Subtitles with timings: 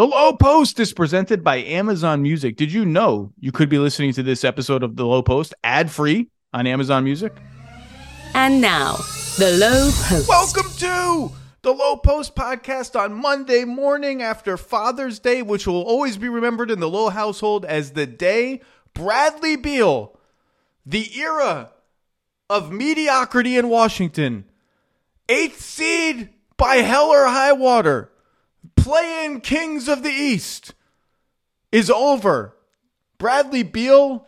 [0.00, 2.56] The Low Post is presented by Amazon Music.
[2.56, 5.90] Did you know you could be listening to this episode of The Low Post ad
[5.90, 7.34] free on Amazon Music?
[8.32, 8.96] And now,
[9.36, 10.26] The Low Post.
[10.26, 16.16] Welcome to the Low Post podcast on Monday morning after Father's Day, which will always
[16.16, 18.62] be remembered in the Low household as the day
[18.94, 20.18] Bradley Beal,
[20.86, 21.72] the era
[22.48, 24.46] of mediocrity in Washington,
[25.28, 28.10] eighth seed by hell or high water
[28.82, 30.74] play-in kings of the East
[31.70, 32.56] is over.
[33.18, 34.26] Bradley Beal,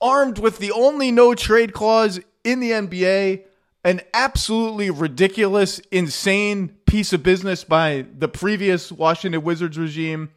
[0.00, 3.42] armed with the only no trade clause in the NBA,
[3.84, 10.30] an absolutely ridiculous, insane piece of business by the previous Washington Wizards regime,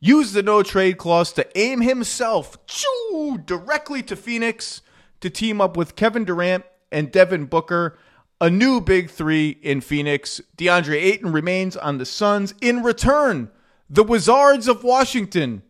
[0.00, 4.82] used the no trade clause to aim himself choo, directly to Phoenix
[5.20, 7.98] to team up with Kevin Durant and Devin Booker
[8.40, 10.40] a new big three in Phoenix.
[10.56, 12.54] DeAndre Ayton remains on the Suns.
[12.60, 13.50] In return,
[13.88, 15.62] the Wizards of Washington,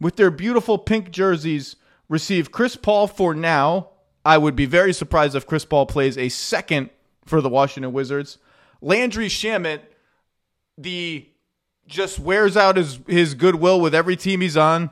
[0.00, 1.76] with their beautiful pink jerseys,
[2.08, 3.90] receive Chris Paul for now.
[4.24, 6.90] I would be very surprised if Chris Paul plays a second
[7.24, 8.38] for the Washington Wizards.
[8.80, 9.80] Landry Shamet,
[10.76, 11.28] the
[11.86, 14.90] just wears out his, his goodwill with every team he's on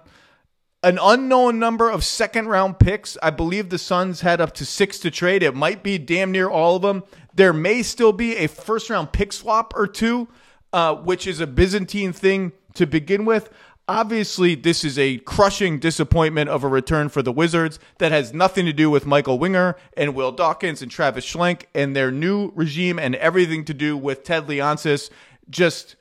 [0.82, 3.16] an unknown number of second round picks.
[3.22, 5.42] I believe the Suns had up to six to trade.
[5.42, 7.02] It might be damn near all of them.
[7.34, 10.28] There may still be a first round pick swap or two,
[10.72, 13.50] uh, which is a Byzantine thing to begin with.
[13.88, 18.66] Obviously, this is a crushing disappointment of a return for the Wizards that has nothing
[18.66, 22.98] to do with Michael Winger and Will Dawkins and Travis Schlenk and their new regime
[22.98, 25.08] and everything to do with Ted Leonsis
[25.48, 25.96] just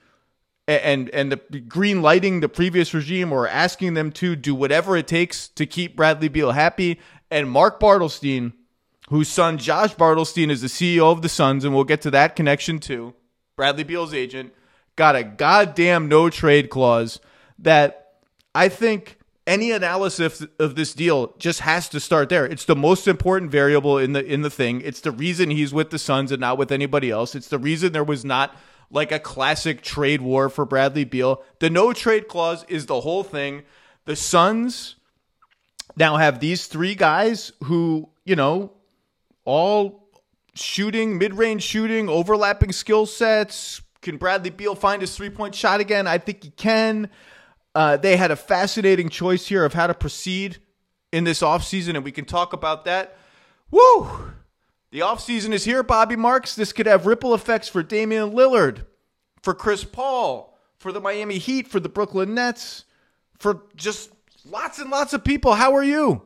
[0.68, 5.08] and and the green lighting the previous regime or asking them to do whatever it
[5.08, 7.00] takes to keep Bradley Beal happy.
[7.32, 8.54] And Mark Bartelstein,
[9.10, 12.36] whose son Josh Bartelstein is the CEO of the Suns, and we'll get to that
[12.36, 13.14] connection too.
[13.56, 14.54] Bradley Beal's agent
[14.96, 17.20] got a goddamn no trade clause
[17.60, 18.16] that
[18.54, 22.46] I think any analysis of this deal just has to start there.
[22.46, 24.82] It's the most important variable in the in the thing.
[24.82, 27.34] It's the reason he's with the Suns and not with anybody else.
[27.34, 28.56] It's the reason there was not
[28.90, 31.44] like a classic trade war for Bradley Beal.
[31.60, 33.64] The no trade clause is the whole thing.
[34.06, 34.96] The Suns
[35.96, 38.72] now have these three guys who, you know,
[39.46, 40.10] all
[40.56, 43.82] shooting, mid range shooting, overlapping skill sets.
[44.02, 46.08] Can Bradley Beal find his three point shot again?
[46.08, 47.10] I think he can.
[47.76, 50.58] Uh, they had a fascinating choice here of how to proceed
[51.12, 53.18] in this offseason, and we can talk about that.
[53.70, 54.34] Woo!
[54.92, 56.56] The offseason is here, Bobby Marks.
[56.56, 58.86] This could have ripple effects for Damian Lillard,
[59.42, 62.86] for Chris Paul, for the Miami Heat, for the Brooklyn Nets,
[63.38, 64.12] for just
[64.46, 65.56] lots and lots of people.
[65.56, 66.22] How are you?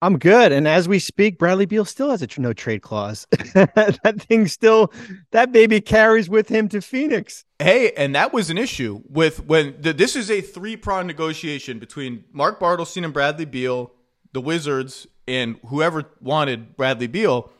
[0.00, 0.52] I'm good.
[0.52, 3.26] And as we speak, Bradley Beal still has a no trade clause.
[3.54, 4.92] that thing still,
[5.32, 7.44] that baby carries with him to Phoenix.
[7.58, 11.80] Hey, and that was an issue with when the, this is a three prong negotiation
[11.80, 13.90] between Mark Bartelstein and Bradley Beal,
[14.32, 17.50] the Wizards, and whoever wanted Bradley Beal.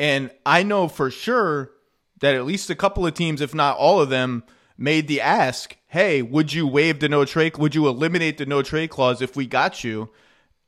[0.00, 1.72] And I know for sure
[2.20, 4.44] that at least a couple of teams, if not all of them,
[4.78, 7.58] made the ask, hey, would you waive the no trade?
[7.58, 10.08] Would you eliminate the no trade clause if we got you?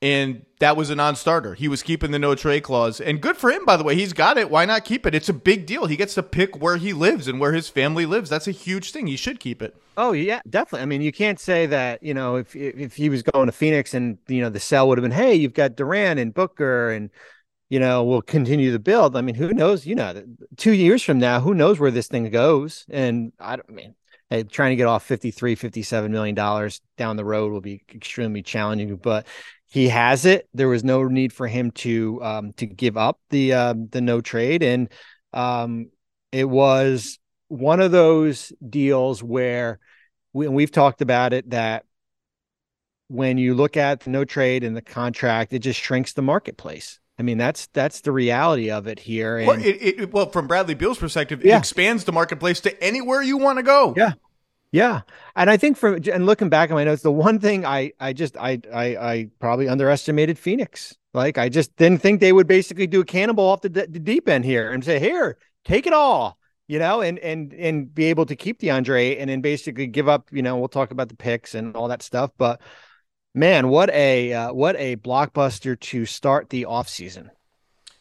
[0.02, 1.54] And that was a non starter.
[1.54, 3.00] He was keeping the no trade clause.
[3.00, 3.94] And good for him, by the way.
[3.94, 4.50] He's got it.
[4.50, 5.14] Why not keep it?
[5.14, 5.86] It's a big deal.
[5.86, 8.28] He gets to pick where he lives and where his family lives.
[8.28, 9.06] That's a huge thing.
[9.06, 9.74] He should keep it.
[9.96, 10.82] Oh yeah, definitely.
[10.82, 13.94] I mean, you can't say that, you know, if if he was going to Phoenix
[13.94, 17.08] and, you know, the sell would have been, hey, you've got Durant and Booker and
[17.72, 19.16] you know, will continue to build.
[19.16, 19.86] I mean, who knows?
[19.86, 20.22] You know,
[20.58, 22.84] two years from now, who knows where this thing goes?
[22.90, 23.94] And I don't I mean,
[24.28, 28.42] hey, trying to get off 53, 57 million dollars down the road will be extremely
[28.42, 29.26] challenging, but
[29.68, 30.50] he has it.
[30.52, 34.20] There was no need for him to um, to give up the um, the no
[34.20, 34.90] trade, and
[35.32, 35.86] um,
[36.30, 37.18] it was
[37.48, 39.78] one of those deals where
[40.34, 41.86] we, we've talked about it that
[43.08, 46.98] when you look at the no trade and the contract, it just shrinks the marketplace.
[47.22, 49.38] I mean, that's that's the reality of it here.
[49.38, 51.54] And, well, it, it, well, from Bradley Beal's perspective, yeah.
[51.54, 53.94] it expands the marketplace to anywhere you want to go.
[53.96, 54.14] Yeah,
[54.72, 55.02] yeah.
[55.36, 58.12] And I think from and looking back at my notes, the one thing I I
[58.12, 60.96] just I I, I probably underestimated Phoenix.
[61.14, 64.28] Like I just didn't think they would basically do a cannonball off the, the deep
[64.28, 68.26] end here and say, "Here, take it all." You know, and and and be able
[68.26, 70.28] to keep DeAndre and then basically give up.
[70.32, 72.60] You know, we'll talk about the picks and all that stuff, but
[73.34, 77.30] Man, what a uh, what a blockbuster to start the offseason.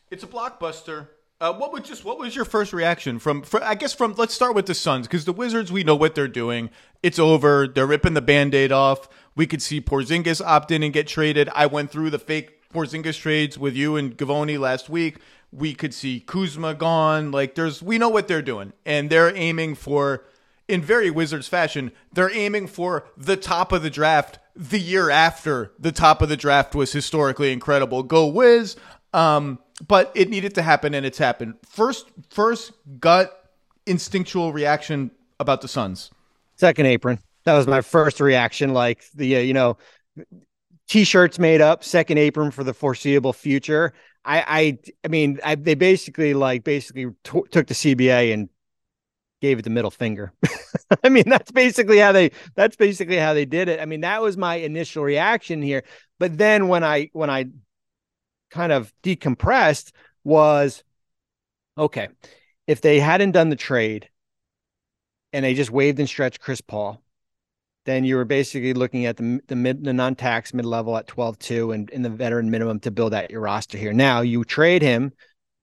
[0.09, 1.07] It's a blockbuster.
[1.39, 4.33] Uh, what was just what was your first reaction from, from I guess from let's
[4.33, 6.69] start with the Suns because the Wizards we know what they're doing.
[7.01, 7.65] It's over.
[7.65, 9.07] They're ripping the band-aid off.
[9.33, 11.49] We could see Porzingis opt in and get traded.
[11.55, 15.19] I went through the fake Porzingis trades with you and Gavoni last week.
[15.53, 17.31] We could see Kuzma gone.
[17.31, 20.25] Like there's we know what they're doing and they're aiming for
[20.71, 25.73] in very Wizards fashion, they're aiming for the top of the draft the year after
[25.79, 28.03] the top of the draft was historically incredible.
[28.03, 28.75] Go Wiz.
[29.13, 31.55] Um, but it needed to happen and it's happened.
[31.67, 33.51] First first gut
[33.85, 36.11] instinctual reaction about the Suns.
[36.55, 37.19] Second apron.
[37.43, 38.73] That was my first reaction.
[38.73, 39.77] Like the uh, you know,
[40.87, 43.93] t-shirts made up, second apron for the foreseeable future.
[44.23, 48.49] I I I mean, I, they basically like basically t- took the CBA and
[49.41, 50.31] gave it the middle finger.
[51.03, 53.79] I mean, that's basically how they that's basically how they did it.
[53.79, 55.83] I mean, that was my initial reaction here.
[56.19, 57.47] But then when I when I
[58.51, 59.91] kind of decompressed
[60.23, 60.83] was
[61.77, 62.09] okay,
[62.67, 64.09] if they hadn't done the trade
[65.33, 67.01] and they just waived and stretched Chris Paul,
[67.85, 71.73] then you were basically looking at the the mid the non-tax mid level at 12-2
[71.73, 73.93] and in the veteran minimum to build out your roster here.
[73.93, 75.13] Now you trade him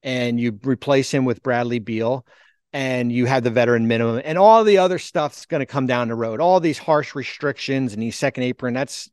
[0.02, 2.26] and you replace him with Bradley Beal
[2.72, 6.08] and you have the veteran minimum and all the other stuff's going to come down
[6.08, 6.40] the road.
[6.40, 9.10] All these harsh restrictions and these second apron, that's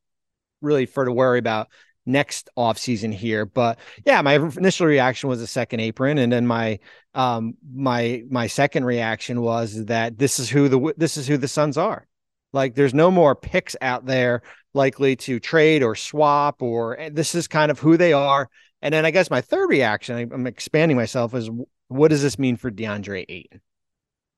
[0.62, 1.70] really for to worry about
[2.06, 3.46] next offseason here.
[3.46, 6.18] But yeah, my initial reaction was a second apron.
[6.18, 6.80] And then my
[7.14, 11.48] um my my second reaction was that this is who the this is who the
[11.48, 12.08] Suns are.
[12.54, 14.42] Like there's no more picks out there
[14.74, 18.50] likely to trade or swap, or this is kind of who they are.
[18.82, 21.50] And then I guess my third reaction, I'm expanding myself, is
[21.88, 23.62] what does this mean for DeAndre Ayton?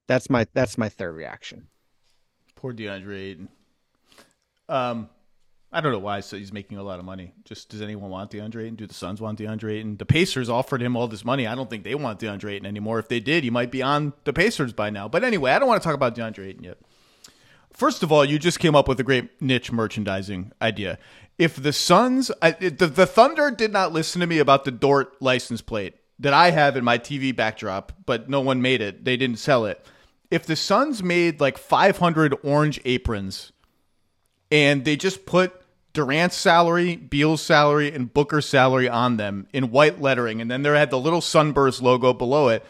[0.08, 1.68] That's my that's my third reaction.
[2.56, 3.50] Poor DeAndre Ayton.
[4.70, 5.10] Um,
[5.72, 6.22] I don't know why.
[6.22, 7.34] So he's making a lot of money.
[7.44, 8.76] Just does anyone want DeAndre Ayton?
[8.76, 9.98] Do the Suns want DeAndre Ayton?
[9.98, 11.46] The Pacers offered him all this money.
[11.46, 13.00] I don't think they want DeAndre Ayton anymore.
[13.00, 15.08] If they did, he might be on the Pacers by now.
[15.08, 16.78] But anyway, I don't want to talk about DeAndre Ayton yet.
[17.74, 20.98] First of all, you just came up with a great niche merchandising idea.
[21.38, 25.22] If the Suns, I, the, the Thunder did not listen to me about the Dort
[25.22, 29.06] license plate that I have in my TV backdrop, but no one made it.
[29.06, 29.86] They didn't sell it.
[30.30, 33.52] If the Suns made like 500 orange aprons
[34.52, 35.62] and they just put
[35.94, 40.76] Durant's salary, Beal's salary, and Booker's salary on them in white lettering, and then there
[40.76, 42.64] had the little Sunburst logo below it,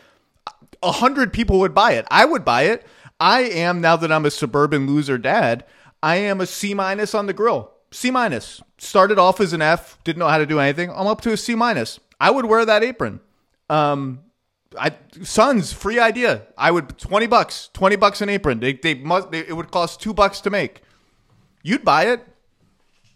[0.81, 2.05] a hundred people would buy it.
[2.09, 2.85] I would buy it.
[3.19, 5.65] I am now that I'm a suburban loser dad.
[6.03, 7.71] I am a C minus on the grill.
[7.91, 8.61] C minus.
[8.77, 9.97] Started off as an F.
[10.03, 10.91] Didn't know how to do anything.
[10.91, 11.99] I'm up to a C minus.
[12.19, 13.19] I would wear that apron.
[13.69, 14.19] Um,
[14.77, 14.93] I
[15.23, 16.47] Suns free idea.
[16.57, 17.69] I would twenty bucks.
[17.73, 18.59] Twenty bucks an apron.
[18.59, 19.31] They they must.
[19.31, 20.81] They, it would cost two bucks to make.
[21.63, 22.27] You'd buy it.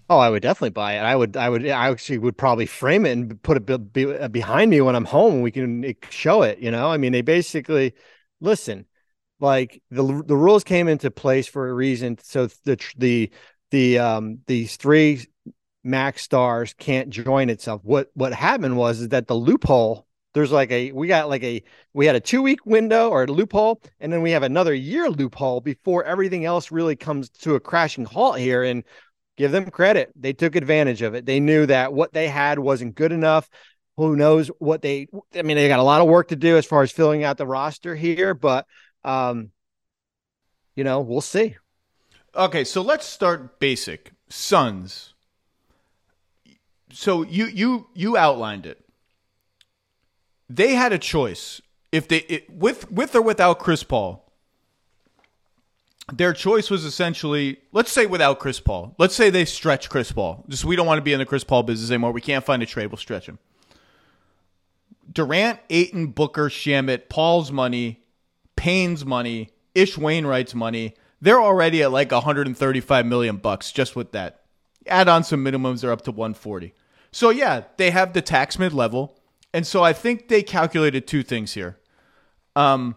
[0.09, 1.03] Oh, I would definitely buy it.
[1.03, 4.27] I would, I would, I actually would probably frame it and put it be, be,
[4.27, 5.39] behind me when I'm home.
[5.39, 6.59] We can show it.
[6.59, 7.93] You know, I mean, they basically
[8.41, 8.87] listen
[9.39, 12.17] like the the rules came into place for a reason.
[12.21, 13.31] So the the
[13.71, 15.27] the um these three
[15.83, 17.81] max stars can't join itself.
[17.83, 21.63] What what happened was is that the loophole there's like a we got like a
[21.93, 25.09] we had a two week window or a loophole and then we have another year
[25.09, 28.83] loophole before everything else really comes to a crashing halt here and
[29.37, 32.95] give them credit they took advantage of it they knew that what they had wasn't
[32.95, 33.49] good enough
[33.97, 36.65] who knows what they i mean they got a lot of work to do as
[36.65, 38.65] far as filling out the roster here but
[39.03, 39.51] um,
[40.75, 41.55] you know, we'll see.
[42.35, 44.13] Okay, so let's start basic.
[44.29, 45.13] Suns.
[46.91, 48.83] So you you you outlined it.
[50.55, 51.61] They had a choice
[51.91, 54.27] if they it, with with or without Chris Paul.
[56.11, 58.95] Their choice was essentially, let's say without Chris Paul.
[58.97, 60.43] Let's say they stretch Chris Paul.
[60.49, 62.11] Just we don't want to be in the Chris Paul business anymore.
[62.11, 62.87] We can't find a trade.
[62.87, 63.39] We'll stretch him.
[65.09, 68.03] Durant, Ayton, Booker, Shamet, Paul's money,
[68.57, 70.95] Payne's money, Ish Wainwright's money.
[71.21, 74.41] They're already at like 135 million bucks just with that.
[74.87, 76.73] Add on some minimums, they're up to 140.
[77.11, 79.20] So yeah, they have the tax mid level,
[79.53, 81.77] and so I think they calculated two things here.
[82.55, 82.95] Um,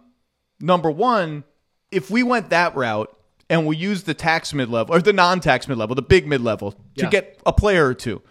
[0.60, 1.44] number one,
[1.90, 3.14] if we went that route
[3.50, 6.40] and we used the tax mid level or the non-tax mid level, the big mid
[6.40, 7.10] level to Yeah.
[7.10, 8.22] get a player or two,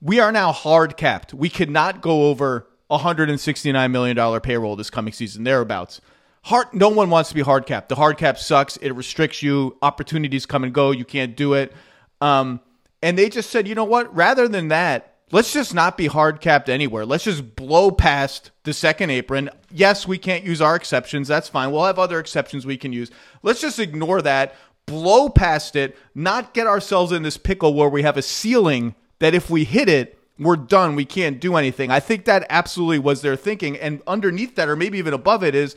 [0.00, 1.32] we are now hard capped.
[1.34, 6.00] We could not go over 169 million dollar payroll this coming season thereabouts.
[6.46, 7.88] Hard, no one wants to be hard capped.
[7.88, 8.76] The hard cap sucks.
[8.78, 9.76] It restricts you.
[9.80, 10.90] Opportunities come and go.
[10.90, 11.72] You can't do it.
[12.20, 12.60] Um,
[13.00, 14.12] and they just said, you know what?
[14.14, 17.04] Rather than that, let's just not be hard capped anywhere.
[17.04, 19.50] Let's just blow past the second apron.
[19.72, 21.26] Yes, we can't use our exceptions.
[21.26, 21.72] That's fine.
[21.72, 23.10] We'll have other exceptions we can use.
[23.42, 24.54] Let's just ignore that,
[24.86, 29.34] blow past it, not get ourselves in this pickle where we have a ceiling that
[29.34, 30.96] if we hit it, we're done.
[30.96, 31.90] We can't do anything.
[31.90, 33.76] I think that absolutely was their thinking.
[33.76, 35.76] And underneath that, or maybe even above it, is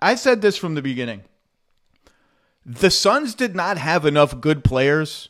[0.00, 1.22] I said this from the beginning.
[2.66, 5.28] The Suns did not have enough good players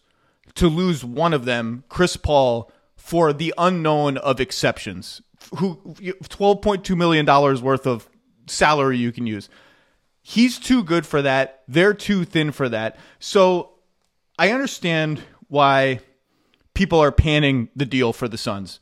[0.55, 5.23] to lose one of them, Chris Paul, for the unknown of exceptions.
[5.57, 8.09] Who $12.2 million worth of
[8.47, 9.49] salary you can use.
[10.23, 11.63] He's too good for that.
[11.67, 12.99] They're too thin for that.
[13.19, 13.71] So
[14.39, 16.01] I understand why
[16.75, 18.81] people are panning the deal for the Suns.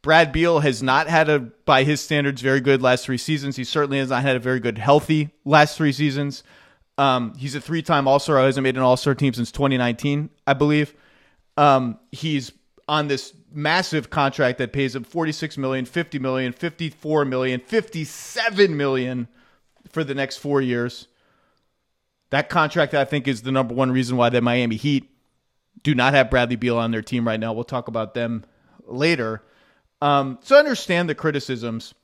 [0.00, 3.56] Brad Beal has not had a, by his standards, very good last three seasons.
[3.56, 6.42] He certainly has not had a very good, healthy last three seasons.
[6.96, 8.38] Um, he's a three-time All-Star.
[8.38, 10.94] He hasn't made an All-Star team since 2019, I believe.
[11.56, 12.52] Um, he's
[12.88, 19.28] on this massive contract that pays him 46 million, 50 million, 54 million, 57 million
[19.90, 21.08] for the next four years.
[22.30, 25.10] That contract, I think, is the number one reason why the Miami Heat
[25.82, 27.52] do not have Bradley Beal on their team right now.
[27.52, 28.44] We'll talk about them
[28.84, 29.42] later.
[30.02, 31.94] Um, so understand the criticisms.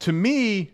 [0.00, 0.72] To me,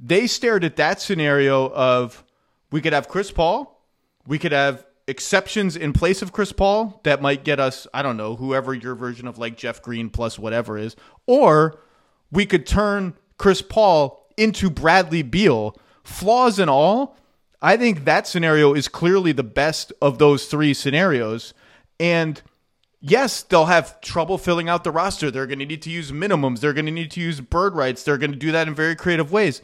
[0.00, 2.24] they stared at that scenario of
[2.72, 3.84] we could have Chris Paul,
[4.26, 8.16] we could have exceptions in place of Chris Paul that might get us, I don't
[8.16, 11.80] know, whoever your version of like Jeff Green plus whatever is, or
[12.30, 17.16] we could turn Chris Paul into Bradley Beal, flaws and all.
[17.60, 21.52] I think that scenario is clearly the best of those three scenarios.
[21.98, 22.40] And
[23.00, 25.30] yes, they'll have trouble filling out the roster.
[25.30, 26.60] They're going to need to use minimums.
[26.60, 28.02] They're going to need to use bird rights.
[28.02, 29.60] They're going to do that in very creative ways.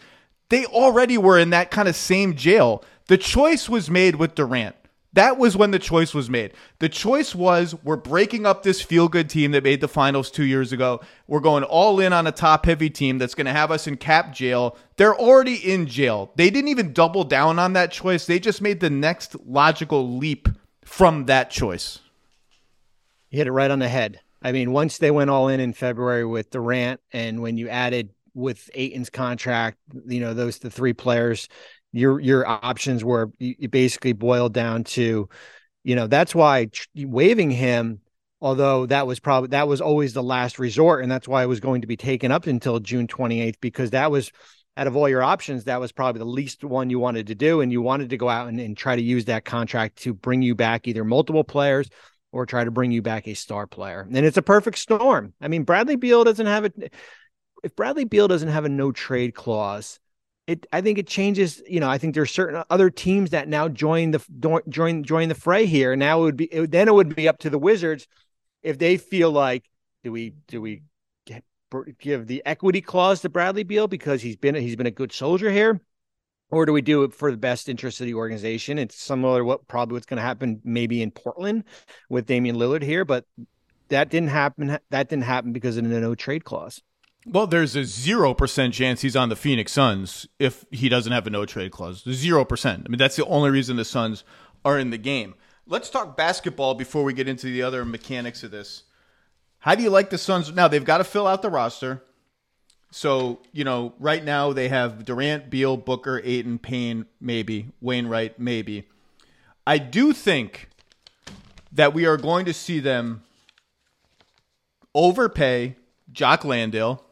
[0.48, 2.84] They already were in that kind of same jail.
[3.06, 4.76] The choice was made with Durant.
[5.16, 6.52] That was when the choice was made.
[6.78, 10.44] The choice was we're breaking up this feel good team that made the finals two
[10.44, 11.00] years ago.
[11.26, 13.96] We're going all in on a top heavy team that's going to have us in
[13.96, 14.76] cap jail.
[14.98, 16.32] They're already in jail.
[16.36, 18.26] They didn't even double down on that choice.
[18.26, 20.50] They just made the next logical leap
[20.84, 22.00] from that choice.
[23.30, 24.20] You hit it right on the head.
[24.42, 28.10] I mean, once they went all in in February with Durant, and when you added
[28.34, 31.48] with Ayton's contract, you know, those the three players
[31.96, 35.28] your your options were you basically boiled down to
[35.82, 38.00] you know that's why waiving him
[38.40, 41.60] although that was probably that was always the last resort and that's why it was
[41.60, 44.30] going to be taken up until June 28th because that was
[44.76, 47.62] out of all your options that was probably the least one you wanted to do
[47.62, 50.42] and you wanted to go out and, and try to use that contract to bring
[50.42, 51.88] you back either multiple players
[52.30, 54.06] or try to bring you back a star player.
[54.06, 55.32] And it's a perfect storm.
[55.40, 56.92] I mean bradley beal doesn't have it
[57.64, 59.98] if bradley beal doesn't have a no trade clause
[60.46, 61.62] it I think it changes.
[61.68, 64.24] You know, I think there's certain other teams that now join the
[64.68, 65.96] join join the fray here.
[65.96, 68.06] Now it would be it, then it would be up to the Wizards
[68.62, 69.64] if they feel like
[70.04, 70.82] do we do we
[71.24, 71.44] get,
[71.98, 75.50] give the equity clause to Bradley Beal because he's been he's been a good soldier
[75.50, 75.80] here,
[76.50, 78.78] or do we do it for the best interest of the organization?
[78.78, 81.64] It's similar to what probably what's going to happen maybe in Portland
[82.08, 83.24] with Damian Lillard here, but
[83.88, 84.78] that didn't happen.
[84.90, 86.82] That didn't happen because of the no trade clause.
[87.28, 91.30] Well, there's a 0% chance he's on the Phoenix Suns if he doesn't have a
[91.30, 92.04] no trade clause.
[92.04, 92.66] 0%.
[92.66, 94.22] I mean, that's the only reason the Suns
[94.64, 95.34] are in the game.
[95.66, 98.84] Let's talk basketball before we get into the other mechanics of this.
[99.58, 100.52] How do you like the Suns?
[100.52, 102.04] Now, they've got to fill out the roster.
[102.92, 108.86] So, you know, right now they have Durant, Beal, Booker, Ayton, Payne, maybe, Wainwright, maybe.
[109.66, 110.68] I do think
[111.72, 113.24] that we are going to see them
[114.94, 115.74] overpay
[116.12, 117.02] Jock Landale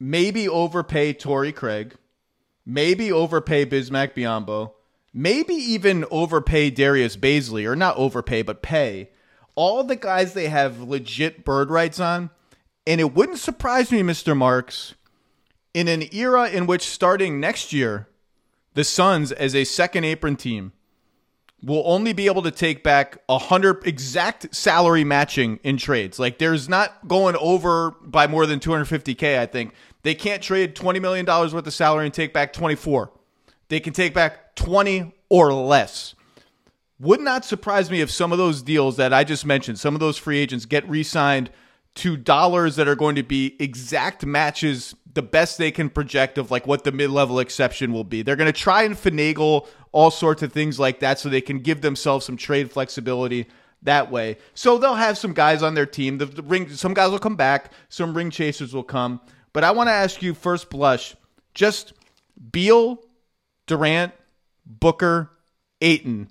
[0.00, 1.94] maybe overpay Torrey Craig,
[2.64, 4.72] maybe overpay Bismack Biyombo,
[5.12, 9.10] maybe even overpay Darius Bazley, or not overpay, but pay
[9.58, 12.30] all the guys they have legit bird rights on.
[12.86, 14.36] And it wouldn't surprise me, Mr.
[14.36, 14.94] Marks,
[15.74, 18.08] in an era in which starting next year,
[18.74, 20.72] the Suns as a second apron team
[21.62, 26.18] will only be able to take back a hundred exact salary matching in trades.
[26.18, 29.38] Like there's not going over by more than 250k.
[29.38, 29.74] I think
[30.08, 33.12] they can't trade $20 million worth of salary and take back 24.
[33.68, 36.14] They can take back 20 or less.
[36.98, 40.00] Would not surprise me if some of those deals that I just mentioned, some of
[40.00, 41.50] those free agents get re signed
[41.96, 46.50] to dollars that are going to be exact matches, the best they can project of
[46.50, 48.22] like what the mid level exception will be.
[48.22, 51.58] They're going to try and finagle all sorts of things like that so they can
[51.58, 53.46] give themselves some trade flexibility
[53.82, 54.38] that way.
[54.54, 56.16] So they'll have some guys on their team.
[56.16, 59.20] The, the ring, some guys will come back, some ring chasers will come.
[59.58, 61.16] But I want to ask you first blush,
[61.52, 61.92] just
[62.52, 63.02] Beal,
[63.66, 64.12] Durant,
[64.64, 65.32] Booker,
[65.80, 66.28] Ayton.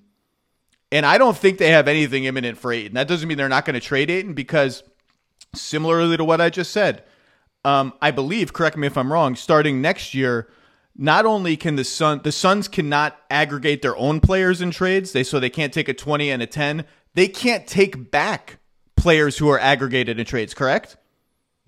[0.90, 2.94] And I don't think they have anything imminent for Ayton.
[2.94, 4.82] That doesn't mean they're not going to trade Ayton because
[5.54, 7.04] similarly to what I just said,
[7.66, 10.48] um, I believe, correct me if I'm wrong, starting next year,
[10.96, 15.22] not only can the Sun the Suns cannot aggregate their own players in trades, they
[15.22, 16.86] so they can't take a 20 and a 10.
[17.12, 18.58] They can't take back
[18.96, 20.96] players who are aggregated in trades, correct?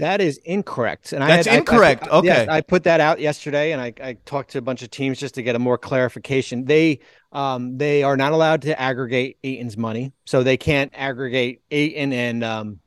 [0.01, 1.13] That is incorrect.
[1.13, 2.09] And that's I had, incorrect.
[2.09, 2.27] I, I, okay.
[2.27, 5.19] Yes, I put that out yesterday, and I, I talked to a bunch of teams
[5.19, 6.65] just to get a more clarification.
[6.65, 7.01] They
[7.33, 12.43] um they are not allowed to aggregate Ayton's money, so they can't aggregate Ayton and
[12.43, 12.81] um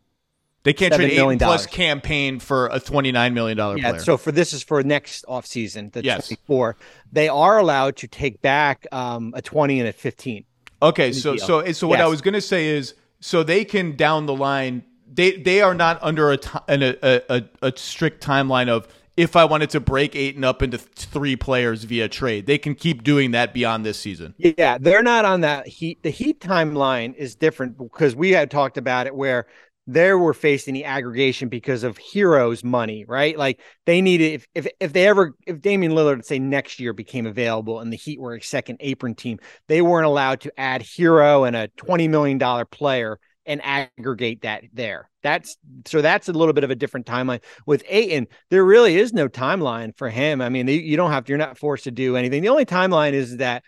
[0.63, 3.99] They can't trade million plus Cam Payne for a $29 million Yeah, player.
[3.99, 6.27] so for this is for next offseason, the Yes.
[6.27, 6.75] 24.
[7.11, 10.45] They are allowed to take back um, a 20 and a 15.
[10.81, 11.45] Okay, so deal.
[11.45, 14.83] so so what I was going to say is so they can down the line
[15.13, 19.45] they they are not under a an, a, a a strict timeline of if I
[19.45, 22.47] wanted to break Ayton up into th- three players via trade.
[22.47, 24.33] They can keep doing that beyond this season.
[24.37, 26.01] Yeah, they're not on that heat.
[26.01, 29.45] The heat timeline is different because we had talked about it where
[29.85, 33.37] they were facing the aggregation because of Herro's money, right?
[33.37, 37.27] Like they needed if if if they ever if Damian Lillard say next year became
[37.27, 41.45] available and the Heat were a second apron team, they weren't allowed to add Herro
[41.45, 45.09] and a twenty million dollar player and aggregate that there.
[45.21, 48.27] That's so that's a little bit of a different timeline with Ayton.
[48.49, 50.41] There really is no timeline for him.
[50.41, 52.41] I mean, you don't have to, you're not forced to do anything.
[52.41, 53.63] The only timeline is that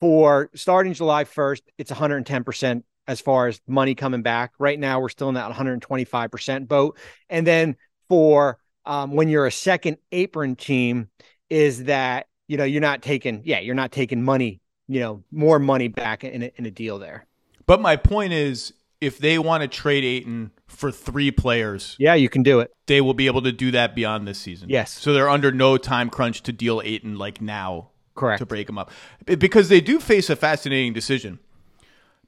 [0.00, 4.52] for starting July 1st, it's 110% as far as money coming back.
[4.58, 6.98] Right now, we're still in that 125% boat.
[7.28, 7.76] And then
[8.08, 11.08] for um, when you're a second apron team,
[11.48, 15.58] is that, you know, you're not taking, yeah, you're not taking money, you know, more
[15.58, 17.26] money back in a, in a deal there.
[17.66, 22.28] But my point is if they want to trade Ayton for three players, Yeah, you
[22.28, 22.72] can do it.
[22.86, 24.68] they will be able to do that beyond this season.
[24.68, 24.92] Yes.
[24.98, 28.38] So they're under no time crunch to deal Ayton like now Correct.
[28.40, 28.90] to break him up.
[29.26, 31.38] Because they do face a fascinating decision.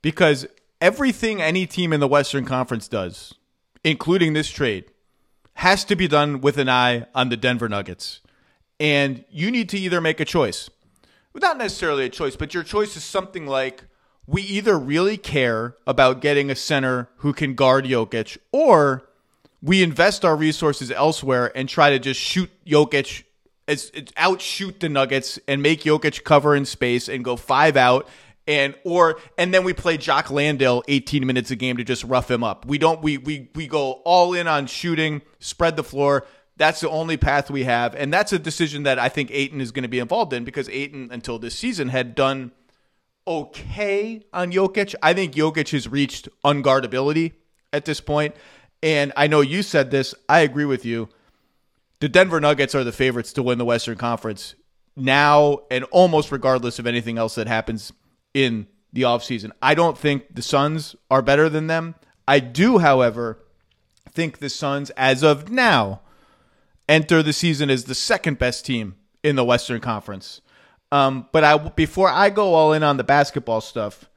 [0.02, 0.46] Because
[0.80, 3.34] everything any team in the Western Conference does,
[3.82, 4.84] including this trade,
[5.54, 8.20] has to be done with an eye on the Denver Nuggets.
[8.78, 10.70] And you need to either make a choice.
[11.34, 13.84] Not necessarily a choice, but your choice is something like
[14.28, 19.08] we either really care about getting a center who can guard Jokic, or
[19.62, 23.24] we invest our resources elsewhere and try to just shoot Jokic
[23.66, 28.06] as, outshoot the Nuggets and make Jokic cover in space and go five out
[28.46, 32.30] and or and then we play Jock Landale 18 minutes a game to just rough
[32.30, 32.66] him up.
[32.66, 36.26] We don't we we we go all in on shooting, spread the floor.
[36.58, 39.70] That's the only path we have, and that's a decision that I think Ayton is
[39.70, 42.52] going to be involved in because Ayton until this season had done
[43.28, 44.94] okay on Jokic.
[45.02, 47.32] I think Jokic has reached unguardability
[47.72, 48.34] at this point.
[48.82, 50.14] And I know you said this.
[50.28, 51.08] I agree with you.
[52.00, 54.54] The Denver Nuggets are the favorites to win the Western Conference
[54.96, 57.92] now and almost regardless of anything else that happens
[58.34, 59.50] in the offseason.
[59.60, 61.96] I don't think the Suns are better than them.
[62.26, 63.38] I do, however,
[64.12, 66.00] think the Suns, as of now,
[66.88, 70.40] enter the season as the second best team in the Western Conference.
[70.90, 74.08] Um, but I before I go all in on the basketball stuff,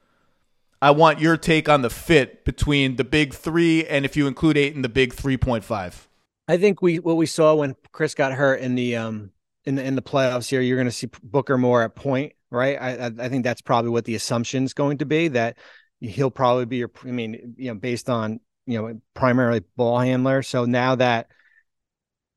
[0.80, 4.56] I want your take on the fit between the big three and if you include
[4.56, 6.08] Ayton the big three point five.
[6.48, 9.30] I think we what we saw when Chris got hurt in the um
[9.64, 12.76] in the in the playoffs here, you're going to see Booker more at point, right?
[12.80, 15.56] I I, think that's probably what the assumption is going to be that
[16.00, 16.90] he'll probably be your.
[17.04, 20.42] I mean, you know, based on you know primarily ball handler.
[20.42, 21.28] So now that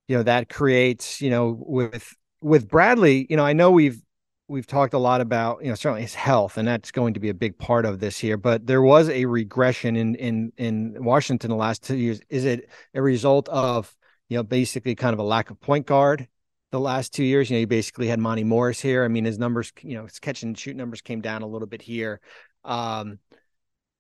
[0.07, 4.01] you know that creates you know with with Bradley, you know, I know we've
[4.47, 7.29] we've talked a lot about you know certainly his health and that's going to be
[7.29, 11.49] a big part of this here but there was a regression in in in washington
[11.49, 12.19] the last two years.
[12.29, 13.95] Is it a result of
[14.29, 16.27] you know basically kind of a lack of point guard
[16.71, 17.49] the last two years?
[17.49, 19.03] You know you basically had monte morris here.
[19.03, 21.67] I mean his numbers you know his catch and shoot numbers came down a little
[21.67, 22.21] bit here.
[22.63, 23.19] Um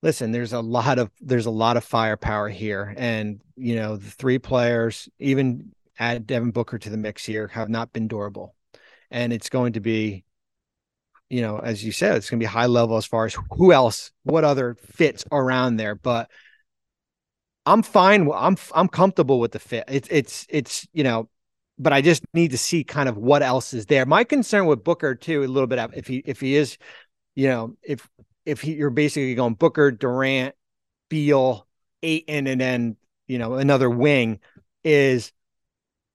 [0.01, 4.11] listen there's a lot of there's a lot of firepower here and you know the
[4.11, 8.53] three players even add devin booker to the mix here have not been durable.
[9.09, 10.24] And it's going to be
[11.29, 13.71] you know, as you said, it's going to be high level as far as who
[13.71, 15.95] else, what other fits around there.
[15.95, 16.29] But
[17.65, 18.29] I'm fine.
[18.31, 19.85] I'm I'm comfortable with the fit.
[19.87, 21.29] It's it's it's you know,
[21.79, 24.05] but I just need to see kind of what else is there.
[24.05, 26.77] My concern with Booker too, a little bit of if he if he is,
[27.35, 28.07] you know, if
[28.45, 30.53] if he, you're basically going Booker, Durant,
[31.09, 31.65] Beal,
[32.03, 34.39] Ayton, and then you know another wing
[34.83, 35.31] is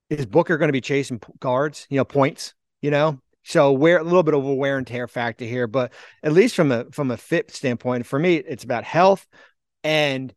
[0.08, 3.20] is Booker going to be chasing guards, you know, points, you know,
[3.50, 6.54] so wear a little bit of a wear and tear factor here, but at least
[6.54, 9.26] from a from a fit standpoint, for me, it's about health.
[9.82, 10.32] And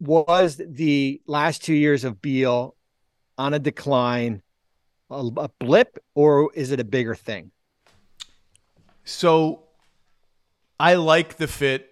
[0.00, 2.74] was the last two years of Beal
[3.36, 4.42] on a decline
[5.10, 7.50] a, a blip, or is it a bigger thing?
[9.04, 9.64] So
[10.78, 11.88] I like the fit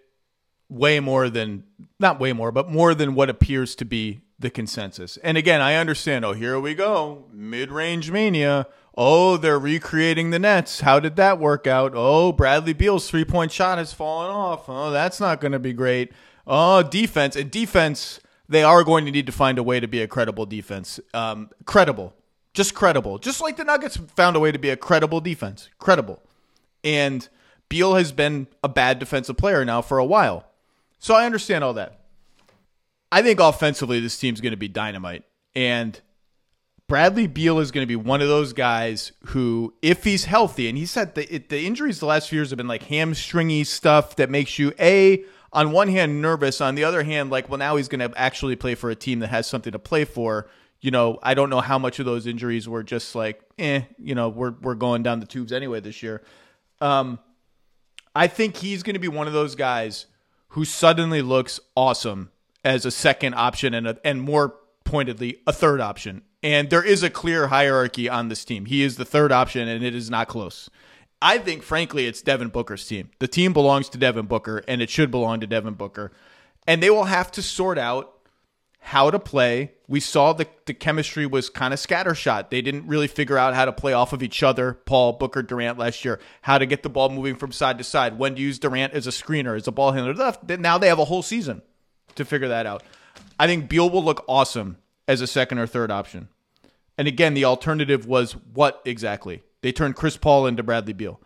[0.68, 1.64] way more than
[2.00, 5.16] not way more, but more than what appears to be the consensus.
[5.18, 8.66] And again, I understand, oh, here we go, mid-range mania.
[8.96, 10.80] Oh, they're recreating the Nets.
[10.80, 11.92] How did that work out?
[11.94, 14.68] Oh, Bradley Beal's three-point shot has fallen off.
[14.68, 16.12] Oh, that's not going to be great.
[16.46, 17.36] Oh, defense.
[17.36, 20.46] And defense, they are going to need to find a way to be a credible
[20.46, 20.98] defense.
[21.12, 22.14] Um, credible.
[22.54, 23.18] Just credible.
[23.18, 25.68] Just like the Nuggets found a way to be a credible defense.
[25.78, 26.22] Credible.
[26.82, 27.28] And
[27.68, 30.46] Beal has been a bad defensive player now for a while.
[30.98, 32.00] So I understand all that.
[33.12, 36.00] I think offensively this team's going to be dynamite, and
[36.88, 40.78] Bradley Beal is going to be one of those guys who, if he's healthy, and
[40.78, 44.14] he said the it, the injuries the last few years have been like hamstringy stuff
[44.16, 47.74] that makes you a on one hand nervous, on the other hand like well now
[47.74, 50.48] he's going to actually play for a team that has something to play for.
[50.80, 54.14] You know, I don't know how much of those injuries were just like, eh, you
[54.14, 56.22] know, we're we're going down the tubes anyway this year.
[56.80, 57.18] Um,
[58.14, 60.06] I think he's going to be one of those guys
[60.48, 62.30] who suddenly looks awesome
[62.64, 66.22] as a second option and a, and more pointedly a third option.
[66.42, 68.66] And there is a clear hierarchy on this team.
[68.66, 70.70] He is the third option, and it is not close.
[71.20, 73.10] I think, frankly, it's Devin Booker's team.
[73.18, 76.12] The team belongs to Devin Booker, and it should belong to Devin Booker.
[76.66, 78.12] And they will have to sort out
[78.80, 79.72] how to play.
[79.88, 82.50] We saw the, the chemistry was kind of scattershot.
[82.50, 85.78] They didn't really figure out how to play off of each other, Paul, Booker, Durant
[85.78, 88.58] last year, how to get the ball moving from side to side, when to use
[88.58, 90.34] Durant as a screener, as a ball handler.
[90.58, 91.62] Now they have a whole season
[92.14, 92.82] to figure that out.
[93.40, 94.76] I think Beal will look awesome
[95.08, 96.28] as a second or third option.
[96.98, 99.42] And again, the alternative was what exactly?
[99.62, 101.20] They turned Chris Paul into Bradley Beal.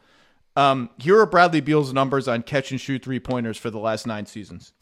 [0.57, 4.07] Um, here are Bradley Beal's numbers on catch and shoot three pointers for the last
[4.07, 4.73] nine seasons.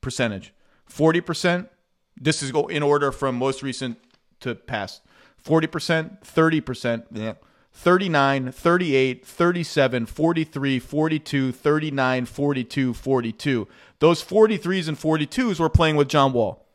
[0.00, 0.52] Percentage
[0.90, 1.68] 40%,
[2.16, 3.98] this is in order from most recent
[4.40, 5.02] to past.
[5.44, 7.34] 40%, 30%, yeah.
[7.72, 13.68] 39, 38, 37, 43, 42, 39, 42, 42.
[13.98, 16.65] Those 43s and 42s were playing with John Wall.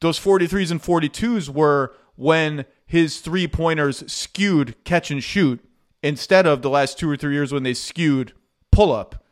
[0.00, 5.64] Those 43s and 42s were when his three pointers skewed catch and shoot
[6.02, 8.32] instead of the last two or three years when they skewed
[8.70, 9.24] pull up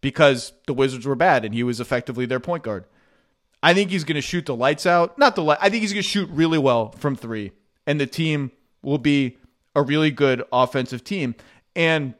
[0.00, 2.84] because the Wizards were bad and he was effectively their point guard.
[3.62, 5.18] I think he's going to shoot the lights out.
[5.18, 5.58] Not the light.
[5.60, 7.52] I think he's going to shoot really well from three,
[7.86, 8.52] and the team
[8.82, 9.38] will be
[9.74, 11.34] a really good offensive team.
[11.74, 12.14] And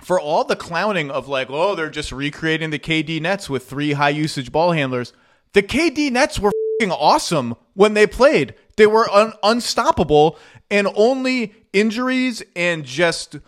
[0.00, 3.92] for all the clowning of like, oh, they're just recreating the KD Nets with three
[3.92, 5.12] high usage ball handlers.
[5.52, 6.50] The KD Nets were
[6.90, 8.54] awesome when they played.
[8.76, 10.38] They were un- unstoppable,
[10.70, 13.38] and only injuries and just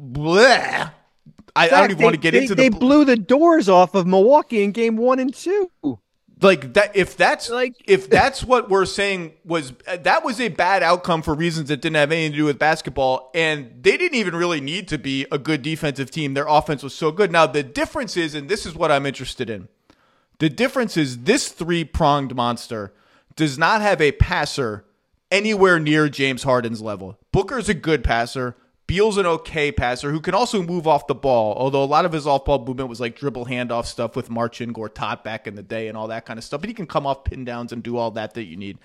[0.00, 0.92] bleh.
[1.56, 2.62] I, I don't even they, want to get they, into the.
[2.62, 5.70] They bl- blew the doors off of Milwaukee in game one and two
[6.42, 10.82] like that if that's like if that's what we're saying was that was a bad
[10.82, 14.34] outcome for reasons that didn't have anything to do with basketball and they didn't even
[14.36, 17.62] really need to be a good defensive team their offense was so good now the
[17.62, 19.68] difference is and this is what i'm interested in
[20.38, 22.92] the difference is this three-pronged monster
[23.34, 24.84] does not have a passer
[25.30, 30.34] anywhere near james harden's level booker's a good passer Beal's an okay passer who can
[30.34, 33.16] also move off the ball, although a lot of his off ball movement was like
[33.16, 36.44] dribble handoff stuff with Marcin Gortat back in the day and all that kind of
[36.44, 36.60] stuff.
[36.60, 38.78] But he can come off pin downs and do all that that you need.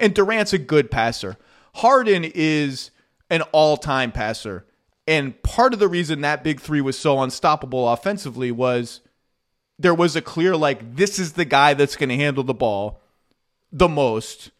[0.00, 1.36] And Durant's a good passer.
[1.76, 2.90] Harden is
[3.30, 4.66] an all time passer.
[5.06, 9.00] And part of the reason that big three was so unstoppable offensively was
[9.78, 13.00] there was a clear, like, this is the guy that's going to handle the ball
[13.72, 14.50] the most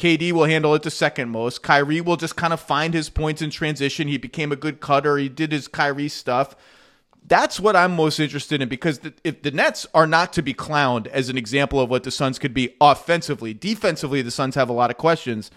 [0.00, 1.62] KD will handle it the second most.
[1.62, 4.08] Kyrie will just kind of find his points in transition.
[4.08, 5.18] He became a good cutter.
[5.18, 6.56] He did his Kyrie stuff.
[7.26, 10.54] That's what I'm most interested in because the, if the Nets are not to be
[10.54, 14.70] clowned as an example of what the Suns could be offensively, defensively, the Suns have
[14.70, 15.50] a lot of questions.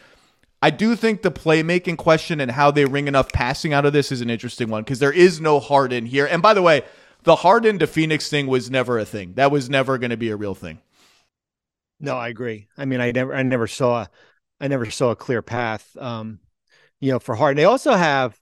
[0.61, 4.11] I do think the playmaking question and how they wring enough passing out of this
[4.11, 6.25] is an interesting one because there is no Harden here.
[6.25, 6.83] And by the way,
[7.23, 9.33] the Harden to Phoenix thing was never a thing.
[9.33, 10.81] That was never going to be a real thing.
[11.99, 12.67] No, I agree.
[12.77, 14.05] I mean, I never, I never saw
[14.59, 15.95] I never saw a clear path.
[15.97, 16.39] Um,
[16.99, 18.39] you know, for Harden, they also have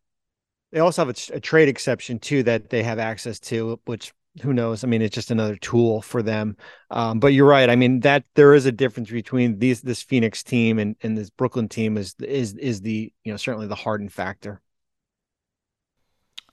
[0.71, 4.53] they also have a, a, trade exception too that they have access to, which who
[4.53, 4.83] knows?
[4.83, 6.55] I mean, it's just another tool for them.
[6.89, 7.69] Um, but you're right.
[7.69, 11.29] I mean, that there is a difference between these this Phoenix team and, and this
[11.29, 14.61] Brooklyn team is is is the you know certainly the Harden factor.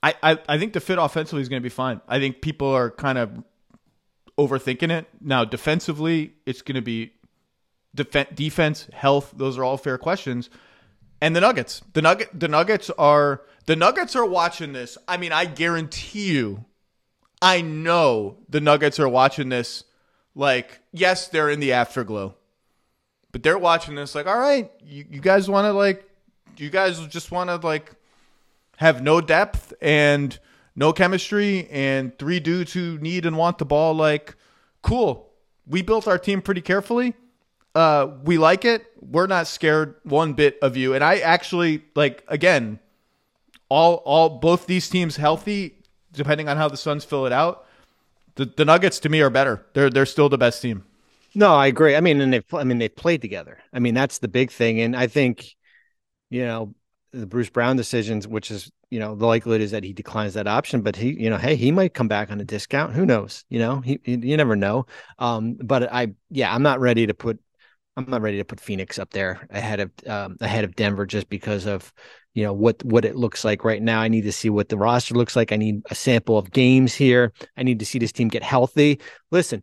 [0.03, 2.01] I, I, I think the fit offensively is going to be fine.
[2.07, 3.43] I think people are kind of
[4.39, 5.09] overthinking it.
[5.21, 7.13] Now, defensively, it's going to be
[7.95, 10.51] def- defense, health, those are all fair questions.
[11.21, 14.97] And the Nuggets, the Nugget, the Nuggets are the Nuggets are watching this.
[15.09, 16.65] I mean, I guarantee you,
[17.43, 19.83] I know the Nuggets are watching this.
[20.37, 22.37] Like, yes, they're in the afterglow,
[23.33, 24.15] but they're watching this.
[24.15, 26.09] Like, all right, you, you guys want to like,
[26.57, 27.93] you guys just want to like
[28.79, 30.39] have no depth and
[30.75, 33.95] no chemistry and three dudes who need and want the ball.
[33.95, 34.35] Like,
[34.83, 35.31] cool.
[35.67, 37.15] We built our team pretty carefully
[37.79, 38.87] uh, we like it.
[39.01, 40.95] We're not scared one bit of you.
[40.95, 42.81] And I actually like again,
[43.69, 45.77] all all both these teams healthy,
[46.13, 47.67] depending on how the Suns fill it out.
[48.35, 49.65] The the Nuggets to me are better.
[49.75, 50.85] They're they're still the best team.
[51.37, 51.95] No, I agree.
[51.95, 53.59] I mean, and they I mean they played together.
[53.73, 55.55] I mean that's the big thing, and I think,
[56.31, 56.75] you know,
[57.13, 60.47] the Bruce Brown decisions, which is you know, the likelihood is that he declines that
[60.47, 62.95] option, but he, you know, hey, he might come back on a discount.
[62.95, 63.45] Who knows?
[63.49, 64.87] You know, he, you never know.
[65.19, 67.39] Um, but I, yeah, I'm not ready to put,
[67.97, 71.29] I'm not ready to put Phoenix up there ahead of, um, ahead of Denver just
[71.29, 71.93] because of,
[72.33, 74.01] you know, what, what it looks like right now.
[74.01, 75.53] I need to see what the roster looks like.
[75.53, 77.33] I need a sample of games here.
[77.57, 79.01] I need to see this team get healthy.
[79.31, 79.63] Listen,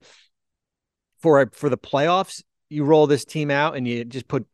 [1.19, 4.45] for, for the playoffs, you roll this team out and you just put,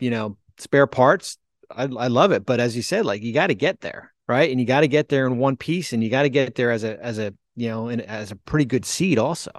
[0.00, 1.36] you know, spare parts
[1.70, 2.46] I, I love it.
[2.46, 4.50] But as you said, like you got to get there, right?
[4.50, 6.70] And you got to get there in one piece, and you got to get there
[6.70, 9.50] as a as a you know in, as a pretty good seed also.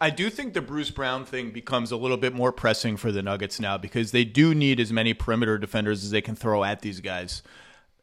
[0.00, 3.20] I do think the Bruce Brown thing becomes a little bit more pressing for the
[3.20, 6.82] Nuggets now because they do need as many perimeter defenders as they can throw at
[6.82, 7.42] these guys.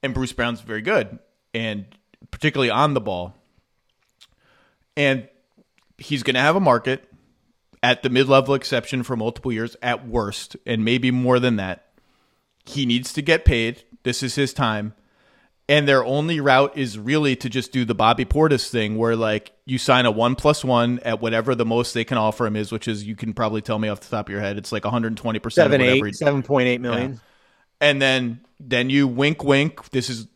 [0.03, 1.19] And Bruce Brown's very good,
[1.53, 1.85] and
[2.31, 3.35] particularly on the ball.
[4.97, 5.29] And
[5.97, 7.09] he's going to have a market
[7.81, 11.84] at the mid level exception for multiple years at worst, and maybe more than that
[12.65, 13.83] he needs to get paid.
[14.03, 14.93] This is his time.
[15.67, 19.51] And their only route is really to just do the Bobby Portis thing where like
[19.65, 22.71] you sign a one plus one at whatever the most they can offer him is,
[22.71, 24.59] which is you can probably tell me off the top of your head.
[24.59, 27.13] It's like 120% Seven, eight, 7.8 million.
[27.13, 27.17] Yeah.
[27.81, 29.89] And then then you wink wink.
[29.89, 30.27] This is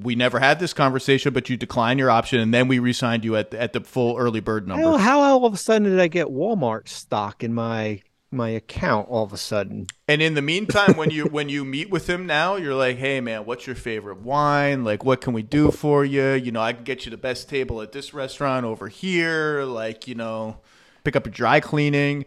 [0.00, 3.36] we never had this conversation, but you decline your option, and then we resigned you
[3.36, 4.84] at at the full early bird number.
[4.84, 9.08] How, how all of a sudden did I get Walmart stock in my my account
[9.08, 9.86] all of a sudden.
[10.06, 13.20] And in the meantime, when you when you meet with him now, you're like, "Hey
[13.20, 14.84] man, what's your favorite wine?
[14.84, 16.32] Like, what can we do for you?
[16.32, 19.64] You know, I can get you the best table at this restaurant over here.
[19.64, 20.58] Like, you know,
[21.04, 22.26] pick up a dry cleaning."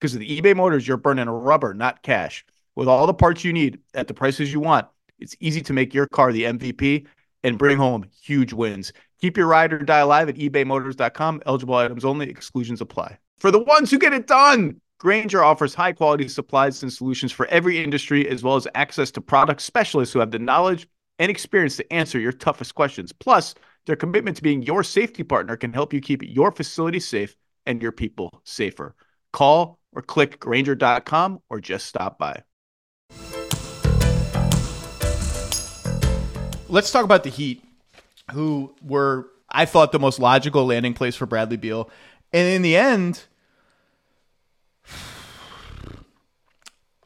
[0.00, 2.44] Because with eBay Motors, you're burning rubber, not cash.
[2.76, 4.86] With all the parts you need at the prices you want,
[5.18, 7.06] it's easy to make your car the MVP
[7.42, 8.92] and bring home huge wins.
[9.20, 11.42] Keep your ride or die alive at ebaymotors.com.
[11.46, 13.18] Eligible items only, exclusions apply.
[13.38, 17.46] For the ones who get it done, Grainger offers high quality supplies and solutions for
[17.46, 21.76] every industry, as well as access to product specialists who have the knowledge and experience
[21.76, 23.12] to answer your toughest questions.
[23.12, 23.54] Plus,
[23.86, 27.80] their commitment to being your safety partner can help you keep your facility safe and
[27.80, 28.94] your people safer.
[29.32, 32.42] Call or click Grainger.com or just stop by.
[36.68, 37.64] Let's talk about the Heat,
[38.32, 41.88] who were, I thought, the most logical landing place for Bradley Beal.
[42.32, 43.24] And in the end,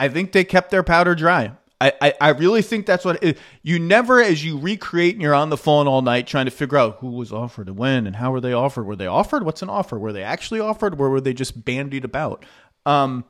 [0.01, 1.53] I think they kept their powder dry.
[1.81, 5.35] I, I, I really think that's what it, you never, as you recreate and you're
[5.35, 8.17] on the phone all night trying to figure out who was offered and when and
[8.17, 8.85] how were they offered.
[8.85, 9.45] Were they offered?
[9.45, 9.99] What's an offer?
[9.99, 11.01] Were they actually offered?
[11.01, 12.45] Or were they just bandied about?
[12.85, 13.25] Um,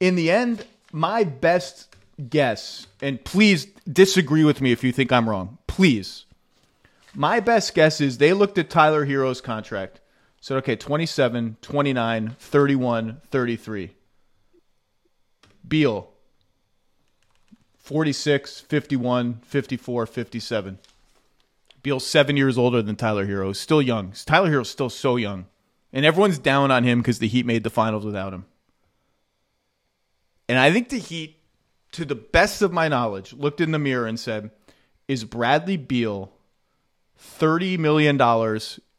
[0.00, 1.94] in the end, my best
[2.28, 6.24] guess, and please disagree with me if you think I'm wrong, please.
[7.14, 10.00] My best guess is they looked at Tyler Herro's contract,
[10.40, 13.90] said, okay, 27, 29, 31, 33.
[15.66, 16.10] Beal,
[17.78, 20.78] 46, 51, 54, 57.
[21.82, 24.12] Beal's seven years older than Tyler Herro, Still young.
[24.24, 25.46] Tyler Herro's still so young.
[25.92, 28.46] And everyone's down on him because the Heat made the finals without him.
[30.52, 31.38] And I think the Heat,
[31.92, 34.50] to the best of my knowledge, looked in the mirror and said,
[35.08, 36.30] Is Bradley Beal
[37.18, 38.20] $30 million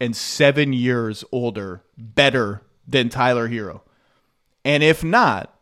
[0.00, 3.82] and seven years older better than Tyler Herro?
[4.64, 5.56] And if not,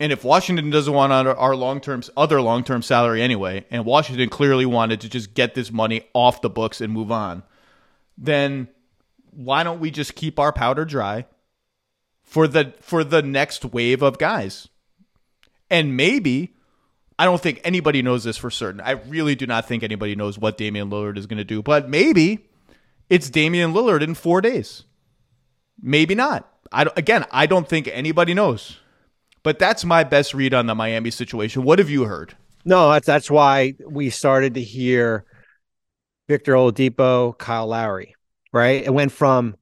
[0.00, 4.30] and if Washington doesn't want our long term, other long term salary anyway, and Washington
[4.30, 7.42] clearly wanted to just get this money off the books and move on,
[8.16, 8.68] then
[9.30, 11.26] why don't we just keep our powder dry
[12.32, 14.66] for the for the next wave of guys.
[15.68, 16.54] And maybe
[17.18, 18.80] I don't think anybody knows this for certain.
[18.80, 21.90] I really do not think anybody knows what Damian Lillard is going to do, but
[21.90, 22.48] maybe
[23.10, 24.84] it's Damian Lillard in 4 days.
[25.78, 26.50] Maybe not.
[26.72, 28.78] I again, I don't think anybody knows.
[29.42, 31.64] But that's my best read on the Miami situation.
[31.64, 32.34] What have you heard?
[32.64, 35.26] No, that's that's why we started to hear
[36.28, 38.14] Victor Oladipo, Kyle Lowry,
[38.54, 38.82] right?
[38.82, 39.56] It went from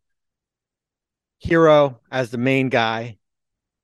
[1.44, 3.18] Herro as the main guy,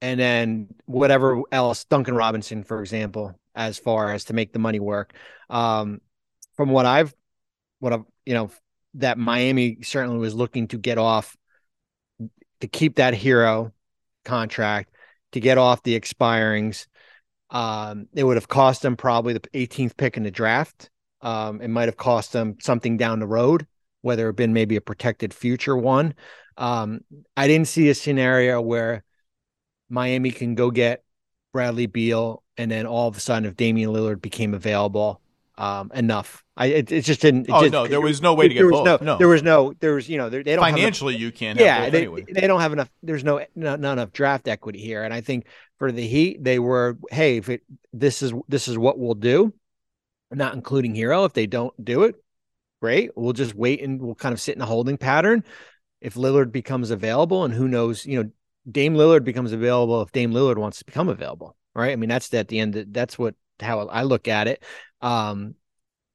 [0.00, 4.80] and then whatever else, Duncan Robinson, for example, as far as to make the money
[4.80, 5.14] work.
[5.50, 6.00] Um,
[6.56, 7.14] from what I've,
[7.80, 8.50] what I've, you know,
[8.94, 11.36] that Miami certainly was looking to get off,
[12.60, 13.72] to keep that Herro
[14.24, 14.92] contract,
[15.32, 16.86] to get off the expirings,
[17.50, 20.90] Um, it would have cost them probably the 18th pick in the draft.
[21.22, 23.66] Um, it might have cost them something down the road,
[24.06, 26.14] whether it been maybe a protected future one.
[26.56, 27.00] Um,
[27.36, 29.04] I didn't see a scenario where
[29.90, 31.04] Miami can go get
[31.52, 35.20] Bradley Beal and then all of a sudden, if Damian Lillard became available,
[35.58, 36.44] um, enough.
[36.56, 37.48] I it, it just didn't.
[37.48, 38.84] It oh just, no, there was no way to get both.
[38.84, 39.74] No, no, there was no.
[39.78, 41.58] There was you know they don't financially enough, you can't.
[41.58, 42.24] yeah, they, anyway.
[42.30, 42.90] they don't have enough.
[43.02, 45.46] There's no not, not enough draft equity here, and I think
[45.78, 49.52] for the Heat they were hey if it this is this is what we'll do,
[50.30, 52.16] not including Herro If they don't do it,
[52.87, 53.11] great.
[53.16, 55.42] We'll just wait and we'll kind of sit in a holding pattern.
[56.01, 58.31] If Lillard becomes available, and who knows, you know,
[58.70, 61.90] Dame Lillard becomes available if Dame Lillard wants to become available, right?
[61.90, 62.87] I mean, that's at the end.
[62.90, 64.62] That's what how I look at it.
[65.01, 65.57] Um,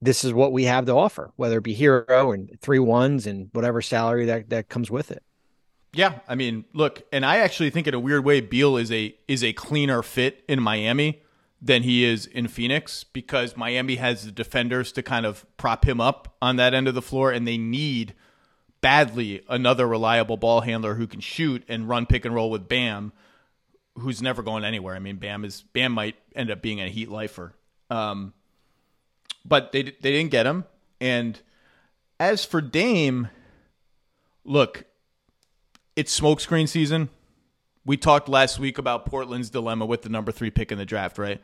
[0.02, 3.50] this is what we have to offer, whether it be Herro and three ones and
[3.52, 5.24] whatever salary that that comes with it.
[5.92, 9.14] Yeah, I mean, look, and I actually think in a weird way, Beal is a
[9.28, 11.22] is a cleaner fit in Miami
[11.62, 16.02] than he is in Phoenix because Miami has the defenders to kind of prop him
[16.02, 18.16] up on that end of the floor, and they need
[18.82, 23.14] badly another reliable ball handler who can shoot and run pick and roll with Bam,
[24.00, 24.96] who's never going anywhere.
[24.96, 27.54] I mean, Bam is Bam might end up being a Heat lifer.
[27.92, 28.34] Um,
[29.46, 30.66] but they they didn't get him.
[31.00, 31.40] And
[32.20, 33.30] as for Dame,
[34.44, 34.86] look,
[35.96, 37.10] it's smokescreen season.
[37.86, 41.18] We talked last week about Portland's dilemma with the number three pick in the draft,
[41.18, 41.42] right?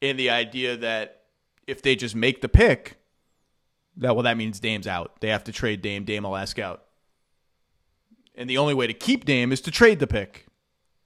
[0.00, 1.22] And the idea that
[1.66, 2.98] if they just make the pick,
[3.98, 5.20] that well, that means Dame's out.
[5.20, 6.04] They have to trade Dame.
[6.04, 6.84] Dame will ask out.
[8.34, 10.46] And the only way to keep Dame is to trade the pick.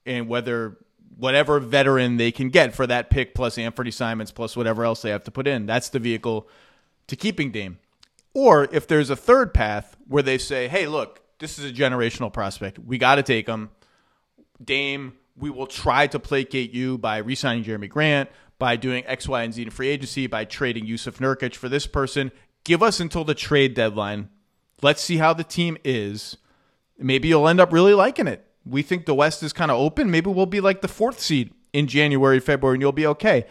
[0.07, 0.77] And whether
[1.17, 5.11] whatever veteran they can get for that pick plus Anfernee Simons plus whatever else they
[5.11, 5.67] have to put in.
[5.67, 6.49] That's the vehicle
[7.07, 7.79] to keeping Dame.
[8.33, 12.33] Or if there's a third path where they say, hey, look, this is a generational
[12.33, 12.79] prospect.
[12.79, 13.71] We got to take him.
[14.63, 19.29] Dame, we will try to placate you by re signing Jerami Grant, by doing X,
[19.29, 22.33] Y, and Z in free agency, by trading Jusuf Nurkic for this person.
[22.65, 24.31] Give us until the trade deadline.
[24.83, 26.37] Let's see how the team is.
[26.99, 30.11] Maybe you'll end up really liking it we think the West is kind of open.
[30.11, 33.47] Maybe we'll be like the fourth seed in January, February, and you'll be okay.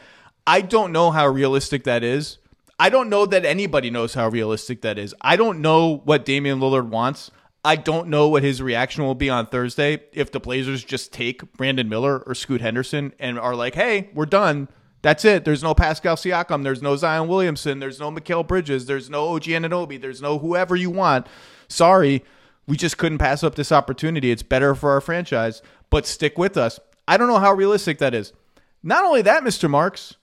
[0.46, 2.39] I don't know how realistic that is.
[2.80, 5.13] I don't know that anybody knows how realistic that is.
[5.22, 7.32] I don't know what Damian Lillard wants.
[7.65, 11.54] I don't know what his reaction will be on Thursday if the Blazers just take
[11.54, 14.67] Brandon Miller or Scoot Henderson and are like, hey, we're done.
[15.02, 15.45] That's it.
[15.45, 16.63] There's no Pascal Siakam.
[16.63, 17.80] There's no Zion Williamson.
[17.80, 18.86] There's no Mikal Bridges.
[18.86, 19.99] There's no OG Anunoby.
[19.99, 21.28] There's no whoever you want.
[21.67, 22.23] Sorry
[22.67, 24.32] we just couldn't pass up this opportunity.
[24.32, 26.80] It's better for our franchise, but stick with us.
[27.08, 28.34] I don't know how realistic that is.
[28.82, 29.69] Not only that, Mr.
[29.69, 30.15] Marks,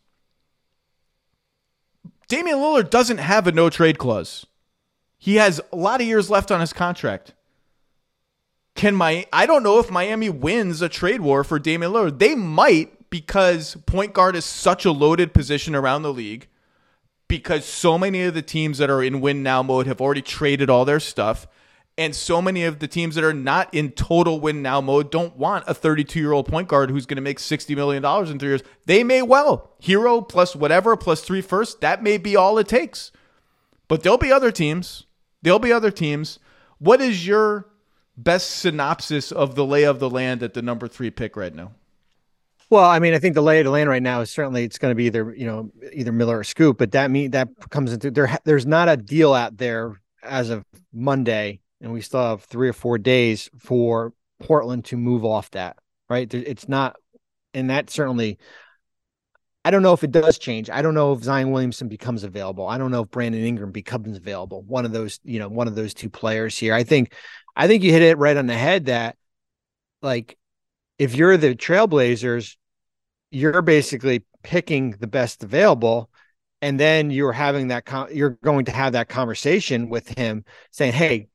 [2.29, 4.47] Damian Lillard doesn't have a no trade clause.
[5.21, 7.35] He has a lot of years left on his contract.
[8.75, 12.19] Can my I don't know if Miami wins a trade war for Damian Lillard.
[12.19, 16.49] They might because point guard is such a loaded position around the league.
[17.29, 20.69] Because so many of the teams that are in win now mode have already traded
[20.69, 21.47] all their stuff
[22.01, 25.37] and so many of the teams that are not in total win now mode don't
[25.37, 28.49] want a 32 year old point guard who's going to make $60 million in three
[28.49, 28.63] years.
[28.87, 29.73] They may well.
[29.83, 33.13] Herro plus whatever, plus three first, that may be all it takes.
[33.87, 35.05] But there'll be other teams.
[35.43, 36.39] There'll be other teams.
[36.79, 37.67] What is your
[38.17, 41.73] best synopsis of the lay of the land at the number three pick right now?
[42.69, 44.79] Well, I mean, I think the lay of the land right now is certainly it's
[44.79, 47.93] going to be either you know either Miller or Scoot, but that mean that comes
[47.93, 48.39] into there.
[48.45, 52.73] There's not a deal out there as of Monday and we still have three or
[52.73, 55.77] four days for Portland to move off that.
[56.09, 56.33] Right?
[56.33, 56.97] It's not,
[57.55, 58.39] and that certainly.
[59.65, 60.71] I don't know if it does change.
[60.71, 62.67] I don't know if Zion Williamson becomes available.
[62.67, 64.63] I don't know if Brandon Ingram becomes available.
[64.63, 66.73] One of those, you know, one of those two players here.
[66.73, 67.13] I think,
[67.55, 69.17] I think you hit it right on the head that,
[70.01, 70.39] like,
[70.99, 72.57] if you're the Trailblazers,
[73.31, 76.11] you're basically picking the best available
[76.63, 80.93] and then you're having that con- you're going to have that conversation with him saying
[80.93, 81.29] hey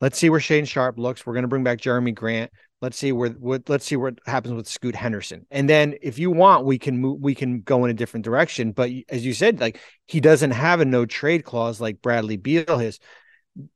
[0.00, 1.26] Let's see where Shaedon Sharpe looks.
[1.26, 2.50] We're going to bring back Jerami Grant.
[2.80, 5.46] Let's see where what let's see what happens with Scoot Henderson.
[5.50, 8.72] And then if you want, we can move we can go in a different direction.
[8.72, 12.78] But as you said, like he doesn't have a no trade clause like Bradley Beal
[12.78, 12.98] has.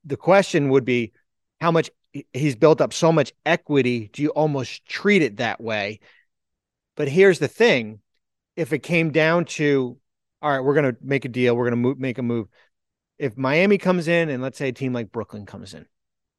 [0.05, 1.13] The question would be
[1.61, 1.91] how much
[2.33, 4.09] he's built up so much equity.
[4.13, 6.01] Do you almost treat it that way?
[6.97, 8.01] But here's the thing:
[8.57, 9.99] if it came down to,
[10.41, 12.49] all right, we're going to make a deal, we're going to move, make a move.
[13.19, 15.87] If Miami comes in, and let's say a team like Brooklyn comes in,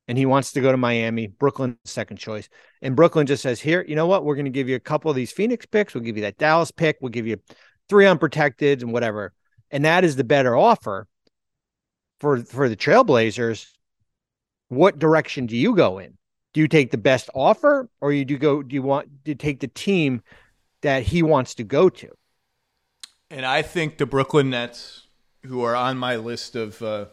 [0.07, 1.27] and he wants to go to Miami.
[1.27, 2.49] Brooklyn, second choice.
[2.81, 4.23] And Brooklyn just says, Here, you know what?
[4.23, 5.93] We're going to give you a couple of these Phoenix picks.
[5.93, 6.97] We'll give you that Dallas pick.
[7.01, 7.37] We'll give you
[7.89, 9.33] three unprotected and whatever.
[9.71, 11.07] And that is the better offer
[12.19, 13.67] for, for the Trailblazers.
[14.69, 16.17] What direction do you go in?
[16.53, 19.59] Do you take the best offer or you do go, do you want to take
[19.59, 20.21] the team
[20.85, 22.09] that he wants to go to.
[23.31, 25.07] And I think the Brooklyn Nets,
[25.43, 27.05] who are on my list of uh,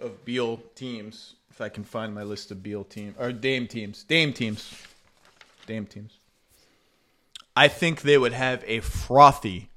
[0.00, 4.32] of Beal teams, I can find my list of Beal team or Dame teams, Dame
[4.32, 4.72] teams,
[5.66, 6.18] Dame teams.
[7.54, 9.70] I think they would have a frothy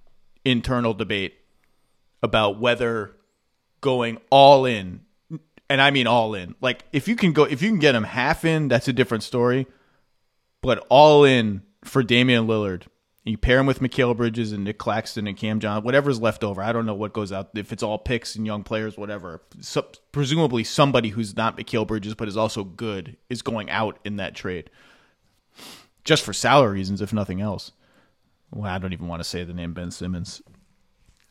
[0.43, 1.35] internal debate
[2.23, 3.11] about whether
[3.81, 5.01] going all in,
[5.69, 6.55] and I mean all in.
[6.61, 9.23] Like if you can go, if you can get them half in, that's a different
[9.23, 9.67] story.
[10.61, 12.83] But all in for Damian Lillard,
[13.25, 16.61] you pair him with Mikal Bridges and Nic Claxton and Cam John, whatever's left over.
[16.61, 19.41] I don't know what goes out if it's all picks and young players, whatever.
[19.61, 24.17] So, presumably somebody who's not Mikal Bridges but is also good is going out in
[24.17, 24.69] that trade,
[26.03, 27.71] just for salary reasons, if nothing else.
[28.51, 30.43] Well, I don't even want to say the name Ben Simmons.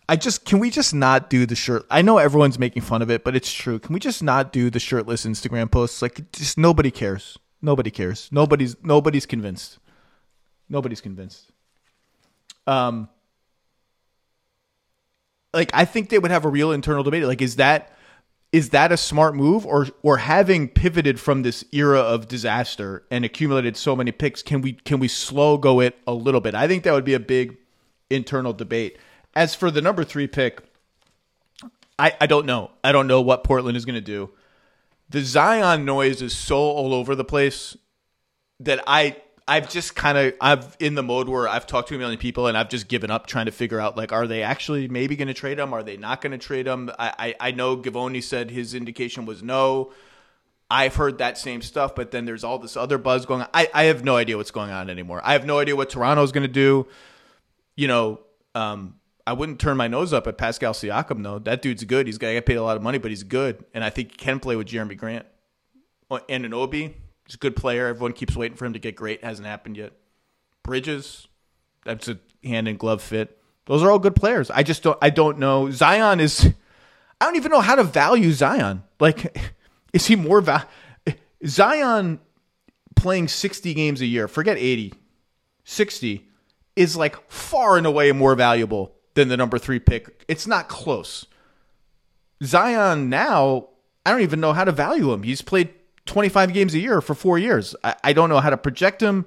[0.09, 1.87] I just can we just not do the shirt?
[1.91, 3.79] I know everyone's making fun of it, but it's true.
[3.79, 6.03] Can we just not do the shirtless Instagram posts?
[6.03, 7.39] Like, just nobody cares.
[7.63, 8.29] Nobody cares.
[8.33, 9.79] Nobody's nobody's convinced.
[10.69, 11.53] Nobody's convinced.
[12.67, 13.09] Um,
[15.53, 17.25] like I think they would have a real internal debate.
[17.25, 17.93] Like, is that
[18.53, 23.25] is that a smart move, or or having pivoted from this era of disaster and
[23.25, 26.55] accumulated so many picks, can we can we slow go it a little bit?
[26.55, 27.57] I think that would be a big
[28.11, 28.99] internal debate.
[29.35, 30.63] As for the number three pick,
[31.99, 32.71] I I don't know.
[32.83, 34.31] I don't know what Portland is going to do.
[35.11, 37.77] The Zion noise is so all over the place
[38.61, 41.99] that I I've just kind of I've in the mode where I've talked to a
[41.99, 44.89] million people and I've just given up trying to figure out like are they actually
[44.89, 45.75] maybe going to trade him?
[45.75, 46.91] Are they not going to trade him?
[46.99, 49.93] I, I I know Givony said his indication was no.
[50.71, 53.49] I've heard that same stuff, but then there's all this other buzz going on.
[53.53, 55.21] I, I have no idea what's going on anymore.
[55.23, 56.87] I have no idea what Toronto's going to do.
[57.77, 58.21] You know,
[58.55, 58.95] um,
[59.27, 61.39] I wouldn't turn my nose up at Pascal Siakam though.
[61.39, 62.07] That dude's good.
[62.07, 64.13] He's got to get paid a lot of money, but he's good, and I think
[64.13, 65.27] he can play with Jerami Grant
[66.31, 66.97] and an Obi.
[67.27, 67.87] He's a good player.
[67.87, 69.25] Everyone keeps waiting for him to get great.
[69.25, 69.93] Hasn't happened yet.
[70.63, 71.29] Bridges,
[71.85, 73.39] that's a hand in glove fit.
[73.67, 74.51] Those are all good players.
[74.51, 74.99] I just don't.
[75.01, 75.71] I don't know.
[75.71, 76.53] Zion is.
[77.21, 78.83] I don't even know how to value Zion.
[79.01, 79.39] Like,
[79.93, 80.65] is he more val?
[81.47, 82.21] Zion
[82.97, 84.29] playing sixty games a year.
[84.29, 84.93] Forget 80.
[85.65, 86.29] 60
[86.77, 90.25] is like far and away more valuable than the number three pick.
[90.29, 91.27] It's not close.
[92.43, 93.69] Zion now,
[94.05, 95.23] I don't even know how to value him.
[95.23, 95.71] He's played
[96.07, 97.75] 25 games a year for four years.
[97.83, 99.27] I, I don't know how to project him.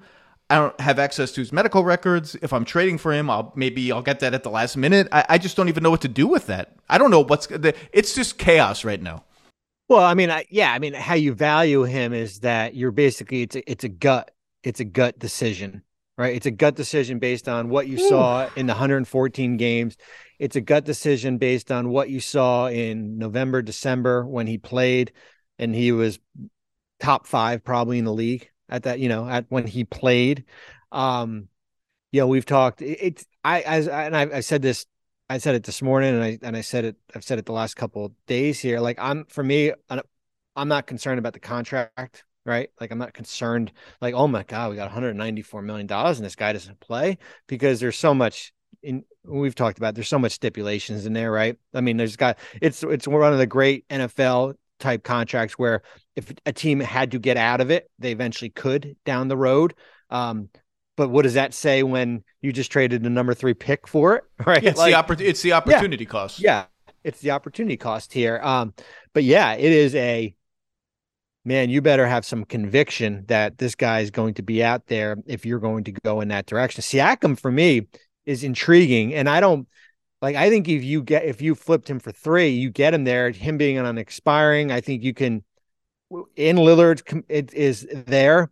[0.50, 2.36] I don't have access to his medical records.
[2.42, 5.08] If I'm trading for him, I'll maybe I'll get that at the last minute.
[5.12, 6.78] I, I just don't even know what to do with that.
[6.90, 9.26] I don't know what's the, it's just chaos right now.
[9.90, 13.42] Well, I mean, I, yeah, I mean, how you value him is that you're basically
[13.42, 14.32] it's a, it's a gut
[14.64, 15.84] it's a gut decision,
[16.18, 16.36] right?
[16.36, 18.10] It's a gut decision based on what you Ooh.
[18.10, 19.98] saw in the 114 games.
[20.40, 25.12] It's a gut decision based on what you saw in November, December when he played
[25.60, 26.20] and he was
[27.00, 30.46] top five probably in the league at that, you know, at when he played.
[30.92, 31.48] Um,
[32.12, 32.82] you know, we've talked.
[32.82, 34.86] It's I as and I, I said this.
[35.30, 36.96] I said it this morning, and I and I said it.
[37.14, 38.80] I've said it the last couple days here.
[38.80, 39.74] Like I'm for me,
[40.56, 42.70] I'm not concerned about the contract, right?
[42.80, 43.74] Like I'm not concerned.
[44.02, 47.18] Like oh my god, we got 194 million dollars, and this guy doesn't play
[47.48, 51.58] because there's so much in we've talked about there's so much stipulations in there right
[51.74, 55.82] i mean there's got it's it's one of the great nfl type contracts where
[56.16, 59.74] if a team had to get out of it, they eventually could down the road.
[60.10, 60.50] Um,
[60.96, 64.24] but what does that say when you just traded a number three pick for it?
[64.46, 64.64] Right?
[64.64, 66.40] Yeah, it's, like, the oppor- it's the opportunity yeah, cost.
[66.40, 66.66] Yeah,
[67.04, 68.40] it's the opportunity cost here.
[68.44, 68.74] Um,
[69.14, 70.34] but yeah, it is a
[71.46, 71.70] man.
[71.70, 75.46] You better have some conviction that this guy is going to be out there if
[75.46, 76.82] you're going to go in that direction.
[76.82, 77.88] Siakam for me
[78.26, 79.68] is intriguing, and I don't
[80.22, 83.04] like I think if you get if you flipped him for three, you get him
[83.04, 83.30] there.
[83.32, 85.44] Him being on expiring, I think you can.
[86.36, 88.50] In Lillard, it is there.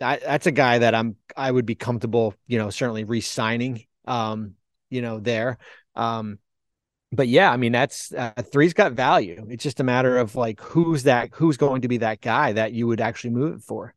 [0.00, 1.16] That, that's a guy that I'm.
[1.36, 3.84] I would be comfortable, you know, certainly re-signing.
[4.06, 4.54] Um,
[4.90, 5.58] you know, there.
[5.94, 6.38] Um,
[7.12, 9.46] but yeah, I mean, that's uh, three's got value.
[9.48, 12.72] It's just a matter of like who's that, who's going to be that guy that
[12.72, 13.94] you would actually move it for.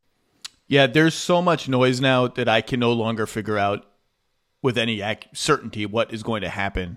[0.66, 3.86] Yeah, there's so much noise now that I can no longer figure out
[4.64, 6.96] with any ac- certainty what is going to happen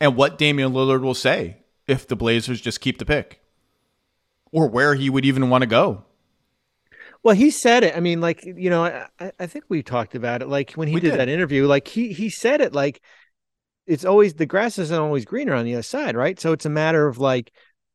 [0.00, 1.56] and what Damian Lillard will say
[1.88, 3.40] if the Blazers just keep the pick
[4.52, 6.04] or where he would even want to go.
[7.24, 7.96] Well, he said it.
[7.96, 10.48] I mean, like, you know, I, I think we talked about it.
[10.48, 13.02] Like when he did, did, that interview, like he he said it like
[13.88, 16.38] it's always the grass isn't always greener on the other side, right?
[16.38, 17.50] So it's a matter of like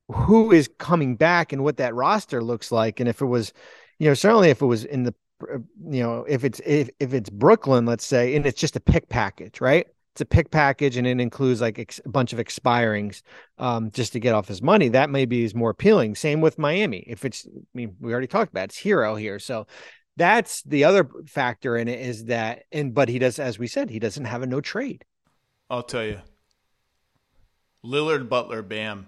[0.10, 3.00] who is coming back and what that roster looks like.
[3.00, 3.54] And if it was,
[4.00, 5.16] you know, certainly if it was in the
[5.90, 9.10] you know, if it's if if it's Brooklyn, let's say, and it's just a pick
[9.10, 9.88] package, right?
[10.14, 13.22] It's a pick package, and it includes like ex- a bunch of expirings,
[13.58, 14.90] um, just to get off his money.
[14.90, 16.16] That maybe is more appealing.
[16.16, 17.04] Same with Miami.
[17.08, 18.72] If it's, I mean, we already talked about it.
[18.72, 19.68] it's Herro here, so
[20.18, 23.90] that's the other factor in it is that, and but he does, as we said,
[23.90, 25.06] he doesn't have a no trade.
[25.70, 26.20] I'll tell you,
[27.86, 29.08] Lillard, Butler, Bam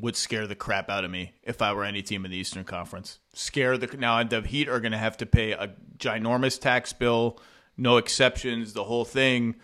[0.00, 2.64] would scare the crap out of me if I were any team in the Eastern
[2.64, 3.18] Conference.
[3.32, 7.38] Scare the now the Heat are going to have to pay a ginormous tax bill,
[7.76, 9.56] no exceptions, the whole thing.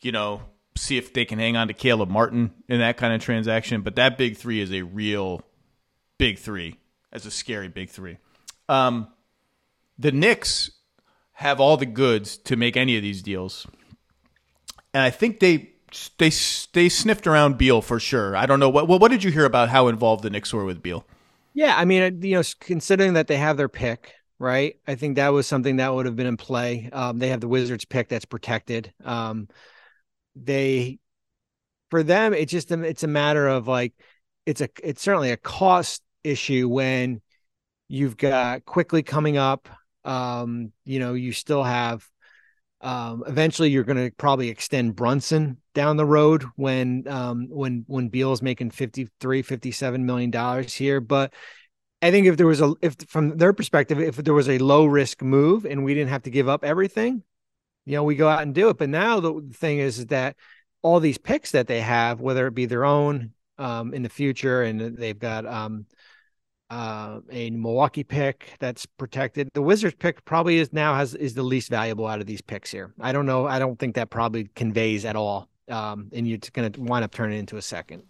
[0.00, 0.42] You know,
[0.76, 3.82] see if they can hang on to Caleb Martin in that kind of transaction.
[3.82, 5.42] But that big three is a real
[6.18, 6.76] big three.
[7.10, 8.18] As a scary big three.
[8.68, 9.08] Um,
[9.98, 10.70] the Knicks
[11.32, 13.66] have all the goods to make any of these deals,
[14.92, 15.72] and I think they
[16.18, 16.30] they
[16.72, 18.36] they sniffed around Beal for sure.
[18.36, 20.82] I don't know what what did you hear about how involved the Knicks were with
[20.82, 21.04] Beal?
[21.54, 24.76] Yeah, I mean, you know, considering that they have their pick, right?
[24.86, 26.88] I think that was something that would have been in play.
[26.92, 28.92] Um, they have the Wizards pick that's protected.
[29.04, 29.48] Um,
[30.36, 31.00] they,
[31.90, 33.92] for them, it's just it's a matter of like,
[34.46, 37.22] it's a it's certainly a cost issue when
[37.88, 39.68] you've got quickly coming up.
[40.04, 42.06] Um, you know, you still have
[42.80, 48.08] um, eventually you're going to probably extend Brunson down the road when um, when when
[48.08, 51.00] Beal's making 53 57 million dollars here.
[51.00, 51.34] But
[52.00, 54.86] I think if there was a if from their perspective if there was a low
[54.86, 57.22] risk move and we didn't have to give up everything
[57.88, 58.76] you know we go out and do it.
[58.76, 60.36] But now the thing is, is that
[60.82, 64.62] all these picks that they have whether it be their own um, in the future
[64.62, 65.86] and they've got um,
[66.70, 69.48] uh, a Milwaukee pick that's protected.
[69.54, 72.70] The Wizards pick probably is now has is the least valuable out of these picks
[72.70, 72.92] here.
[73.00, 73.46] I don't know.
[73.46, 75.48] I don't think that probably conveys at all.
[75.68, 78.02] Um, and you're going to wind up turning into a second.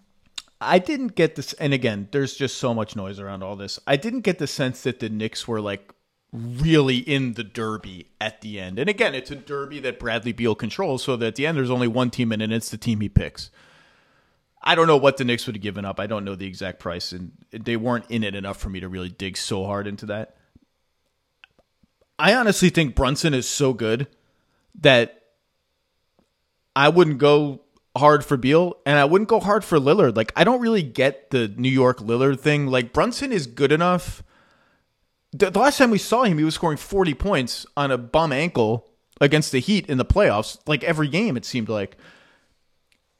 [0.60, 3.78] I didn't get this, and again, there's just so much noise around all this.
[3.86, 5.92] I didn't get the sense that the Knicks were like
[6.32, 8.78] really in the derby at the end.
[8.78, 11.70] And again, it's a derby that Bradley Beal controls, so that at the end there's
[11.70, 13.50] only one team in and it's the team he picks.
[14.68, 15.98] I don't know what the Knicks would have given up.
[15.98, 18.88] I don't know the exact price, and they weren't in it enough for me to
[18.90, 20.36] really dig so hard into that.
[22.18, 24.08] I honestly think Brunson is so good
[24.80, 25.22] that
[26.76, 27.62] I wouldn't go
[27.96, 30.16] hard for Beal and I wouldn't go hard for Lillard.
[30.16, 32.66] Like I don't really get the New York Lillard thing.
[32.66, 34.22] Like Brunson is good enough.
[35.32, 38.32] The, the last time we saw him, he was scoring 40 points on a bum
[38.32, 38.86] ankle
[39.18, 40.58] against the Heat in the playoffs.
[40.66, 41.96] Like every game, it seemed like.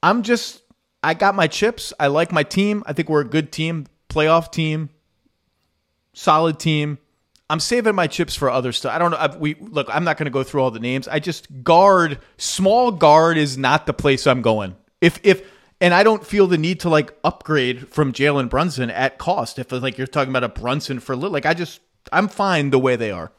[0.03, 0.63] I'm just
[1.03, 1.93] I got my chips.
[1.99, 2.83] I like my team.
[2.87, 4.91] I think we're a good team, playoff team,
[6.13, 6.99] solid team.
[7.51, 8.93] I'm saving my chips for other stuff.
[8.93, 9.17] I don't know.
[9.17, 9.89] I, we look.
[9.91, 11.09] I'm not going to go through all the names.
[11.09, 12.19] I just guard.
[12.37, 14.77] Small guard is not the place I'm going.
[15.01, 15.49] If if
[15.81, 19.59] and I don't feel the need to like upgrade from Jalen Brunson at cost.
[19.59, 21.81] If like you're talking about a Brunson for like I just
[22.13, 23.33] I'm fine the way they are.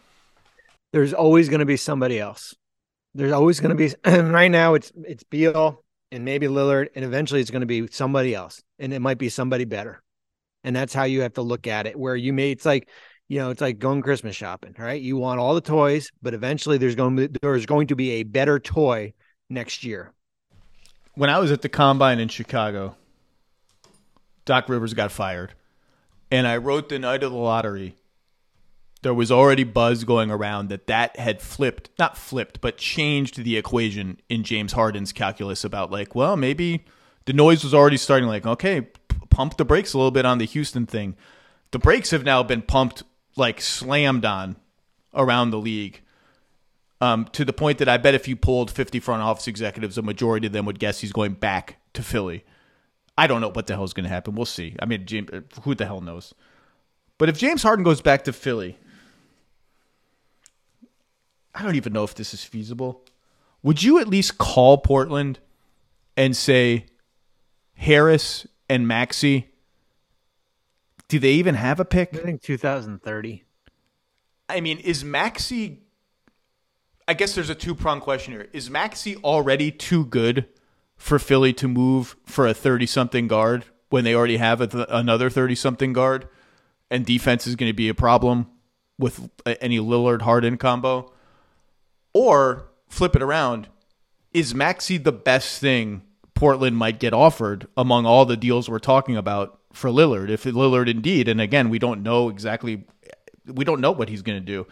[0.91, 2.55] There's always going to be somebody else.
[3.13, 3.93] There's always going to be.
[4.31, 8.33] right now, it's it's Beal and maybe Lillard, and eventually it's going to be somebody
[8.33, 10.01] else, and it might be somebody better.
[10.63, 11.97] And that's how you have to look at it.
[11.97, 12.89] Where you may, it's like,
[13.27, 15.01] you know, it's like going Christmas shopping, right?
[15.01, 18.11] You want all the toys, but eventually there's going to be, there's going to be
[18.11, 19.13] a better toy
[19.49, 20.13] next year.
[21.13, 22.95] When I was at the combine in Chicago,
[24.45, 25.53] Doc Rivers got fired,
[26.31, 27.95] and I wrote the night of the lottery
[29.01, 33.57] there was already buzz going around that that had flipped, not flipped, but changed the
[33.57, 36.83] equation in James Harden's calculus about like, well, maybe
[37.25, 38.87] the noise was already starting like, okay,
[39.29, 41.15] pump the brakes a little bit on the Houston thing.
[41.71, 43.03] The brakes have now been pumped
[43.35, 44.57] like slammed on
[45.13, 46.01] around the league.
[47.01, 50.01] Um, to the point that I bet if you pulled 50 front office executives, a
[50.01, 52.43] majority of them would guess he's going back to Philly.
[53.17, 54.35] I don't know what the hell is going to happen.
[54.35, 54.75] We'll see.
[54.81, 55.29] I mean, James,
[55.63, 56.33] who the hell knows?
[57.17, 58.77] But if James Harden goes back to Philly,
[61.53, 63.03] I don't even know if this is feasible.
[63.63, 65.39] Would you at least call Portland
[66.15, 66.85] and say
[67.73, 69.49] Harris and Maxey?
[71.07, 72.15] Do they even have a pick?
[72.15, 73.43] I think 2030.
[74.47, 75.81] I mean, is Maxey
[77.09, 78.49] I guess there's a two prong question here.
[78.53, 80.45] Is Maxey already too good
[80.95, 85.27] for Philly to move for a 30 something guard when they already have th- another
[85.31, 86.27] 30 something guard
[86.91, 88.45] and defense is going to be a problem
[88.99, 89.27] with
[89.59, 91.11] any Lillard Harden combo?
[92.21, 93.69] Or flip it around,
[94.33, 96.01] is Maxey the best thing
[96.33, 100.29] Portland might get offered among all the deals we're talking about for Lillard?
[100.29, 102.83] If Lillard indeed, and again, we don't know exactly,
[103.45, 104.67] we don't know what he's going to do.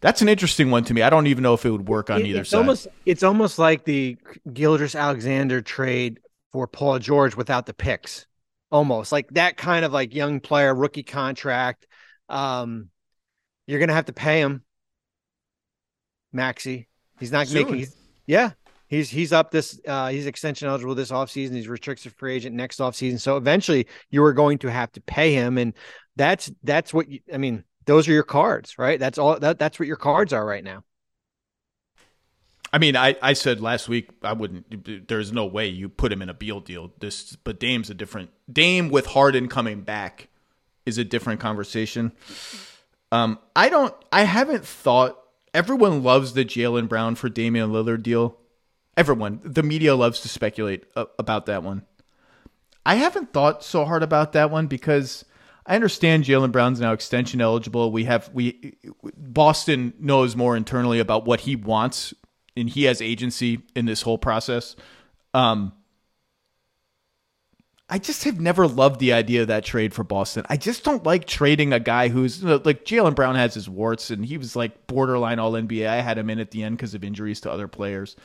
[0.00, 1.02] That's an interesting one to me.
[1.02, 2.58] I don't even know if it would work on it, either it's side.
[2.58, 4.16] Almost, it's almost like the
[4.52, 6.18] Gilgeous-Alexander trade
[6.52, 8.26] for Paul George without the picks.
[8.72, 11.86] Almost like that kind of like young player rookie contract.
[12.28, 12.90] Um,
[13.68, 14.64] you're gonna have to pay him
[16.36, 16.86] Maxey.
[17.18, 17.70] He's not Soon.
[17.70, 17.88] making.
[18.26, 18.52] Yeah,
[18.86, 19.80] he's he's up this.
[19.86, 21.54] Uh, he's extension eligible this offseason.
[21.54, 23.18] He's restricted free agent next offseason.
[23.18, 25.74] So eventually, you are going to have to pay him, and
[26.14, 27.64] that's that's what you, I mean.
[27.86, 29.00] those are your cards, right?
[29.00, 30.84] That's all that that's what your cards are right now.
[32.72, 35.08] I mean, I, I said last week I wouldn't.
[35.08, 36.92] There's no way you put him in a Beal deal.
[36.98, 40.28] This, but Dame's a different Dame with Harden coming back
[40.84, 42.12] is a different conversation.
[43.12, 43.94] Um, I don't.
[44.12, 45.16] I haven't thought.
[45.56, 48.36] Everyone loves the Jaylen Brown for Damian Lillard deal.
[48.94, 51.86] Everyone, the media loves to speculate about that one.
[52.84, 55.24] I haven't thought so hard about that one because
[55.64, 57.90] I understand Jaylen Brown's now extension eligible.
[57.90, 58.76] We have we
[59.16, 62.12] Boston knows more internally about what he wants,
[62.54, 64.76] and he has agency in this whole process.
[65.32, 65.72] Um,
[67.88, 70.44] I just have never loved the idea of that trade for Boston.
[70.48, 74.24] I just don't like trading a guy who's like Jaylen Brown has his warts, and
[74.24, 75.86] he was like borderline All NBA.
[75.86, 78.16] I had him in at the end because of injuries to other players,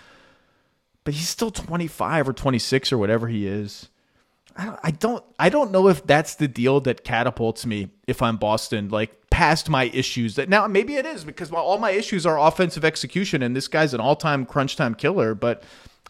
[1.03, 3.89] but he's still 25 or 26 or whatever he is.
[4.57, 8.89] I don't I don't know if that's the deal that catapults me if I'm Boston
[8.89, 12.83] like past my issues that now maybe it is because all my issues are offensive
[12.83, 15.63] execution and this guy's an all-time crunch time killer but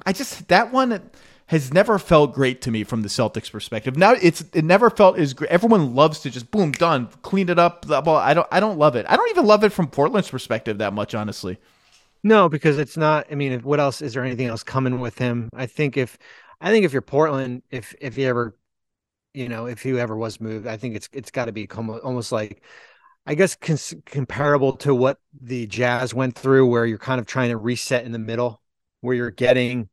[0.07, 1.11] I just that one
[1.51, 3.97] has never felt great to me from the Celtics perspective.
[3.97, 5.51] Now it's it never felt as great.
[5.51, 7.85] Everyone loves to just boom done, clean it up.
[7.85, 9.05] Well, I don't I don't love it.
[9.09, 11.57] I don't even love it from Portland's perspective that much honestly.
[12.23, 13.27] No, because it's not.
[13.29, 14.23] I mean, what else is there?
[14.23, 15.49] Anything else coming with him?
[15.53, 16.17] I think if
[16.61, 18.55] I think if you're Portland, if if he ever,
[19.33, 22.31] you know, if he ever was moved, I think it's it's got to be almost
[22.31, 22.63] like,
[23.25, 27.49] I guess, cons- comparable to what the Jazz went through, where you're kind of trying
[27.49, 28.61] to reset in the middle,
[29.01, 29.89] where you're getting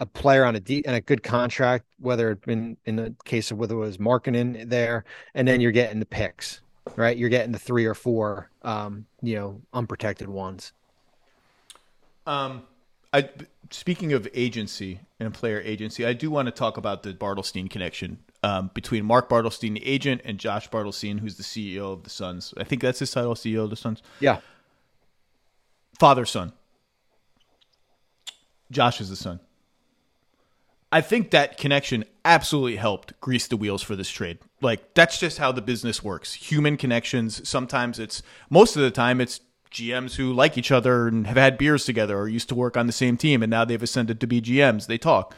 [0.00, 3.50] a player on a deep and a good contract, whether it been in the case
[3.50, 6.60] of whether it was Markkanen there, and then you're getting the picks,
[6.96, 7.16] right?
[7.16, 10.72] You're getting the three or four, um, you know, unprotected ones.
[12.26, 12.62] Um,
[13.12, 13.28] I
[13.70, 18.18] speaking of agency and player agency, I do want to talk about the Bartelstein connection
[18.42, 22.54] um, between Mark Bartelstein, the agent, and Josh Bartelstein, who's the CEO of the Suns.
[22.56, 24.02] I think that's his title, CEO of the Suns.
[24.20, 24.40] Yeah,
[25.98, 26.52] father son.
[28.70, 29.40] Josh is the son.
[30.90, 34.38] I think that connection absolutely helped grease the wheels for this trade.
[34.60, 36.34] Like that's just how the business works.
[36.34, 37.46] Human connections.
[37.48, 41.58] Sometimes it's most of the time it's GMs who like each other and have had
[41.58, 44.26] beers together or used to work on the same team and now they've ascended to
[44.26, 44.86] be GMs.
[44.86, 45.34] They talk.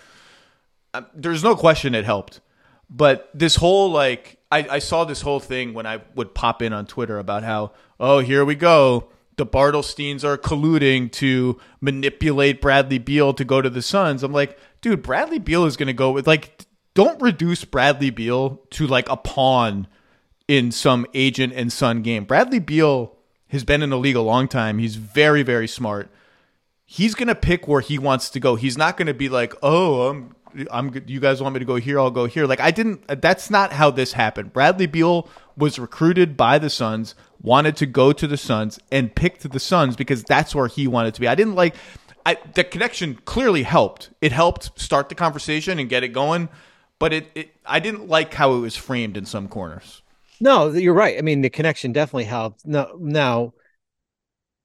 [0.94, 2.40] Um, there's no question it helped.
[2.88, 6.72] But this whole like I, I saw this whole thing when I would pop in
[6.72, 9.09] on Twitter about how, oh, here we go.
[9.41, 14.22] The Bartelsteins are colluding to manipulate Bradley Beal to go to the Suns.
[14.22, 18.86] I'm like, dude, Bradley Beal is gonna go with like don't reduce Bradley Beal to
[18.86, 19.86] like a pawn
[20.47, 22.24] in some agent and son game.
[22.24, 23.16] Bradley Beal
[23.49, 24.76] has been in the league a long time.
[24.76, 26.11] He's very, very smart.
[26.84, 28.57] He's gonna pick where he wants to go.
[28.57, 30.36] He's not gonna be like, oh, I'm,
[30.70, 30.92] I'm.
[31.07, 31.98] You guys want me to go here?
[31.98, 32.46] I'll go here.
[32.46, 33.07] Like I didn't.
[33.20, 34.53] That's not how this happened.
[34.53, 39.51] Bradley Beal was recruited by the Suns, wanted to go to the Suns, and picked
[39.51, 41.28] the Suns because that's where he wanted to be.
[41.28, 41.74] I didn't like.
[42.26, 44.11] I, the connection clearly helped.
[44.20, 46.51] It helped start the conversation and get it going,
[46.98, 50.03] but it, it I didn't like how it was framed in some corners.
[50.40, 51.18] No, you're right.
[51.18, 52.66] I mean, the connection definitely helped.
[52.66, 53.55] No, now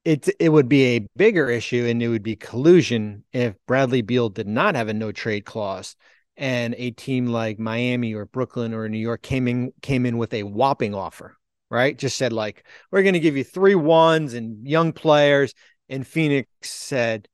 [0.06, 4.30] it it would be a bigger issue, and it would be collusion if Bradley Beal
[4.30, 5.96] did not have a no trade clause,
[6.38, 10.34] and a team like Miami or Brooklyn or New York came in came in with
[10.34, 11.36] a whopping offer.
[11.72, 15.54] Right, just said like we're going to give you three ones and young players,
[15.90, 17.28] and Phoenix said,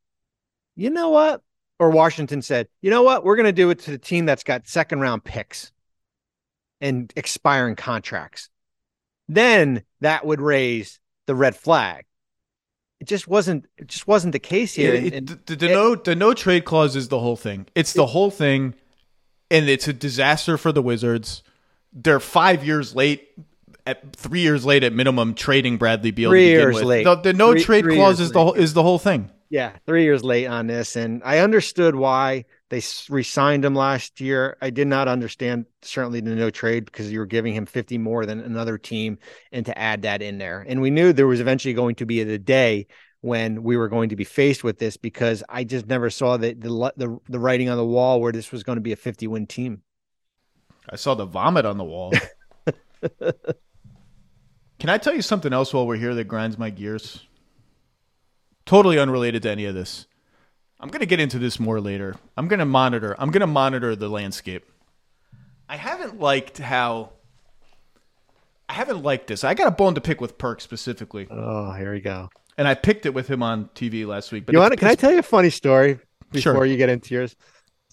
[0.76, 1.41] you know what?
[1.80, 3.26] Or Washington said, you know what?
[3.26, 5.72] We're going to do it to the team that's got second round picks
[6.80, 8.49] and expiring contracts.
[9.28, 12.05] Then that would raise the red flag.
[13.01, 13.65] It just wasn't.
[13.79, 14.93] It just wasn't the case here.
[14.93, 17.65] It, it, the, the, the no the no trade clause is the whole thing.
[17.73, 18.75] It's the whole thing,
[19.49, 21.41] and it's a disaster for the Wizards.
[21.91, 23.27] They're five years late.
[23.87, 26.29] At three years late at minimum, trading Bradley Beal.
[26.29, 26.83] Three years with.
[26.83, 27.03] late.
[27.03, 29.31] The, the no three, trade three clause is the whole, is the whole thing.
[29.49, 34.57] Yeah, three years late on this, and I understood why they re-signed him last year.
[34.61, 38.26] I did not understand certainly the no trade because you were giving him 50 more
[38.26, 39.19] than another team
[39.51, 40.65] and to add that in there.
[40.65, 42.88] And we knew there was eventually going to be a day
[43.19, 46.53] when we were going to be faced with this because I just never saw the
[46.53, 49.28] the the, the writing on the wall where this was going to be a 50
[49.28, 49.82] win team.
[50.89, 52.13] I saw the vomit on the wall.
[54.80, 57.28] Can I tell you something else while we're here that grinds my gears?
[58.65, 60.07] Totally unrelated to any of this.
[60.82, 62.15] I'm going to get into this more later.
[62.36, 63.15] I'm going to monitor.
[63.19, 64.65] I'm going to monitor the landscape.
[65.69, 67.11] I haven't liked how
[68.67, 69.43] I haven't liked this.
[69.43, 71.27] I got a bone to pick with Perk specifically.
[71.29, 72.29] Oh, here we go.
[72.57, 74.45] And I picked it with him on TV last week.
[74.45, 74.77] But you want?
[74.77, 75.99] Can I tell you a funny story
[76.32, 76.65] before sure.
[76.65, 77.36] you get into yours?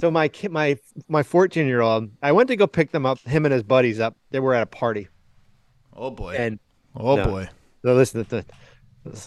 [0.00, 0.78] So my kid, my
[1.08, 3.18] my 14 year old, I went to go pick them up.
[3.20, 4.16] Him and his buddies up.
[4.30, 5.08] They were at a party.
[5.94, 6.36] Oh boy.
[6.38, 6.58] And
[6.96, 7.48] oh no, boy.
[7.84, 8.44] So listen, the,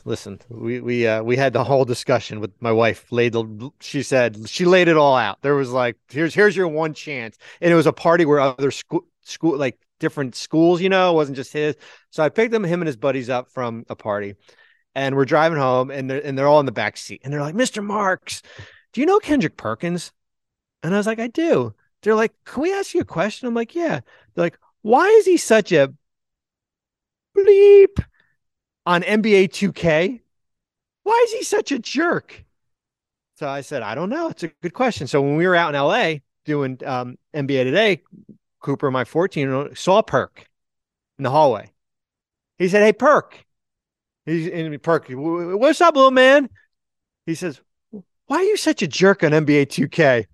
[0.05, 3.11] listen, we we uh, we had the whole discussion with my wife.
[3.11, 5.41] Laid the, she said she laid it all out.
[5.41, 8.71] There was like, here's here's your one chance, and it was a party where other
[8.71, 11.75] school school like different schools, you know, it wasn't just his.
[12.09, 14.35] So I picked him, him and his buddies up from a party,
[14.95, 17.41] and we're driving home, and they're and they're all in the back seat, and they're
[17.41, 17.83] like, Mr.
[17.83, 18.41] Marks,
[18.93, 20.11] do you know Kendrick Perkins?
[20.83, 21.73] And I was like, I do.
[22.01, 23.47] They're like, can we ask you a question?
[23.47, 24.01] I'm like, yeah.
[24.33, 25.93] They're like, why is he such a
[27.37, 28.03] bleep
[28.85, 30.21] on NBA 2K?
[31.03, 32.43] Why is he such a jerk?
[33.35, 34.29] So I said, I don't know.
[34.29, 35.07] It's a good question.
[35.07, 38.01] So when we were out in LA doing um, NBA Today,
[38.59, 40.47] Cooper, my 14 saw Perk
[41.17, 41.71] in the hallway.
[42.57, 43.43] He said, Hey, Perk.
[44.25, 45.07] He's in Perk.
[45.09, 46.49] What's up, little man?
[47.25, 47.59] He says,
[48.27, 50.27] Why are you such a jerk on NBA 2K?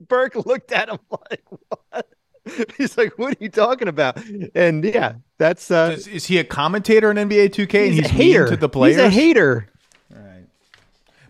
[0.08, 2.08] Perk looked at him like, What?
[2.76, 4.18] He's like, "What are you talking about?"
[4.54, 7.90] And yeah, that's uh, is, is he a commentator in NBA 2K?
[7.90, 8.96] He's, and a hater to the players.
[8.96, 9.68] He's a hater.
[10.10, 10.44] Right.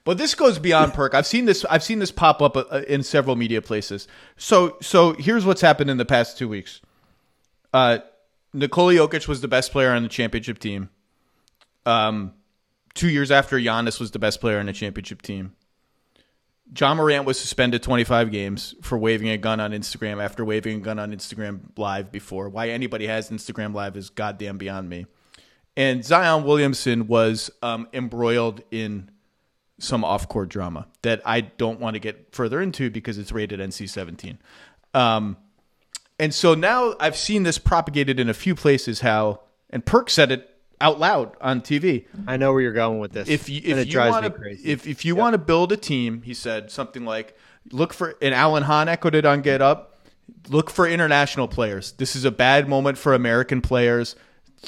[0.05, 1.15] But this goes beyond perk.
[1.15, 1.65] I've seen this.
[1.67, 4.09] I've seen this pop up uh, in several media places.
[4.37, 6.81] So, so here's what's happened in the past two weeks.
[7.75, 7.99] Uh,
[8.55, 10.89] Nikola Jokic was the best player on the championship team.
[11.85, 12.33] Um,
[12.95, 15.55] two years after Giannis was the best player on the championship team.
[16.79, 20.81] Ja Morant was suspended 25 games for waving a gun on Instagram after waving a
[20.81, 22.49] gun on Instagram Live before.
[22.49, 25.07] Why anybody has Instagram Live is goddamn beyond me.
[25.77, 29.11] And Zion Williamson was um, embroiled in
[29.79, 33.61] some off court drama that I don't want to get further into because it's rated
[33.61, 34.39] NC 17.
[34.95, 35.37] Um,
[36.19, 40.31] and so now I've seen this propagated in a few places how, and Perk said
[40.31, 40.52] it
[40.83, 42.07] out loud on TV.
[42.27, 43.29] I know where you're going with this.
[43.29, 45.21] If you if you want to if if you yep.
[45.21, 47.39] want to build a team, he said something like,
[47.71, 50.01] "Look for." And Alan Hahn echoed it on Get Up.
[50.49, 51.93] Look for international players.
[51.93, 54.17] This is a bad moment for American players.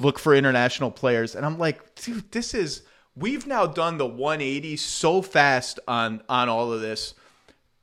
[0.01, 1.35] Look for international players.
[1.35, 2.83] And I'm like, dude, this is.
[3.17, 7.15] We've now done the 180 so fast on on all of this,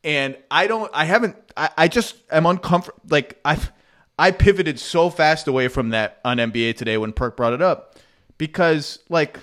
[0.03, 0.89] and I don't.
[0.93, 1.35] I haven't.
[1.55, 3.01] I, I just am uncomfortable.
[3.09, 3.71] Like I've
[4.17, 7.97] I pivoted so fast away from that on NBA today when Perk brought it up
[8.41, 9.37] because like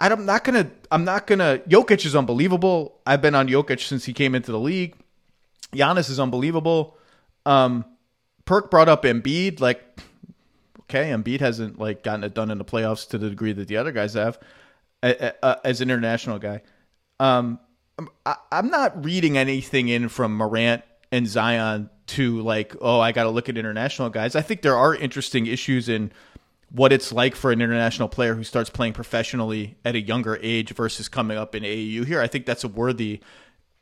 [0.00, 2.98] I'm not gonna I'm not gonna Jokic is unbelievable.
[3.04, 4.96] I've been on Jokic since he came into the league.
[5.72, 6.96] Giannis is unbelievable.
[7.44, 7.84] Um,
[8.46, 9.60] Perk brought up Embiid.
[9.60, 9.84] Like,
[10.84, 13.76] okay, Embiid hasn't like gotten it done in the playoffs to the degree that the
[13.76, 14.38] other guys have
[15.02, 16.62] as an international guy.
[17.20, 17.60] Um,
[18.50, 23.30] I'm not reading anything in from Morant and Zion to like, oh, I got to
[23.30, 24.34] look at international guys.
[24.34, 26.10] I think there are interesting issues in
[26.70, 30.72] what it's like for an international player who starts playing professionally at a younger age
[30.74, 32.20] versus coming up in AAU here.
[32.20, 33.20] I think that's a worthy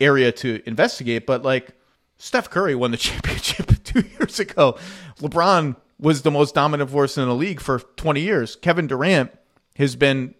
[0.01, 1.26] area to investigate.
[1.26, 1.70] But like
[2.18, 4.78] Steph Curry won the championship two years ago.
[5.18, 8.57] LeBron was the most dominant force in the league for 20 years.
[8.57, 9.30] Kevin Durant
[9.76, 10.35] has been,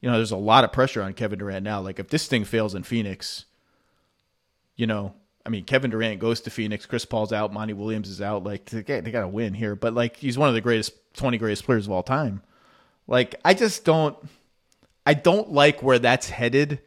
[0.00, 1.80] you know, there's a lot of pressure on Kevin Durant now.
[1.80, 3.46] Like if this thing fails in Phoenix,
[4.76, 5.14] you know,
[5.44, 6.86] I mean, Kevin Durant goes to Phoenix.
[6.86, 7.52] Chris Paul's out.
[7.52, 8.44] Monty Williams is out.
[8.44, 9.74] Like they, they got to win here.
[9.74, 12.42] But like he's one of the greatest, twenty greatest players of all time.
[13.06, 14.16] Like I just don't,
[15.04, 16.80] I don't like where that's headed.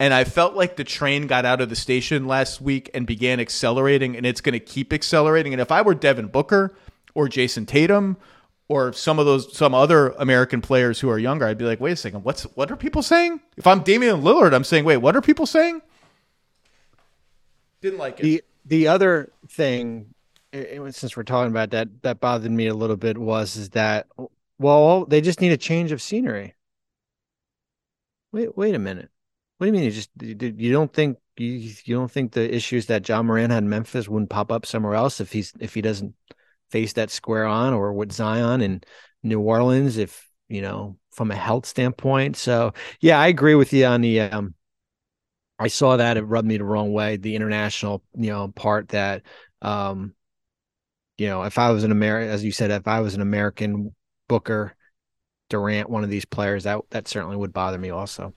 [0.00, 3.38] And I felt like the train got out of the station last week and began
[3.38, 5.52] accelerating, and it's going to keep accelerating.
[5.52, 6.74] And if I were Devin Booker
[7.14, 8.16] or Jayson Tatum
[8.66, 11.92] or some of those some other American players who are younger, I'd be like, wait
[11.92, 13.40] a second, what's what are people saying?
[13.58, 15.82] If I'm Damian Lillard, I'm saying, wait, what are people saying?
[17.80, 18.22] Didn't like it.
[18.22, 20.14] The the other thing,
[20.52, 24.06] since we're talking about that, that bothered me a little bit was is that
[24.58, 26.54] well, they just need a change of scenery.
[28.32, 29.08] Wait, wait a minute.
[29.58, 29.84] What do you mean?
[29.84, 33.62] You just you don't think you you don't think the issues that Ja Morant had
[33.62, 36.14] in Memphis wouldn't pop up somewhere else if he's if he doesn't
[36.70, 38.82] face that square on or with Zion in
[39.22, 42.36] New Orleans if you know from a health standpoint.
[42.36, 44.54] So yeah, I agree with you on the um
[45.60, 47.16] I saw that it rubbed me the wrong way.
[47.16, 49.22] The international, you know, part that,
[49.60, 50.14] um,
[51.18, 53.94] you know, if I was an American, as you said, if I was an American
[54.26, 54.74] Booker,
[55.50, 58.32] Durant, one of these players, that that certainly would bother me also.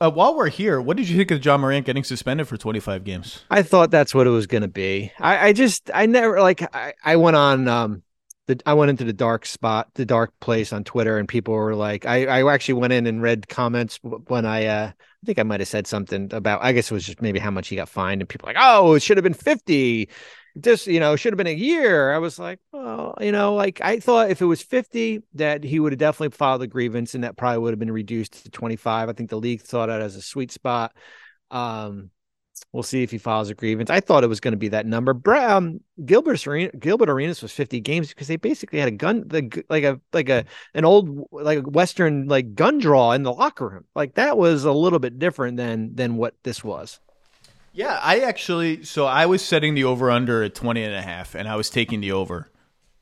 [0.00, 3.04] Uh, while we're here, what did you think of Ja Morant getting suspended for 25
[3.04, 3.44] games?
[3.48, 5.12] I thought that's what it was going to be.
[5.20, 8.02] I, I, just, I never like, I, I went on, um,
[8.46, 11.74] the, I went into the dark spot, the dark place on Twitter, and people were
[11.74, 15.44] like, I, I actually went in and read comments when I, uh, I think I
[15.44, 17.88] might have said something about, I guess it was just maybe how much he got
[17.88, 20.08] fined, and people like, oh, it should have been 50.
[20.56, 22.12] This, you know, should have been a year.
[22.12, 25.80] I was like, well, you know, like I thought if it was 50, that he
[25.80, 29.08] would have definitely filed a grievance and that probably would have been reduced to 25.
[29.08, 30.94] I think the league saw that as a sweet spot.
[31.50, 32.10] Um,
[32.72, 33.90] We'll see if he files a grievance.
[33.90, 35.14] I thought it was going to be that number.
[35.36, 39.64] Um, Gilbert Arena, Gilbert Arenas was 50 games because they basically had a gun, the
[39.68, 40.44] like a like a
[40.74, 43.84] an old like a Western like gun draw in the locker room.
[43.94, 47.00] Like that was a little bit different than than what this was.
[47.72, 51.34] Yeah, I actually so I was setting the over under at 20 and a half
[51.34, 52.50] and I was taking the over.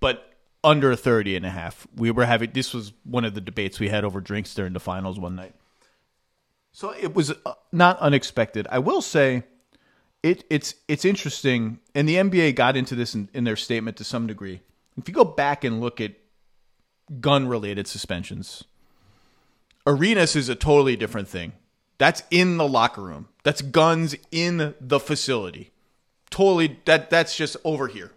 [0.00, 0.32] But
[0.64, 1.86] under 30 and a half.
[1.96, 4.80] We were having this was one of the debates we had over drinks during the
[4.80, 5.55] finals one night.
[6.73, 8.66] So it was uh, not unexpected.
[8.70, 9.45] I will say
[10.23, 14.05] it it's it's interesting and the NBA got into this in, in their statement to
[14.05, 14.61] some degree.
[14.97, 16.12] If you go back and look at
[17.20, 18.64] gun related suspensions,
[19.87, 21.53] Arenas is a totally different thing.
[21.99, 23.29] That's in the locker room.
[23.43, 25.73] That's guns in the facility.
[26.31, 28.12] Totally that that's just over here.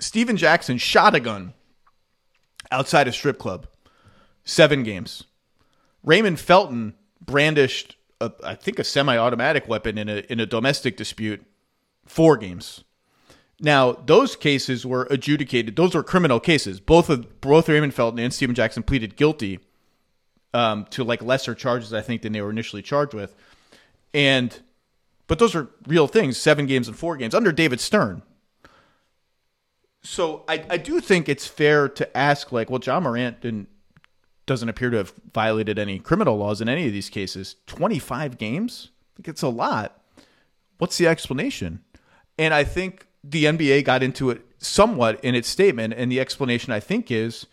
[0.00, 1.54] Stephen Jackson shot a gun
[2.72, 3.68] outside a strip club.
[4.44, 5.24] Seven games.
[6.04, 11.44] Raymond Felton brandished, a, I think, a semi-automatic weapon in a in a domestic dispute.
[12.06, 12.84] Four games.
[13.60, 16.78] Now those cases were adjudicated; those were criminal cases.
[16.80, 19.60] Both of both Raymond Felton and Stephen Jackson pleaded guilty
[20.52, 23.34] um, to like lesser charges, I think, than they were initially charged with.
[24.12, 24.60] And
[25.26, 28.22] but those are real things: seven games and four games under David Stern.
[30.02, 33.68] So I, I do think it's fair to ask, like, well, Ja Morant didn't
[34.46, 37.56] doesn't appear to have violated any criminal laws in any of these cases.
[37.66, 40.00] Twenty five games, I think it's a lot.
[40.78, 41.82] What's the explanation?
[42.38, 46.72] And I think the NBA got into it somewhat in its statement, and the explanation
[46.72, 47.46] I think is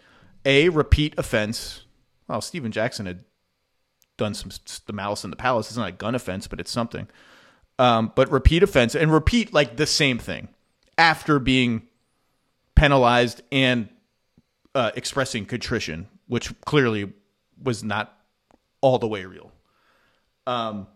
[0.45, 1.85] a repeat offense.
[2.27, 3.23] Well, Stephen Jackson had
[4.17, 4.51] done some
[4.85, 5.67] the malice in the palace.
[5.67, 7.07] It's not a gun offense, but it's something.
[7.79, 10.49] Um, but repeat offense and repeat like the same thing
[10.97, 11.87] after being
[12.75, 13.89] penalized and
[14.75, 17.11] uh, expressing contrition, which clearly
[17.61, 18.17] was not
[18.79, 19.51] all the way real.
[20.47, 20.87] Um,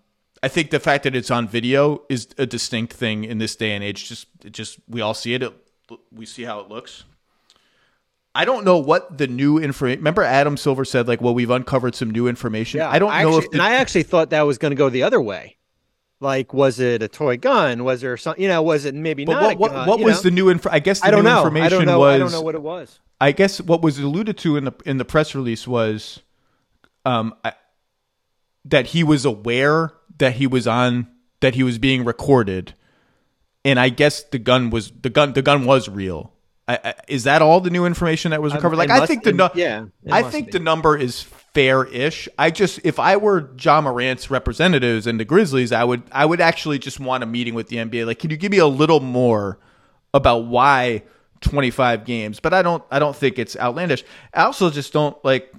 [0.41, 3.73] I think the fact that it's on video is a distinct thing in this day
[3.73, 4.07] and age.
[4.07, 5.43] Just, just we all see it.
[5.43, 5.53] it
[6.09, 7.03] we see how it looks.
[8.33, 9.99] I don't know what the new information.
[9.99, 13.23] Remember, Adam Silver said like, "Well, we've uncovered some new information." Yeah, I don't I
[13.23, 15.19] know actually, if the, and I actually thought that was going to go the other
[15.19, 15.57] way.
[16.21, 17.83] Like, was it a toy gun?
[17.83, 18.35] Was there some?
[18.37, 19.59] You know, was it maybe but not?
[19.59, 20.21] what, what, what was know?
[20.29, 20.69] the new info?
[20.71, 21.39] I guess the I don't new know.
[21.39, 21.99] information I don't know.
[21.99, 22.15] was.
[22.15, 22.99] I don't know what it was.
[23.21, 26.21] I guess what was alluded to in the in the press release was,
[27.05, 27.53] um, I,
[28.65, 31.07] that he was aware that he was on
[31.41, 32.73] that he was being recorded,
[33.63, 36.33] and I guess the gun was the gun the gun was real.
[36.67, 38.77] I, I, is that all the new information that was Um, recovered?
[38.77, 40.51] like I think the nu- yeah, I think be.
[40.53, 42.27] the number is fair-ish.
[42.39, 46.41] I just if I were Ja Morant's representatives and the Grizzlies, I would I would
[46.41, 48.05] actually just want a meeting with the NBA.
[48.07, 49.59] Like, can you give me a little more
[50.13, 51.03] about why
[51.41, 52.39] 25 games?
[52.39, 54.03] But I don't I don't think it's outlandish.
[54.33, 55.53] I also just don't like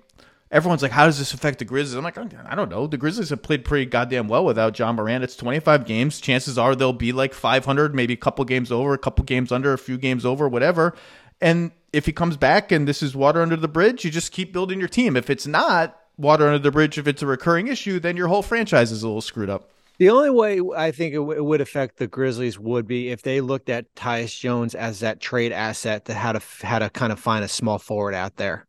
[0.50, 1.96] everyone's like, how does this affect the Grizzlies?
[1.96, 2.86] I'm like, I don't know.
[2.86, 5.24] The Grizzlies have played pretty goddamn well without Ja Morant.
[5.24, 6.20] It's 25 games.
[6.20, 9.72] Chances are they'll be like 500, maybe a couple games over, a couple games under,
[9.72, 10.94] a few games over, whatever.
[11.40, 14.52] And if he comes back and this is water under the bridge, you just keep
[14.52, 15.16] building your team.
[15.16, 18.42] If it's not water under the bridge, if it's a recurring issue, then your whole
[18.42, 19.70] franchise is a little screwed up.
[19.98, 23.22] The only way I think it, w- it would affect the Grizzlies would be if
[23.22, 26.90] they looked at Tyus Jones as that trade asset that had to f- had to
[26.90, 28.66] kind of find a small forward out there.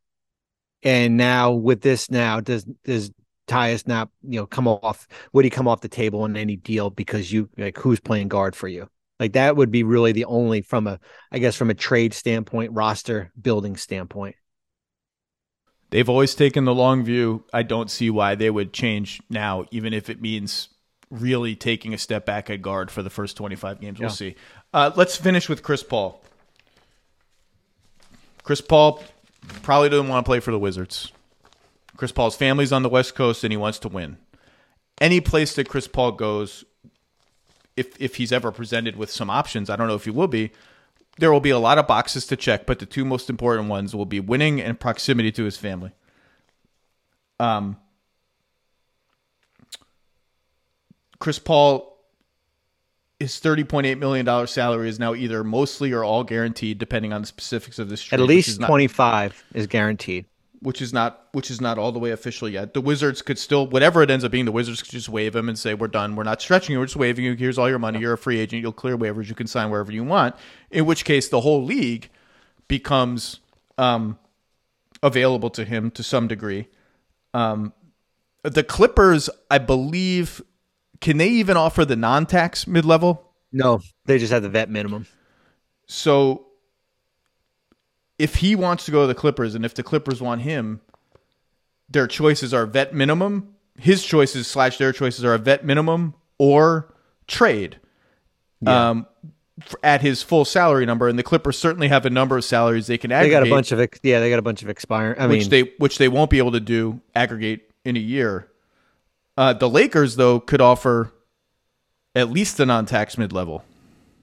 [0.83, 3.11] And now with this, now does does
[3.47, 5.07] Tyus now you know come off?
[5.33, 8.55] Would he come off the table in any deal because you like who's playing guard
[8.55, 8.87] for you?
[9.19, 10.99] Like that would be really the only from a
[11.31, 14.35] I guess from a trade standpoint, roster building standpoint.
[15.89, 17.45] They've always taken the long view.
[17.53, 20.69] I don't see why they would change now, even if it means
[21.09, 23.99] really taking a step back at guard for the first 25 games.
[23.99, 24.13] We'll Yeah.
[24.15, 24.35] see.
[24.73, 26.21] Uh, let's finish with Chris Paul.
[28.43, 29.03] Chris Paul
[29.63, 31.11] probably doesn't want to play for the Wizards.
[31.95, 34.17] Chris Paul's family's on the West Coast and he wants to win.
[34.99, 36.63] Any place that Chris Paul goes,
[37.75, 40.51] if if he's ever presented with some options, I don't know if he will be,
[41.19, 43.95] there will be a lot of boxes to check, but the two most important ones
[43.95, 45.91] will be winning and proximity to his family.
[47.39, 47.77] Um,
[51.19, 51.97] Chris Paul,
[53.19, 57.13] his thirty point eight million dollar salary is now either mostly or all guaranteed, depending
[57.13, 58.19] on the specifics of this trade.
[58.21, 60.25] At least twenty five is guaranteed.
[60.59, 62.73] which is not which is not all the way official yet.
[62.73, 65.49] The Wizards could still whatever it ends up being, the Wizards could just waive him
[65.49, 66.15] and say we're done.
[66.15, 66.79] We're not stretching you.
[66.79, 67.33] We're just waiving you.
[67.35, 67.99] Here's all your money.
[67.99, 68.61] You're a free agent.
[68.61, 69.27] You'll clear waivers.
[69.29, 70.35] You can sign wherever you want.
[70.71, 72.09] In which case, the whole league
[72.67, 73.39] becomes
[73.77, 74.17] um,
[75.01, 76.67] available to him to some degree.
[77.33, 77.73] Um,
[78.43, 80.41] the Clippers, I believe,
[81.01, 83.23] can they even offer the non-tax mid-level?
[83.51, 85.07] No, they just have the vet minimum.
[85.85, 86.47] So
[88.19, 90.81] if he wants to go to the Clippers and if the Clippers want him,
[91.89, 93.55] their choices are vet minimum.
[93.79, 96.93] His choices slash their choices are a vet minimum or
[97.27, 97.79] trade
[98.65, 99.05] um,
[99.83, 101.07] at his full salary number.
[101.07, 103.31] And the Clippers certainly have a number of salaries they can aggregate.
[103.31, 105.19] They got a bunch of yeah, they got a bunch of expiring.
[105.19, 108.49] I which mean, they which they won't be able to do aggregate in a year.
[109.37, 111.13] Uh, the Lakers though could offer
[112.15, 113.63] at least a non-tax mid-level.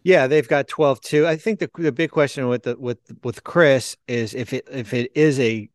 [0.02, 1.26] Yeah, they've got 12 too.
[1.26, 4.92] I think the the big question with the with with Chris is if it if
[4.92, 5.70] it is a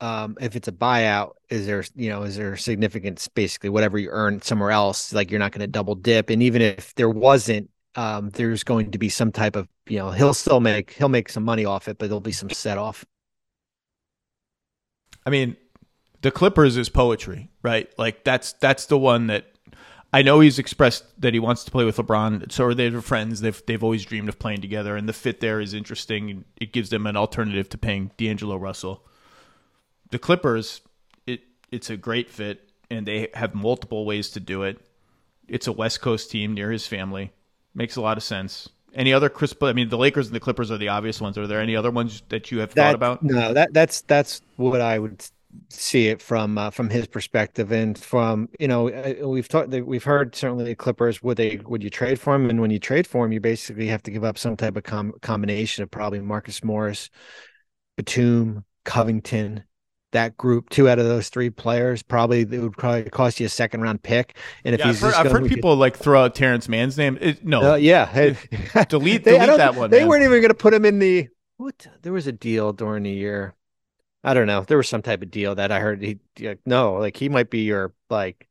[0.00, 4.08] um if it's a buyout, is there you know is there significance basically whatever you
[4.10, 7.70] earn somewhere else like you're not going to double dip and even if there wasn't
[7.94, 11.28] um there's going to be some type of you know he'll still make he'll make
[11.28, 13.04] some money off it but there'll be some set off.
[15.24, 15.56] I mean,
[16.22, 17.90] the Clippers is poetry, right?
[17.98, 19.46] Like that's that's the one that
[20.12, 22.50] I know he's expressed that he wants to play with LeBron.
[22.50, 23.40] So are they're friends.
[23.40, 26.44] They've they've always dreamed of playing together, and the fit there is interesting.
[26.56, 29.04] It gives them an alternative to paying D'Angelo Russell.
[30.10, 30.82] The Clippers,
[31.26, 34.80] it it's a great fit, and they have multiple ways to do it.
[35.48, 37.32] It's a West Coast team near his family.
[37.74, 38.68] Makes a lot of sense.
[38.92, 39.54] Any other Chris?
[39.62, 41.38] I mean, the Lakers and the Clippers are the obvious ones.
[41.38, 43.22] Are there any other ones that you have That, thought about?
[43.22, 45.24] No, that that's that's what I would
[45.68, 50.04] see it from uh, from his perspective and from you know uh, we've talked we've
[50.04, 53.06] heard certainly the Clippers would they would you trade for him and when you trade
[53.06, 56.20] for him you basically have to give up some type of com- combination of probably
[56.20, 57.10] Marcus Morris,
[57.96, 59.64] Batum, Covington,
[60.12, 63.48] that group two out of those three players probably it would probably cost you a
[63.48, 66.68] second round pick and if Yeah, I've heard, I've heard people like throw out Terance
[66.68, 67.18] Mann's name.
[67.20, 68.36] It, no, uh, yeah hey,
[68.88, 69.90] delete They- that one.
[69.90, 70.08] They man.
[70.08, 71.86] weren't even going to put him in the what?
[72.02, 73.54] There was a deal during the year.
[74.22, 74.62] I don't know.
[74.62, 76.02] There was some type of deal that I heard.
[76.02, 78.48] He like, no, like he might be your like,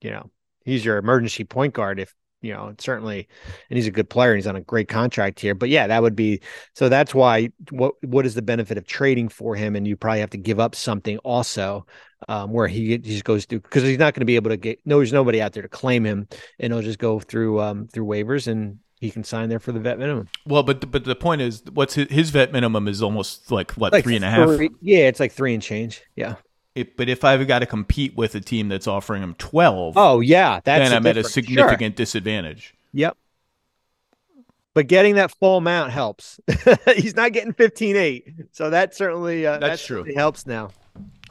[0.00, 0.30] you know,
[0.64, 3.26] he's your emergency point guard if you know certainly,
[3.68, 5.54] and he's a good player and he's on a great contract here.
[5.54, 6.40] But yeah, that would be
[6.74, 6.88] so.
[6.88, 9.74] That's why what what is the benefit of trading for him?
[9.74, 11.86] And you probably have to give up something also.
[12.28, 14.56] Um, where he, he just goes through because he's not going to be able to
[14.56, 16.26] get no, there's nobody out there to claim him,
[16.58, 19.80] and he'll just go through um through waivers and he can sign there for the
[19.80, 20.28] vet minimum.
[20.46, 23.92] Well, but but the point is, what's his, his vet minimum is almost like what
[23.92, 24.48] like three and a half.
[24.48, 26.02] three- yeah, it's like three and change.
[26.16, 26.36] Yeah.
[26.74, 30.20] It, but if I've got to compete with a team that's offering him twelve, Oh
[30.20, 31.34] yeah, that's then I'm at a difference.
[31.34, 32.74] significant disadvantage.
[32.92, 33.16] Yep.
[34.74, 36.38] But getting that full amount helps.
[36.94, 38.46] He's not getting 15-8.
[38.52, 39.96] So that certainly uh, That's that true.
[39.98, 40.70] certainly helps now.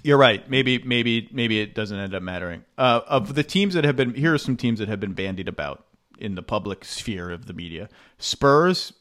[0.04, 0.48] You're right.
[0.50, 2.64] Maybe maybe maybe it doesn't end up mattering.
[2.78, 5.48] Uh, of the teams that have been here are some teams that have been bandied
[5.48, 5.86] about
[6.18, 7.90] in the public sphere of the media.
[8.18, 8.94] Spurs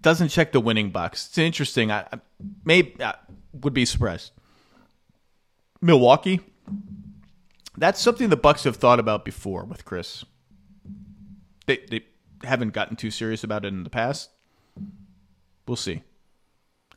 [0.00, 1.26] doesn't check the winning box.
[1.28, 1.90] It's interesting.
[1.90, 2.20] I, I
[2.64, 3.14] maybe I
[3.52, 4.32] would be surprised.
[5.80, 6.40] Milwaukee.
[7.76, 10.24] That's something the Bucks have thought about before with Chris.
[11.66, 12.04] They they
[12.44, 14.30] haven't gotten too serious about it in the past.
[15.66, 16.02] We'll see.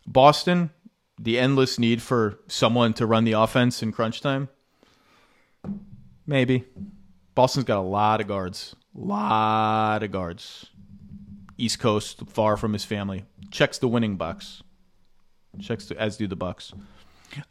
[0.05, 0.71] Boston,
[1.19, 4.49] the endless need for someone to run the offense in crunch time.
[6.25, 6.65] Maybe.
[7.35, 8.75] Boston's got a lot of guards.
[8.97, 10.65] Lot of guards.
[11.57, 13.25] East Coast, far from his family.
[13.51, 14.63] Checks the winning box.
[15.59, 16.73] Checks the, as do the Bucks.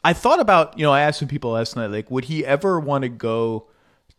[0.03, 2.81] I thought about, you know, I asked some people last night, like, would he ever
[2.81, 3.69] want to go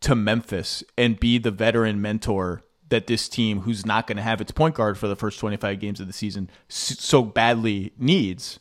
[0.01, 4.39] to Memphis and be the veteran mentor that this team, who's not going to have
[4.39, 8.59] its point guard for the first 25 games of the season, so badly needs?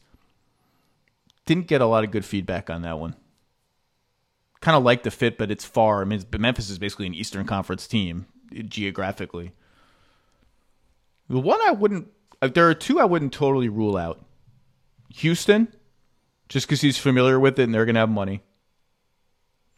[1.45, 3.15] Didn't get a lot of good feedback on that one.
[4.61, 6.01] Kind of like the fit, but it's far.
[6.01, 9.53] I mean, Memphis is basically an Eastern Conference team geographically.
[11.29, 12.09] The one I wouldn't,
[12.41, 14.25] uh, there are two I wouldn't totally rule out.
[15.17, 15.69] Houston,
[16.49, 18.43] just because he's familiar with it and they're going to have money.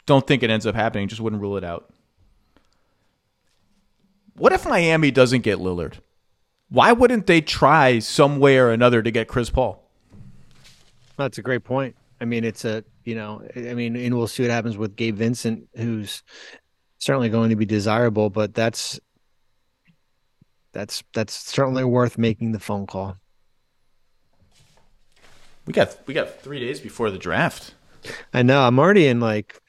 [0.05, 1.07] Don't think it ends up happening.
[1.07, 1.93] Just wouldn't rule it out.
[4.35, 5.95] What if Miami doesn't get Lillard?
[6.69, 9.83] Why wouldn't they try some way or another to get Chris Paul?
[11.17, 11.95] That's a great point.
[12.21, 15.15] I mean, it's a, you know, I mean, and we'll see what happens with Gabe
[15.15, 16.23] Vincent, who's
[16.99, 18.99] certainly going to be desirable, but that's
[20.71, 23.17] that's that's certainly worth making the phone call.
[25.65, 27.73] We got we got three days before the draft.
[28.33, 28.61] I know.
[28.61, 29.59] I'm already in like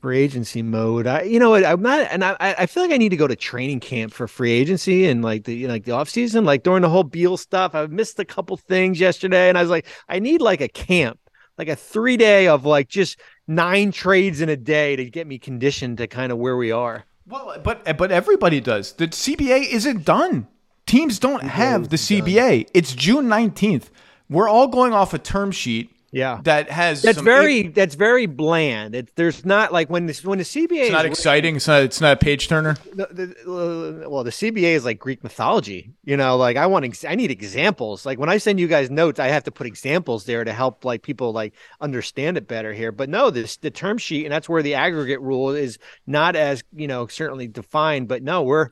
[0.00, 1.06] free agency mode.
[1.06, 3.26] I, you know, what, I'm not, and I, I feel like I need to go
[3.26, 6.82] to training camp for free agency and like the, like the off season, like during
[6.82, 7.74] the whole Beal stuff.
[7.74, 11.18] I missed a couple things yesterday, and I was like, I need like a camp,
[11.58, 15.38] like a three day of like just nine trades in a day to get me
[15.38, 17.04] conditioned to kind of where we are.
[17.26, 18.92] Well, but but everybody does.
[18.92, 20.46] The CBA isn't done.
[20.86, 22.68] Teams don't have the CBA.
[22.72, 23.90] It's June nineteenth.
[24.30, 26.40] We're all going off a term sheet Yeah.
[26.44, 28.94] that has That's very that's very bland.
[28.94, 31.56] It, there's not like when this when the CBA It's not exciting.
[31.56, 31.82] It's not.
[31.82, 32.76] It's not a page turner.
[32.98, 33.04] uh,
[33.46, 35.92] well, the CBA is like Greek mythology.
[36.04, 38.06] You know, like I want, ex- I need examples.
[38.06, 40.84] Like when I send you guys notes, I have to put examples there to help
[40.84, 42.92] like people like understand it better here.
[42.92, 46.62] But no, this the term sheet, and that's where the aggregate rule is not as
[46.74, 48.08] you know certainly defined.
[48.08, 48.70] But no, we're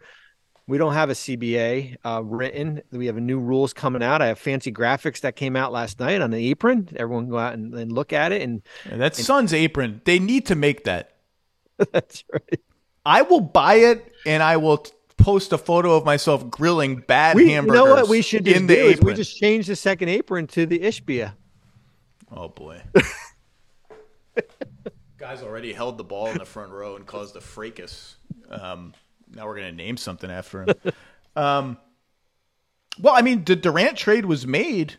[0.69, 2.83] we don't have a CBA uh, written.
[2.91, 4.21] We have new rules coming out.
[4.21, 6.89] I have fancy graphics that came out last night on the apron.
[6.97, 10.01] Everyone go out and, and look at it, and Yeah, that's Sun's apron.
[10.05, 11.13] They need to make that.
[11.93, 12.61] that's right.
[13.05, 17.37] I will buy it and I will t- post a photo of myself grilling bad
[17.37, 19.07] We, you know what we should in the apron.
[19.07, 21.35] we just change the second apron to the Ishbia.
[22.33, 22.83] Oh boy.
[25.19, 28.17] Guys already held the ball in the front row and caused a fracas.
[28.51, 28.93] Um,
[29.35, 30.75] now we're gonna name something after him.
[31.37, 31.79] um,
[33.01, 34.97] well, I mean, the Durant trade was made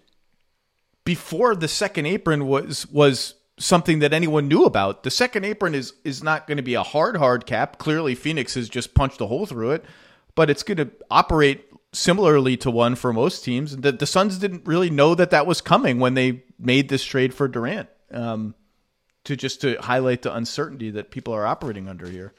[1.03, 5.03] before the second apron was was something that anyone knew about.
[5.03, 7.77] The second apron is is not going to be a hard hard cap.
[7.77, 9.85] Clearly, Phoenix has just punched a hole through it,
[10.35, 13.75] but it's going to operate similarly to one for most teams.
[13.75, 17.33] The, the Suns didn't really know that that was coming when they made this trade
[17.33, 17.89] for Durant.
[18.11, 18.53] Um,
[19.27, 22.33] to just to highlight the uncertainty that people are operating under here.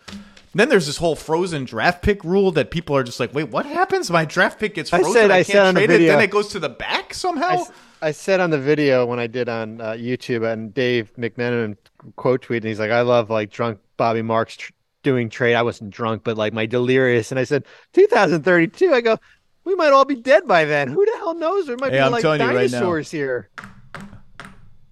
[0.54, 3.66] Then there's this whole frozen draft pick rule that people are just like, wait, what
[3.66, 4.10] happens?
[4.10, 5.10] My draft pick gets frozen.
[5.10, 5.98] I said- I, I can't said on the trade it.
[5.98, 7.64] video- Then it goes to the back somehow.
[8.00, 11.76] I said on the video when I did on uh, YouTube, and Dave McMenamin
[12.16, 14.72] quote tweeted, and he's like, "I love like drunk Bobby Marks tr-
[15.02, 15.54] doing trade.
[15.56, 19.18] I wasn't drunk, but like my delirious." And I said, "2032." I go,
[19.64, 20.86] "We might all be dead by then.
[20.86, 21.66] Who the hell knows?
[21.66, 22.38] There might Hey, be I'm like you right
[22.70, 23.50] dinosaurs here."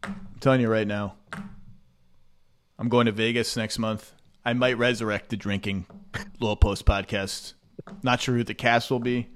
[0.03, 1.15] I'm telling you right now.
[2.79, 4.13] I'm going to Vegas next month.
[4.47, 5.87] I might resurrect the drinking
[6.39, 7.55] Low Post podcast.
[8.05, 9.29] Not sure who the cast will be.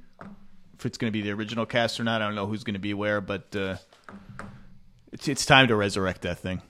[0.78, 2.74] If it's going to be the original cast or not, I don't know who's going
[2.74, 3.76] to be where, but uh,
[5.12, 6.62] it's it's time to resurrect that thing.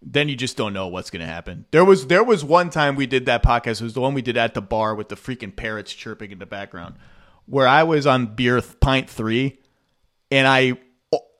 [0.00, 1.66] Then you just don't know what's going to happen.
[1.72, 3.80] There was there was one time we did that podcast.
[3.80, 6.38] It was the one we did at the bar with the freaking parrots chirping in
[6.38, 6.94] the background,
[7.46, 9.58] where I was on beer pint three,
[10.30, 10.78] and I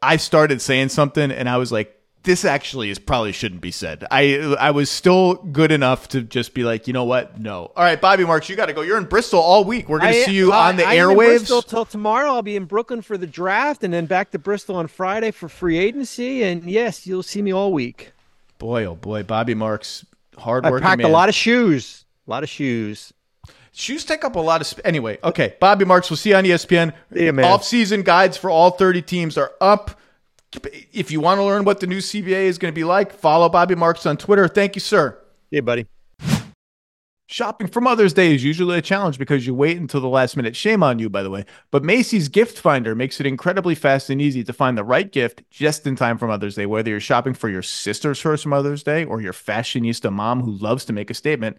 [0.03, 1.95] I started saying something, and I was like,
[2.27, 6.53] "This actually is probably shouldn't be said." I I was still good enough to just
[6.53, 7.41] be like, you know what?
[7.41, 7.72] No.
[7.74, 8.83] All right, Bobby Marks, you got to go.
[8.83, 9.89] You're in Bristol all week.
[9.89, 11.39] We're going to see you I- on the I'm airwaves.
[11.39, 12.35] Bristol till tomorrow.
[12.35, 15.49] I'll be in Brooklyn for the draft, and then back to Bristol on Friday for
[15.49, 16.43] free agency.
[16.43, 18.12] And yes, you'll see me all week.
[18.59, 20.05] Boy, oh boy, Bobby Marks,
[20.37, 20.83] hard work.
[20.83, 21.11] I packed man.
[21.11, 22.05] a lot of shoes.
[22.27, 23.12] A lot of shoes.
[23.72, 24.66] Shoes take up a lot of.
[24.66, 25.55] Sp- anyway, okay.
[25.61, 26.95] Bobby Marks, we'll see you on ESPN.
[27.11, 27.45] Man.
[27.45, 30.01] Off-season guides for all 30 teams are up.
[30.92, 33.49] If you want to learn what the new CBA is going to be like, follow
[33.49, 34.49] Bobby Marks on Twitter.
[34.49, 35.18] Thank you, sir.
[35.51, 35.86] Hey, buddy.
[37.28, 40.55] Shopping for Mother's Day is usually a challenge because you wait until the last minute.
[40.55, 41.44] Shame on you, by the way.
[41.72, 45.42] But Macy's Gift Finder makes it incredibly fast and easy to find the right gift
[45.51, 46.66] just in time for Mother's Day.
[46.66, 50.84] Whether you're shopping for your sister's first Mother's Day or your fashionista mom who loves
[50.84, 51.59] to make a statement,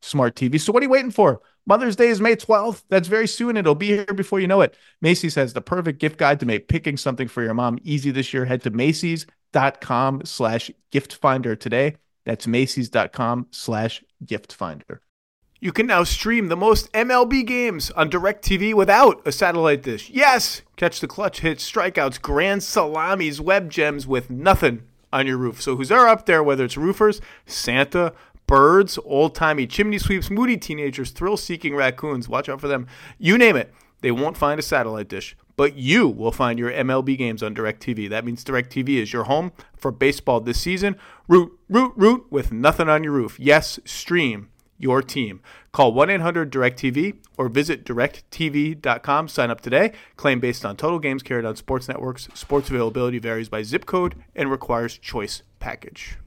[0.00, 0.60] smart TV.
[0.60, 1.40] So what are you waiting for?
[1.66, 2.84] Mother's Day is May 12th.
[2.88, 3.56] That's very soon.
[3.56, 4.74] It'll be here before you know it.
[5.02, 8.32] Macy's has the perfect gift guide to make picking something for your mom easy this
[8.32, 8.46] year.
[8.46, 11.96] Head to Macy's.com slash gift finder today.
[12.24, 15.02] That's Macy's.com slash gift finder.
[15.60, 20.08] You can now stream the most MLB games on DirecTV without a satellite dish.
[20.08, 20.62] Yes!
[20.76, 25.60] Catch the clutch hits, strikeouts, grand salamis, web gems with nothing on your roof.
[25.60, 28.12] So who's there up there, whether it's roofers, Santa,
[28.48, 32.88] birds, old-timey chimney sweeps, moody teenagers, thrill-seeking raccoons, watch out for them.
[33.18, 35.36] You name it, they won't find a satellite dish.
[35.56, 38.08] But you will find your MLB games on DirecTV.
[38.10, 40.96] That means DirecTV is your home for baseball this season.
[41.26, 43.38] Root, root, root with nothing on your roof.
[43.40, 45.40] Yes, stream your team.
[45.72, 49.28] Call 1 800 DirecTV or visit directv.com.
[49.28, 49.92] Sign up today.
[50.16, 52.28] Claim based on total games carried on sports networks.
[52.34, 56.18] Sports availability varies by zip code and requires choice package.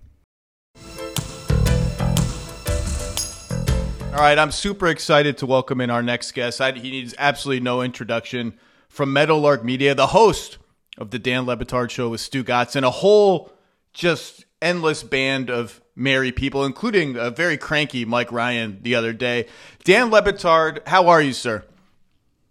[4.11, 6.59] All right, I'm super excited to welcome in our next guest.
[6.59, 8.53] I, he needs absolutely no introduction.
[8.89, 10.57] From Meadowlark Media, the host
[10.97, 13.53] of the Dan Le Batard Show with Stugotz, and a whole
[13.93, 19.47] just endless band of merry people, including a very cranky Mike Ryan the other day.
[19.85, 21.63] Dan Le Batard, how are you, sir?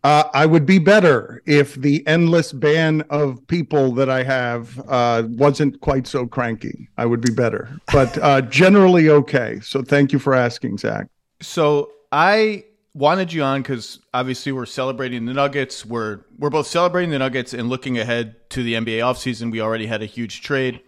[0.02, 5.24] Uh, I would be better if the endless band of people that I have uh,
[5.28, 6.88] wasn't quite so cranky.
[6.96, 9.60] I would be better, but uh, generally okay.
[9.60, 11.06] So thank you for asking, Zach.
[11.40, 12.64] So I
[12.94, 15.86] wanted you on because obviously we're celebrating the Nuggets.
[15.86, 19.50] We're we're both celebrating the Nuggets and looking ahead to the NBA offseason.
[19.50, 20.80] We already had a huge trade.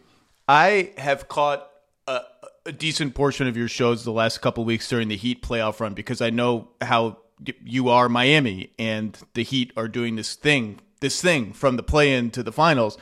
[0.48, 1.68] I have caught
[2.06, 2.20] a,
[2.66, 5.94] a decent portion of your shows the last couple weeks during the Heat playoff run
[5.94, 7.18] because I know how
[7.64, 12.30] you are Miami and the Heat are doing this thing, this thing from the play-in
[12.32, 12.98] to the finals.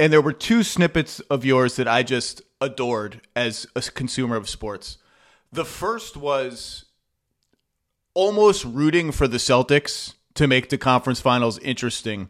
[0.00, 4.48] And there were two snippets of yours that I just adored as a consumer of
[4.48, 4.98] sports.
[5.54, 6.84] The first was
[8.12, 12.28] almost rooting for the Celtics to make the conference finals interesting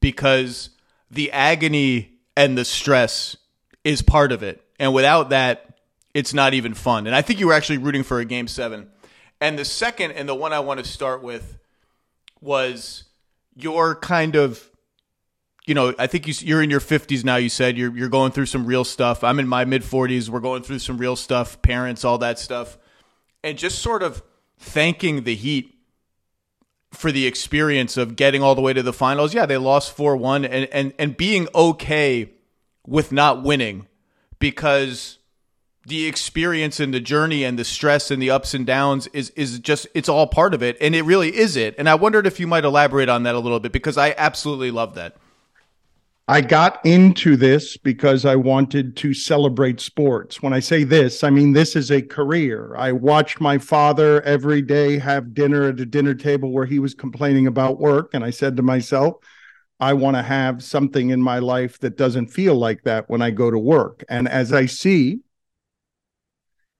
[0.00, 0.70] because
[1.08, 3.36] the agony and the stress
[3.84, 4.60] is part of it.
[4.80, 5.78] And without that,
[6.14, 7.06] it's not even fun.
[7.06, 8.88] And I think you were actually rooting for a game seven.
[9.40, 11.56] And the second, and the one I want to start with,
[12.40, 13.04] was
[13.54, 14.68] your kind of,
[15.66, 17.36] you know, I think you, you're in your 50s now.
[17.36, 19.24] You said you're you're going through some real stuff.
[19.24, 20.28] I'm in my mid 40s.
[20.28, 21.60] We're going through some real stuff.
[21.62, 22.78] Parents, all that stuff,
[23.42, 24.22] and just sort of
[24.58, 25.74] thanking the Heat
[26.92, 29.34] for the experience of getting all the way to the finals.
[29.34, 32.30] Yeah, they lost 4 1 and, and, and being okay
[32.86, 33.86] with not winning
[34.38, 35.18] because
[35.86, 39.58] the experience and the journey and the stress and the ups and downs is is
[39.58, 42.40] just it's all part of it and it really is it and i wondered if
[42.40, 45.16] you might elaborate on that a little bit because i absolutely love that
[46.26, 50.40] I got into this because I wanted to celebrate sports.
[50.42, 52.74] When I say this, I mean this is a career.
[52.78, 56.94] I watched my father every day have dinner at a dinner table where he was
[56.94, 58.10] complaining about work.
[58.14, 59.16] And I said to myself,
[59.80, 63.30] I want to have something in my life that doesn't feel like that when I
[63.30, 64.02] go to work.
[64.08, 65.20] And as I see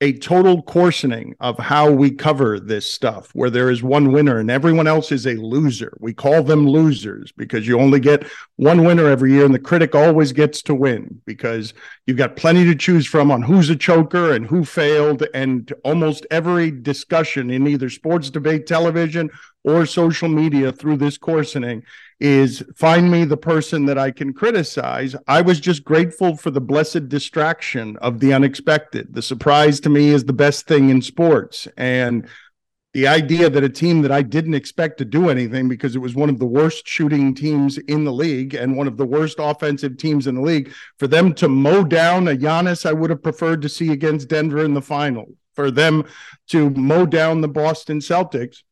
[0.00, 4.50] a total coarsening of how we cover this stuff, where there is one winner and
[4.50, 5.96] everyone else is a loser.
[6.00, 8.26] We call them losers because you only get
[8.56, 11.74] one winner every year, and the critic always gets to win because
[12.06, 15.24] you've got plenty to choose from on who's a choker and who failed.
[15.32, 19.30] And almost every discussion in either sports debate, television,
[19.62, 21.82] or social media through this coarsening
[22.20, 25.16] is find me the person that I can criticize.
[25.26, 29.14] I was just grateful for the blessed distraction of the unexpected.
[29.14, 31.68] The surprise to me is the best thing in sports.
[31.76, 32.28] And
[32.94, 36.14] the idea that a team that I didn't expect to do anything because it was
[36.14, 39.98] one of the worst shooting teams in the league and one of the worst offensive
[39.98, 43.62] teams in the league, for them to mow down a Giannis I would have preferred
[43.62, 46.04] to see against Denver in the final, for them
[46.50, 48.62] to mow down the Boston Celtics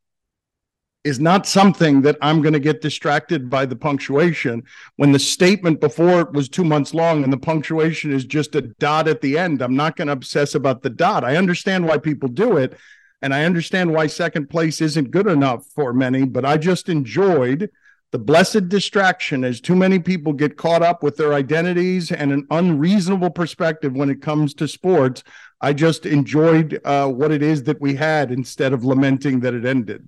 [1.05, 4.63] is not something that I'm going to get distracted by the punctuation
[4.97, 8.63] when the statement before it was two months long and the punctuation is just a
[8.63, 9.63] dot at the end.
[9.63, 11.25] I'm not going to obsess about the dot.
[11.25, 12.79] I understand why people do it.
[13.21, 17.71] And I understand why second place isn't good enough for many, but I just enjoyed
[18.11, 22.47] the blessed distraction as too many people get caught up with their identities and an
[22.51, 25.23] unreasonable perspective when it comes to sports.
[25.61, 29.65] I just enjoyed uh, what it is that we had instead of lamenting that it
[29.65, 30.07] ended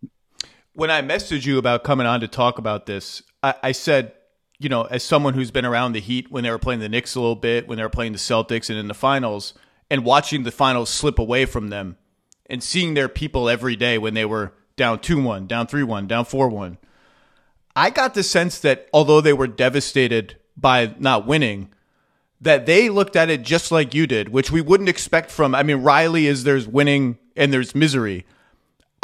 [0.75, 4.13] when I messaged you about coming on to talk about this, I, I, said,
[4.59, 7.15] you know, as someone who's been around the Heat when they were playing the Knicks
[7.15, 9.55] a little bit, when they were playing the Celtics and in the finals,
[9.91, 11.97] and watching the finals slip away from them
[12.47, 16.07] and seeing their people every day when they were down 2 1, down 3 1,
[16.07, 16.79] down 4 1,
[17.77, 21.71] I got the sense that although they were devastated by not winning,
[22.41, 25.55] that they looked at it just like you did, which we wouldn't expect from.
[25.55, 28.27] I mean, Riley is there's winning and there's misery.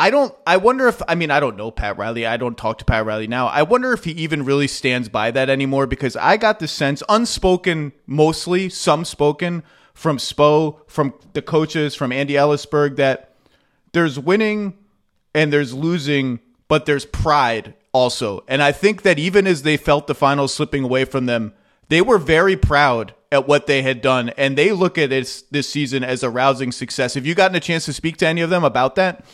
[0.00, 0.34] I don't.
[0.46, 1.02] I wonder if.
[1.06, 2.24] I mean, I don't know Pat Riley.
[2.24, 3.48] I don't talk to Pat Riley now.
[3.48, 7.02] I wonder if he even really stands by that anymore because I got the sense,
[7.10, 9.62] unspoken, mostly, some spoken
[9.92, 13.34] from Spo, from the coaches, from Andy Elisburg, that
[13.92, 14.78] there's winning
[15.34, 18.42] and there's losing, but there's pride also.
[18.48, 21.52] And I think that even as they felt the finals slipping away from them,
[21.90, 25.68] they were very proud at what they had done, and they look at this this
[25.68, 27.14] season as a rousing success.
[27.14, 29.26] Have you gotten a chance to speak to any of them about that?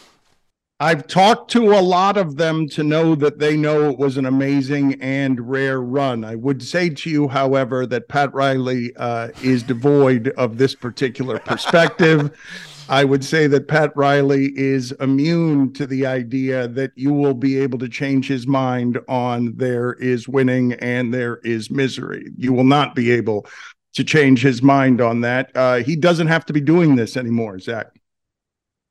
[0.78, 4.26] I've talked to a lot of them to know that they know it was an
[4.26, 6.22] amazing and rare run.
[6.22, 11.38] I would say to you, however, that Pat Riley uh, is devoid of this particular
[11.38, 12.30] perspective.
[12.90, 17.58] I would say that Pat Riley is immune to the idea that you will be
[17.58, 22.30] able to change his mind on there is winning and there is misery.
[22.36, 23.46] You will not be able
[23.94, 25.50] to change his mind on that.
[25.56, 27.86] Uh, he doesn't have to be doing this anymore, Zach.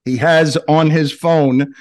[0.06, 1.73] He has on his phone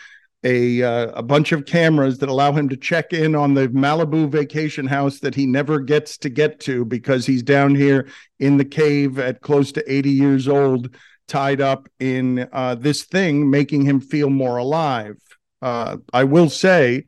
[0.42, 4.28] a uh, a bunch of cameras that allow him to check in on the Malibu
[4.28, 8.64] vacation house that he never gets to get to because he's down here in the
[8.64, 10.94] cave at close to 80 years old
[11.28, 15.16] tied up in uh, this thing making him feel more alive.
[15.62, 17.04] Uh, I will say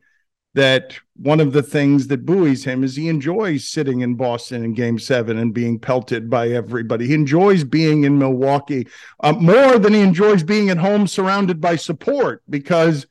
[0.57, 4.73] that one of the things that buoys him is he enjoys sitting in Boston in
[4.73, 7.07] game seven and being pelted by everybody.
[7.07, 8.87] He enjoys being in Milwaukee
[9.21, 13.07] uh, more than he enjoys being at home surrounded by support because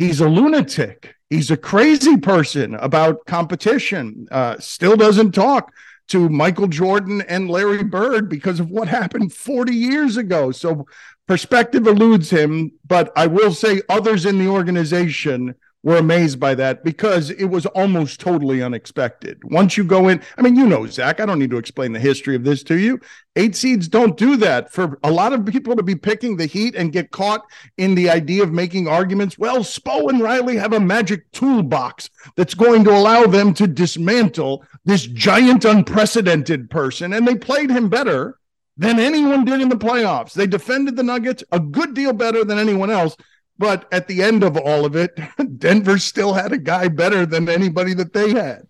[0.00, 1.14] He's a lunatic.
[1.28, 4.26] He's a crazy person about competition.
[4.30, 5.74] Uh, still doesn't talk
[6.08, 10.52] to Michael Jordan and Larry Bird because of what happened 40 years ago.
[10.52, 10.86] So
[11.28, 16.84] perspective eludes him, but I will say others in the organization were amazed by that
[16.84, 19.40] because it was almost totally unexpected.
[19.44, 22.00] Once you go in, I mean, you know, Zach, I don't need to explain the
[22.00, 23.00] history of this to you.
[23.36, 24.70] Eight seeds don't do that.
[24.72, 27.42] For a lot of people to be picking the Heat and get caught
[27.78, 32.54] in the idea of making arguments, well, Spo and Riley have a magic toolbox that's
[32.54, 37.14] going to allow them to dismantle this giant, unprecedented person.
[37.14, 38.36] And they played him better
[38.76, 40.32] than anyone did in the playoffs.
[40.32, 43.16] They defended the Nuggets a good deal better than anyone else.
[43.60, 45.20] But at the end of all of it,
[45.58, 48.66] Denver still had a guy better than anybody that they had.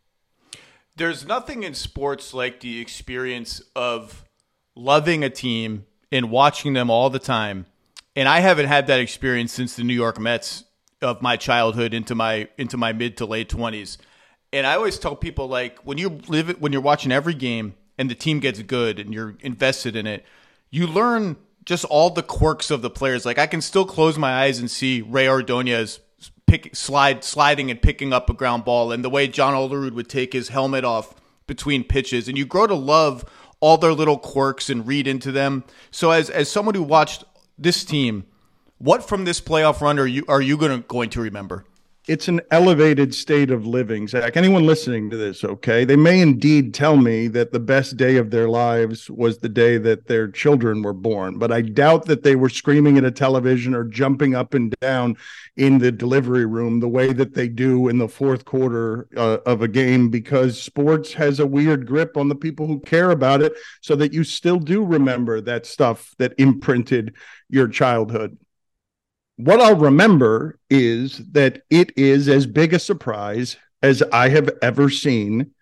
[0.97, 4.25] There's nothing in sports like the experience of
[4.75, 7.67] loving a team and watching them all the time.
[8.17, 10.65] And I haven't had that experience since the New York Mets
[11.01, 13.97] of my childhood into my into my mid to late 20s.
[14.53, 17.75] And I always tell people like when you live it when you're watching every game
[17.97, 20.27] and the team gets good and you're invested in it,
[20.69, 21.37] you learn
[21.71, 23.25] just all the quirks of the players.
[23.25, 26.01] Like I can still close my eyes and see Rey Ordonez
[26.49, 30.09] pick slide sliding and picking up a ground ball, and the way John Olerud would
[30.09, 31.15] take his helmet off
[31.47, 33.25] between pitches, and you grow to love
[33.61, 35.63] all their little quirks and read into them.
[35.93, 37.23] So as as someone who watched
[37.57, 38.25] this team,
[38.79, 41.67] what from this playoff run are you are you to going to remember?
[42.09, 44.37] It's an elevated state of living, Zach.
[44.37, 45.85] Anyone listening to this, okay?
[45.85, 49.77] They may indeed tell me that the best day of their lives was the day
[49.79, 53.75] that their children were born, but I doubt that they were screaming at a television
[53.75, 55.17] or jumping up and down
[55.57, 59.61] in the delivery room the way that they do in the fourth quarter uh, of
[59.61, 63.53] a game because sports has a weird grip on the people who care about it
[63.83, 67.15] so that you still do remember that stuff that imprinted
[67.51, 68.39] your childhood
[69.45, 74.91] what I'll remember is that it is as big a surprise as I have ever
[74.91, 75.53] seen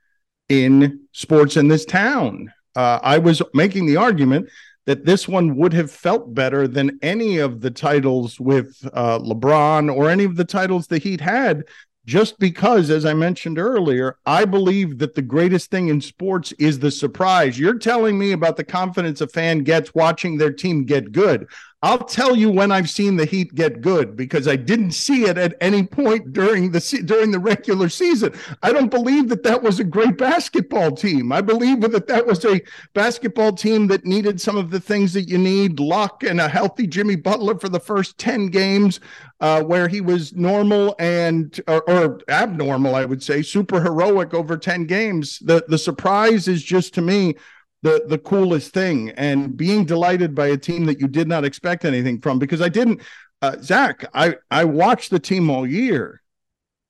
[0.48, 2.52] in sports in this town.
[2.74, 4.48] Uh, I was making the argument
[4.86, 9.94] that this one would have felt better than any of the titles with uh, LeBron
[9.94, 11.64] or any of the titles the Heat had,
[12.06, 16.78] just because, as I mentioned earlier, I believe that the greatest thing in sports is
[16.78, 17.59] the surprise.
[17.59, 21.46] You're telling me about the confidence a fan gets watching their team get good.
[21.80, 25.38] I'll tell you when I've seen the Heat get good because I didn't see it
[25.38, 28.34] at any point during the during the regular season.
[28.64, 31.30] I don't believe that that was a great basketball team.
[31.30, 32.60] I believe that that was a
[32.94, 36.88] basketball team that needed some of the things that you need: luck and a healthy
[36.88, 38.98] Jimmy Butler for the first ten games,
[39.40, 44.56] uh, where he was normal and or, or abnormal, I would say, super heroic over
[44.56, 45.38] ten games.
[45.38, 47.36] The the surprise is just to me
[47.82, 51.84] the the coolest thing and being delighted by a team that you did not expect
[51.84, 53.00] anything from because I didn't
[53.42, 56.22] uh, Zach I I watched the team all year.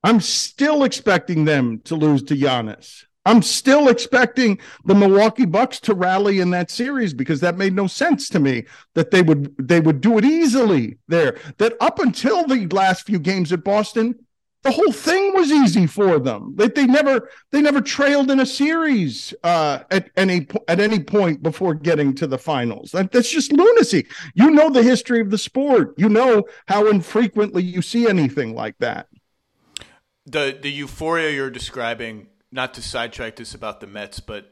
[0.05, 3.05] I'm still expecting them to lose to Giannis.
[3.27, 7.86] I'm still expecting the Milwaukee Bucks to rally in that series because that made no
[7.86, 11.36] sense to me that they would they would do it easily there.
[11.59, 14.15] That up until the last few games at Boston
[14.62, 16.55] the whole thing was easy for them.
[16.56, 21.43] They, they never they never trailed in a series uh, at any at any point
[21.43, 22.90] before getting to the finals.
[22.90, 24.06] That, that's just lunacy.
[24.35, 25.94] You know the history of the sport.
[25.97, 29.09] You know how infrequently you see anything like that.
[30.26, 32.28] The the euphoria you're describing.
[32.51, 34.51] Not to sidetrack this about the Mets, but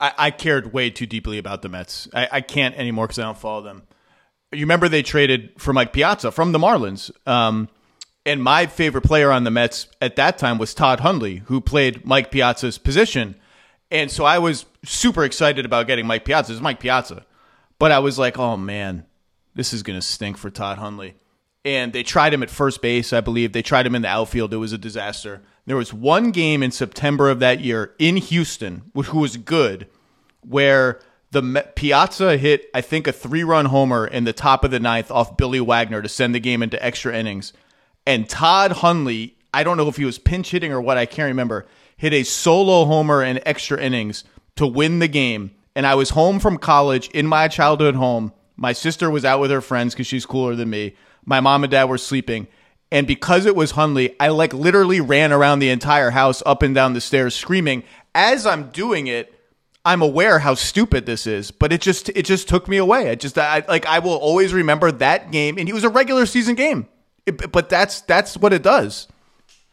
[0.00, 2.08] I, I cared way too deeply about the Mets.
[2.12, 3.84] I, I can't anymore because I don't follow them.
[4.50, 7.12] You remember they traded for Mike Piazza from the Marlins.
[7.28, 7.68] Um,
[8.26, 12.04] and my favorite player on the Mets at that time was Todd Hundley, who played
[12.04, 13.34] Mike Piazza's position.
[13.90, 16.52] And so I was super excited about getting Mike Piazza.
[16.52, 17.24] It's Mike Piazza.
[17.78, 19.06] But I was like, oh man,
[19.54, 21.14] this is going to stink for Todd Hundley.
[21.64, 23.52] And they tried him at first base, I believe.
[23.52, 24.52] They tried him in the outfield.
[24.54, 25.42] It was a disaster.
[25.66, 29.86] There was one game in September of that year in Houston, which was good,
[30.40, 31.00] where
[31.32, 35.10] the Piazza hit, I think, a three run homer in the top of the ninth
[35.10, 37.52] off Billy Wagner to send the game into extra innings
[38.10, 41.28] and Todd Hundley, I don't know if he was pinch hitting or what, I can't
[41.28, 44.24] remember, hit a solo homer in extra innings
[44.56, 45.52] to win the game.
[45.76, 48.32] And I was home from college in my childhood home.
[48.56, 50.96] My sister was out with her friends because she's cooler than me.
[51.24, 52.48] My mom and dad were sleeping.
[52.90, 56.74] And because it was Hundley, I like literally ran around the entire house up and
[56.74, 57.84] down the stairs screaming.
[58.12, 59.32] As I'm doing it,
[59.84, 63.08] I'm aware how stupid this is, but it just it just took me away.
[63.08, 66.26] I just I like I will always remember that game and it was a regular
[66.26, 66.88] season game.
[67.26, 69.08] It, but that's that's what it does.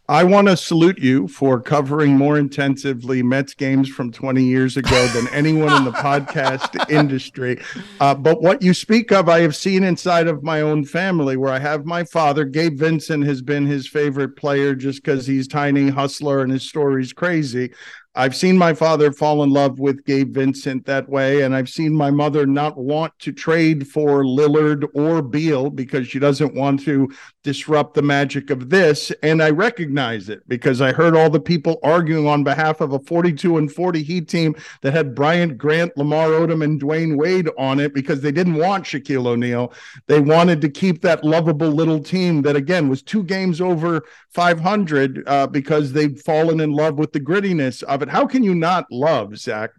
[0.10, 5.06] I want to salute you for covering more intensively Mets games from 20 years ago
[5.08, 7.60] than anyone in the podcast industry.
[8.00, 11.52] Uh, but what you speak of, I have seen inside of my own family, where
[11.52, 12.46] I have my father.
[12.46, 17.12] Gabe Vincent has been his favorite player just because he's tiny hustler and his story's
[17.12, 17.74] crazy.
[18.18, 21.94] I've seen my father fall in love with Gabe Vincent that way, and I've seen
[21.94, 27.12] my mother not want to trade for Lillard or Beal because she doesn't want to
[27.44, 29.12] disrupt the magic of this.
[29.22, 33.00] And I recognize it because I heard all the people arguing on behalf of a
[33.00, 37.80] 42 and 40 Heat team that had Brian Grant, Lamar Odom, and Dwyane Wade on
[37.80, 39.72] it because they didn't want Shaquille O'Neal.
[40.08, 45.24] They wanted to keep that lovable little team that, again, was two games over 500
[45.28, 48.07] uh, because they'd fallen in love with the grittiness of it.
[48.10, 49.72] How can you not love, Zach?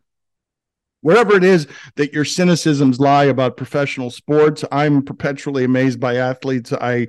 [1.00, 6.72] Wherever it is that your cynicisms lie about professional sports, I'm perpetually amazed by athletes.
[6.72, 7.06] I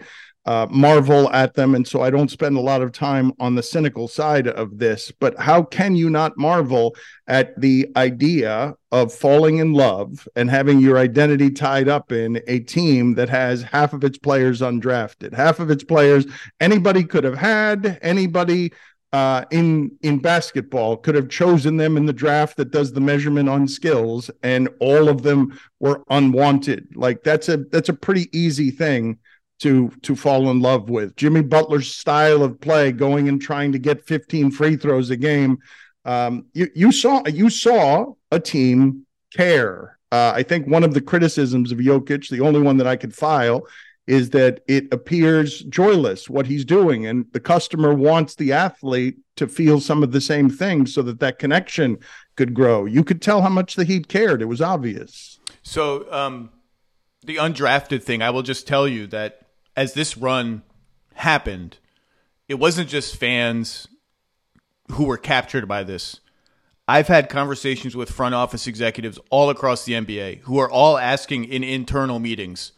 [0.50, 1.76] uh, marvel at them.
[1.76, 5.12] And so I don't spend a lot of time on the cynical side of this.
[5.12, 6.96] But how can you not marvel
[7.28, 12.62] at the idea of falling in love and having your identity tied up in a
[12.62, 16.26] team that has half of its players undrafted, half of its players
[16.60, 18.72] anybody could have had, anybody
[19.11, 23.49] uh, in in basketball could have chosen them in the draft that does the measurement
[23.49, 26.88] on skills, and all of them were unwanted.
[26.95, 29.18] Like that's a that's a pretty easy thing
[29.60, 31.15] to to fall in love with.
[31.15, 35.57] Jimmy Butler's style of play, going and trying to get 15 free throws a game.
[36.06, 39.98] Um, you you saw you saw a team care.
[40.11, 43.14] Uh, I think one of the criticisms of Jokic, the only one that I could
[43.15, 43.68] file,
[44.10, 49.48] is that it appears joyless what he's doing, and the customer wants the athlete to
[49.48, 51.95] feel some of the same things so that that connection
[52.36, 52.86] could grow.
[52.86, 55.40] You could tell how much the Heat cared; it was obvious.
[55.61, 56.49] So, um,
[57.23, 59.41] the undrafted thing, I will just tell you that
[59.76, 60.64] as this run
[61.14, 61.77] happened,
[62.48, 63.88] it wasn't just fans
[64.94, 66.19] who were captured by this.
[66.88, 71.45] I've had conversations with front office executives all across the NBA who are all asking
[71.45, 72.72] in internal meetings,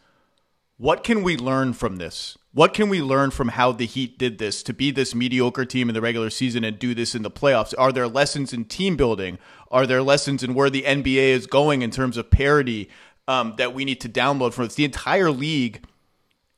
[0.82, 2.36] what can we learn from this?
[2.52, 5.88] What can we learn from how the Heat did this to be this mediocre team
[5.88, 7.72] in the regular season and do this in the playoffs?
[7.78, 9.38] Are there lessons in team building?
[9.70, 12.90] Are there lessons in where the NBA is going in terms of parity
[13.28, 14.74] um, that we need to download from this?
[14.74, 15.84] The entire league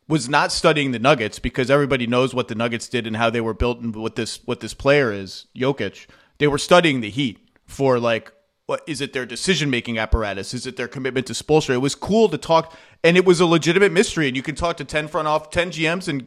[0.08, 3.42] was not studying the Nuggets because everybody knows what the Nuggets did and how they
[3.42, 6.06] were built and what this what this player is, Jokic.
[6.38, 8.32] They were studying the Heat for like
[8.66, 10.54] what is it their decision making apparatus?
[10.54, 11.74] Is it their commitment to Spoelstra?
[11.74, 12.74] It was cool to talk
[13.04, 14.26] and it was a legitimate mystery.
[14.26, 16.26] And you can talk to ten front off ten GMs and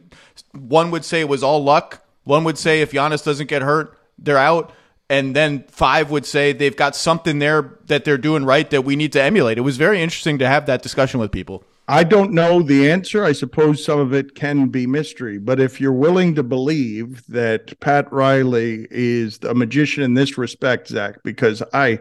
[0.52, 2.06] one would say it was all luck.
[2.24, 4.72] One would say if Giannis doesn't get hurt, they're out.
[5.10, 8.94] And then five would say they've got something there that they're doing right that we
[8.94, 9.58] need to emulate.
[9.58, 11.64] It was very interesting to have that discussion with people.
[11.90, 13.24] I don't know the answer.
[13.24, 15.38] I suppose some of it can be mystery.
[15.38, 20.88] But if you're willing to believe that Pat Riley is a magician in this respect,
[20.88, 22.00] Zach, because I,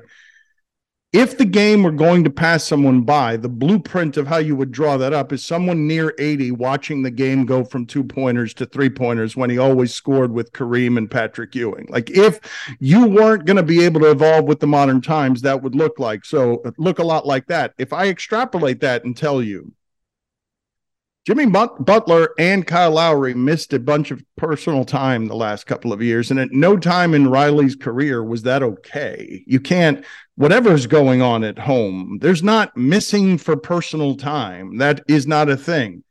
[1.13, 4.73] if the game were going to pass someone by, the blueprint of how you would
[4.73, 8.65] draw that up is someone near 80 watching the game go from two pointers to
[8.65, 11.87] three pointers when he always scored with Kareem and Patrick Ewing.
[11.89, 12.39] Like if
[12.79, 15.97] you weren't going to be able to evolve with the modern times, that would look
[15.97, 17.73] like so look a lot like that.
[17.77, 19.71] If I extrapolate that and tell you
[21.27, 26.01] Jimmy Butler and Kyle Lowry missed a bunch of personal time the last couple of
[26.01, 26.31] years.
[26.31, 29.43] And at no time in Riley's career was that okay.
[29.45, 30.05] You can't,
[30.35, 34.77] whatever's going on at home, there's not missing for personal time.
[34.77, 36.05] That is not a thing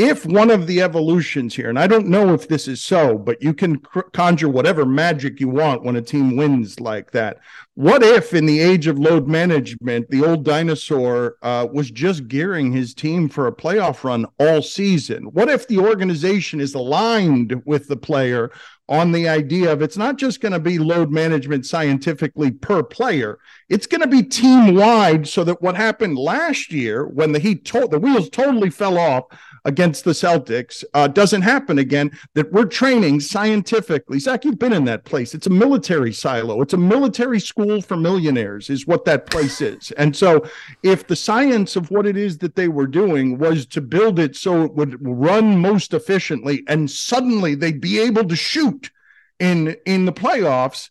[0.00, 3.42] if one of the evolutions here, and I don't know if this is so, but
[3.42, 3.80] you can
[4.14, 7.36] conjure whatever magic you want when a team wins like that.
[7.80, 12.72] What if, in the age of load management, the old dinosaur uh, was just gearing
[12.72, 15.22] his team for a playoff run all season?
[15.32, 18.50] What if the organization is aligned with the player
[18.90, 23.38] on the idea of it's not just going to be load management scientifically per player,
[23.70, 27.64] it's going to be team wide so that what happened last year when the Heat,
[27.64, 29.24] to- the wheels totally fell off
[29.64, 32.10] against the Celtics uh, doesn't happen again.
[32.34, 34.18] That we're training scientifically.
[34.18, 35.34] Zach, you've been in that place.
[35.34, 36.62] It's a military silo.
[36.62, 39.90] It's a military school for millionaires, is what that place is.
[39.92, 40.44] And so,
[40.82, 44.36] if the science of what it is that they were doing was to build it
[44.36, 48.90] so it would run most efficiently, and suddenly they'd be able to shoot
[49.38, 50.90] in in the playoffs,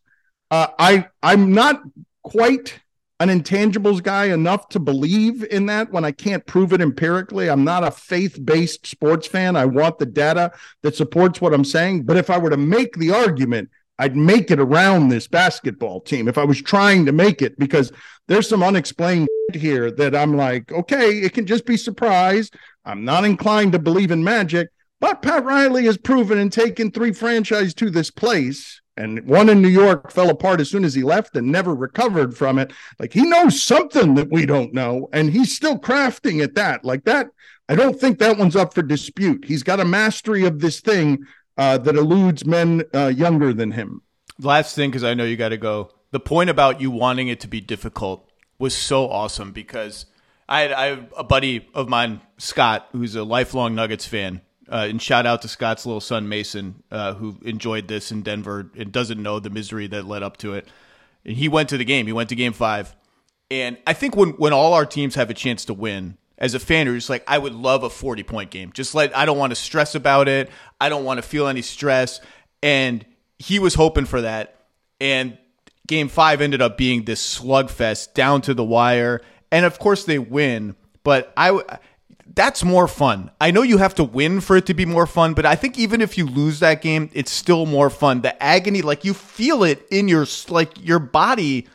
[0.51, 1.81] uh, I I'm not
[2.23, 2.79] quite
[3.19, 7.49] an intangibles guy enough to believe in that when I can't prove it empirically.
[7.49, 9.55] I'm not a faith based sports fan.
[9.55, 10.51] I want the data
[10.83, 12.03] that supports what I'm saying.
[12.03, 16.29] But if I were to make the argument, I'd make it around this basketball team
[16.29, 17.91] if I was trying to make it because
[18.29, 22.49] there's some unexplained here that I'm like, okay, it can just be surprise.
[22.85, 24.69] I'm not inclined to believe in magic,
[25.01, 29.61] But Pat Riley has proven and taken three franchise to this place, and one in
[29.61, 32.73] New York fell apart as soon as he left and never recovered from it.
[32.99, 36.84] Like he knows something that we don't know, and he's still crafting at that.
[36.84, 37.30] Like that,
[37.69, 39.45] I don't think that one's up for dispute.
[39.45, 41.26] He's got a mastery of this thing
[41.57, 44.01] uh, that eludes men uh, younger than him.
[44.38, 45.91] Last thing, because I know you got to go.
[46.11, 50.07] The point about you wanting it to be difficult was so awesome because
[50.49, 54.87] I had, I have a buddy of mine, Scott, who's a lifelong Nuggets fan uh,
[54.89, 58.91] and shout out to Scott's little son Mason, uh, who enjoyed this in Denver and
[58.91, 60.67] doesn't know the misery that led up to it.
[61.25, 62.05] And he went to the game.
[62.07, 62.95] He went to Game Five,
[63.51, 66.59] and I think when when all our teams have a chance to win, as a
[66.59, 68.71] fan, you're just like, I would love a 40 point game.
[68.73, 70.49] Just like I don't want to stress about it.
[70.79, 72.21] I don't want to feel any stress.
[72.63, 73.05] And
[73.37, 74.55] he was hoping for that.
[75.01, 75.37] And
[75.87, 79.21] Game Five ended up being this slugfest down to the wire.
[79.51, 81.79] And of course they win, but I
[82.35, 83.31] that's more fun.
[83.41, 85.77] I know you have to win for it to be more fun, but I think
[85.80, 88.22] even if you lose that game, it's still more fun.
[88.22, 91.68] The agony, like you feel it in your like your body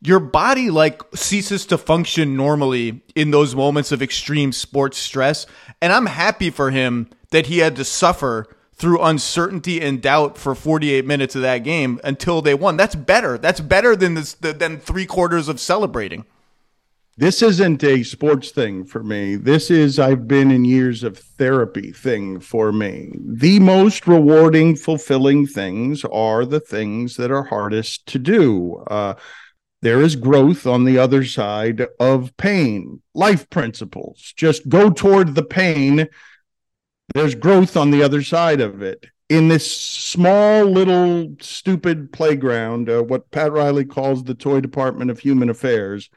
[0.00, 5.46] your body like ceases to function normally in those moments of extreme sports stress
[5.82, 10.54] and i'm happy for him that he had to suffer through uncertainty and doubt for
[10.54, 14.78] 48 minutes of that game until they won that's better that's better than this than
[14.78, 16.24] 3 quarters of celebrating
[17.18, 19.34] this isn't a sports thing for me.
[19.34, 23.12] This is, I've been in years of therapy thing for me.
[23.18, 28.84] The most rewarding, fulfilling things are the things that are hardest to do.
[28.88, 29.14] Uh,
[29.82, 33.02] there is growth on the other side of pain.
[33.14, 34.32] Life principles.
[34.36, 36.06] Just go toward the pain.
[37.14, 39.06] There's growth on the other side of it.
[39.28, 45.18] In this small, little, stupid playground, uh, what Pat Riley calls the toy department of
[45.18, 46.10] human affairs,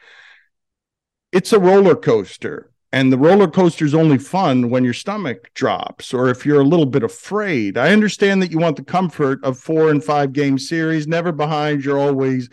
[1.32, 2.72] it's a roller coaster.
[2.94, 6.66] And the roller coaster is only fun when your stomach drops or if you're a
[6.66, 7.78] little bit afraid.
[7.78, 11.86] I understand that you want the comfort of four and five game series, never behind,
[11.86, 12.50] you're always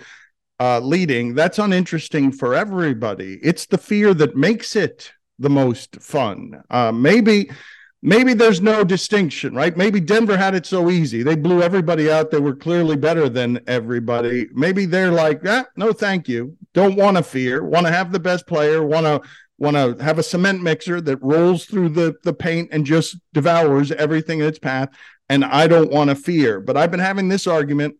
[0.60, 1.34] uh, leading.
[1.34, 3.40] That's uninteresting for everybody.
[3.42, 6.62] It's the fear that makes it the most fun.
[6.70, 7.50] Uh, maybe
[8.02, 9.76] maybe there's no distinction, right?
[9.76, 11.22] Maybe Denver had it so easy.
[11.22, 12.30] They blew everybody out.
[12.30, 14.48] They were clearly better than everybody.
[14.52, 16.56] Maybe they're like, ah, no, thank you.
[16.74, 19.20] Don't want to fear, want to have the best player, want to
[19.60, 23.90] want to have a cement mixer that rolls through the, the paint and just devours
[23.90, 24.88] everything in its path.
[25.28, 26.60] And I don't want to fear.
[26.60, 27.96] But I've been having this argument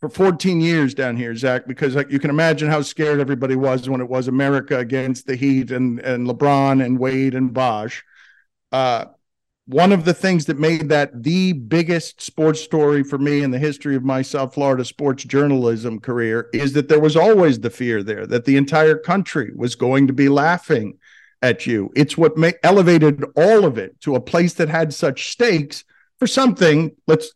[0.00, 3.88] for 14 years down here, Zach, because like, you can imagine how scared everybody was
[3.88, 8.04] when it was America against the Heat and, and LeBron and Wade and Bosh
[8.72, 9.06] uh,
[9.66, 13.58] one of the things that made that the biggest sports story for me in the
[13.58, 18.02] history of my South Florida sports journalism career is that there was always the fear
[18.02, 20.96] there that the entire country was going to be laughing
[21.42, 21.90] at you.
[21.94, 25.84] It's what ma- elevated all of it to a place that had such stakes
[26.18, 26.92] for something.
[27.06, 27.32] Let's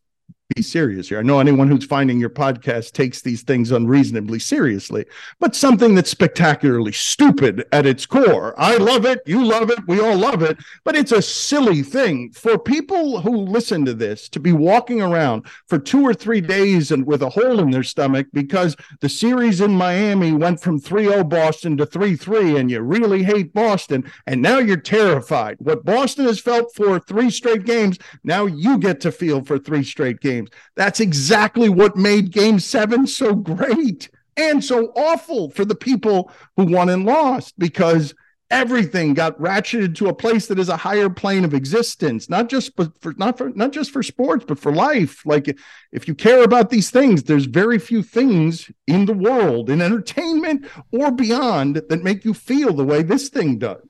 [0.55, 1.19] be serious here.
[1.19, 5.07] I know anyone who's finding your podcast takes these things unreasonably seriously,
[5.39, 8.55] but something that's spectacularly stupid at its core.
[8.59, 9.23] I love it.
[9.27, 9.79] You love it.
[9.87, 10.59] We all love it.
[10.85, 15.47] But it's a silly thing for people who listen to this to be walking around
[15.67, 19.61] for two or three days and with a hole in their stomach because the series
[19.61, 24.11] in Miami went from 3 0 Boston to 3 3, and you really hate Boston.
[24.27, 25.57] And now you're terrified.
[25.61, 29.85] What Boston has felt for three straight games, now you get to feel for three
[29.85, 30.61] straight games games.
[30.77, 36.65] That's exactly what made game seven so great and so awful for the people who
[36.65, 38.15] won and lost because
[38.51, 42.77] everything got ratcheted to a place that is a higher plane of existence not just
[42.77, 45.57] for not for not just for sports but for life like
[45.91, 50.67] if you care about these things there's very few things in the world in entertainment
[50.91, 53.81] or beyond that make you feel the way this thing does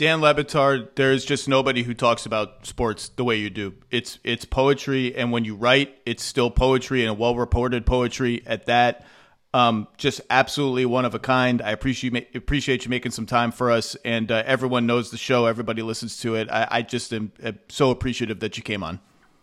[0.00, 3.74] Dan Le Batard, there's just nobody who talks about sports the way you do.
[3.90, 8.64] It's it's poetry, and when you write, it's still poetry and well reported poetry at
[8.64, 9.04] that.
[9.52, 11.60] Um, just absolutely one of a kind.
[11.60, 15.44] I appreciate appreciate you making some time for us, and uh, everyone knows the show.
[15.44, 16.50] Everybody listens to it.
[16.50, 19.00] I, I just am, am so appreciative that you came on.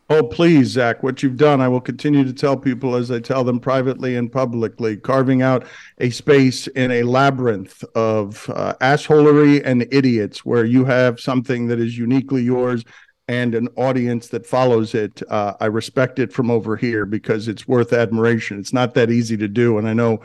[0.10, 3.44] Oh, please, Zach, what you've done, I will continue to tell people as I tell
[3.44, 5.66] them privately and publicly, carving out
[5.98, 11.80] a space in a labyrinth of uh, assholery and idiots where you have something that
[11.80, 12.86] is uniquely yours
[13.28, 15.22] and an audience that follows it.
[15.30, 18.60] Uh, I respect it from over here because it's worth admiration.
[18.60, 19.78] It's not that easy to do.
[19.78, 20.22] And I know,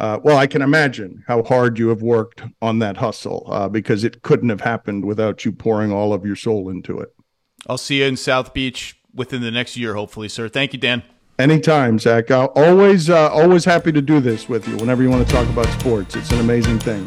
[0.00, 4.02] uh, well, I can imagine how hard you have worked on that hustle uh, because
[4.02, 7.14] it couldn't have happened without you pouring all of your soul into it.
[7.66, 10.48] I'll see you in South Beach within the next year, hopefully, sir.
[10.48, 11.02] Thank you, Dan.
[11.38, 12.30] Anytime, Zach.
[12.30, 15.66] always, uh, always happy to do this with you whenever you want to talk about
[15.80, 16.16] sports.
[16.16, 17.06] It's an amazing thing.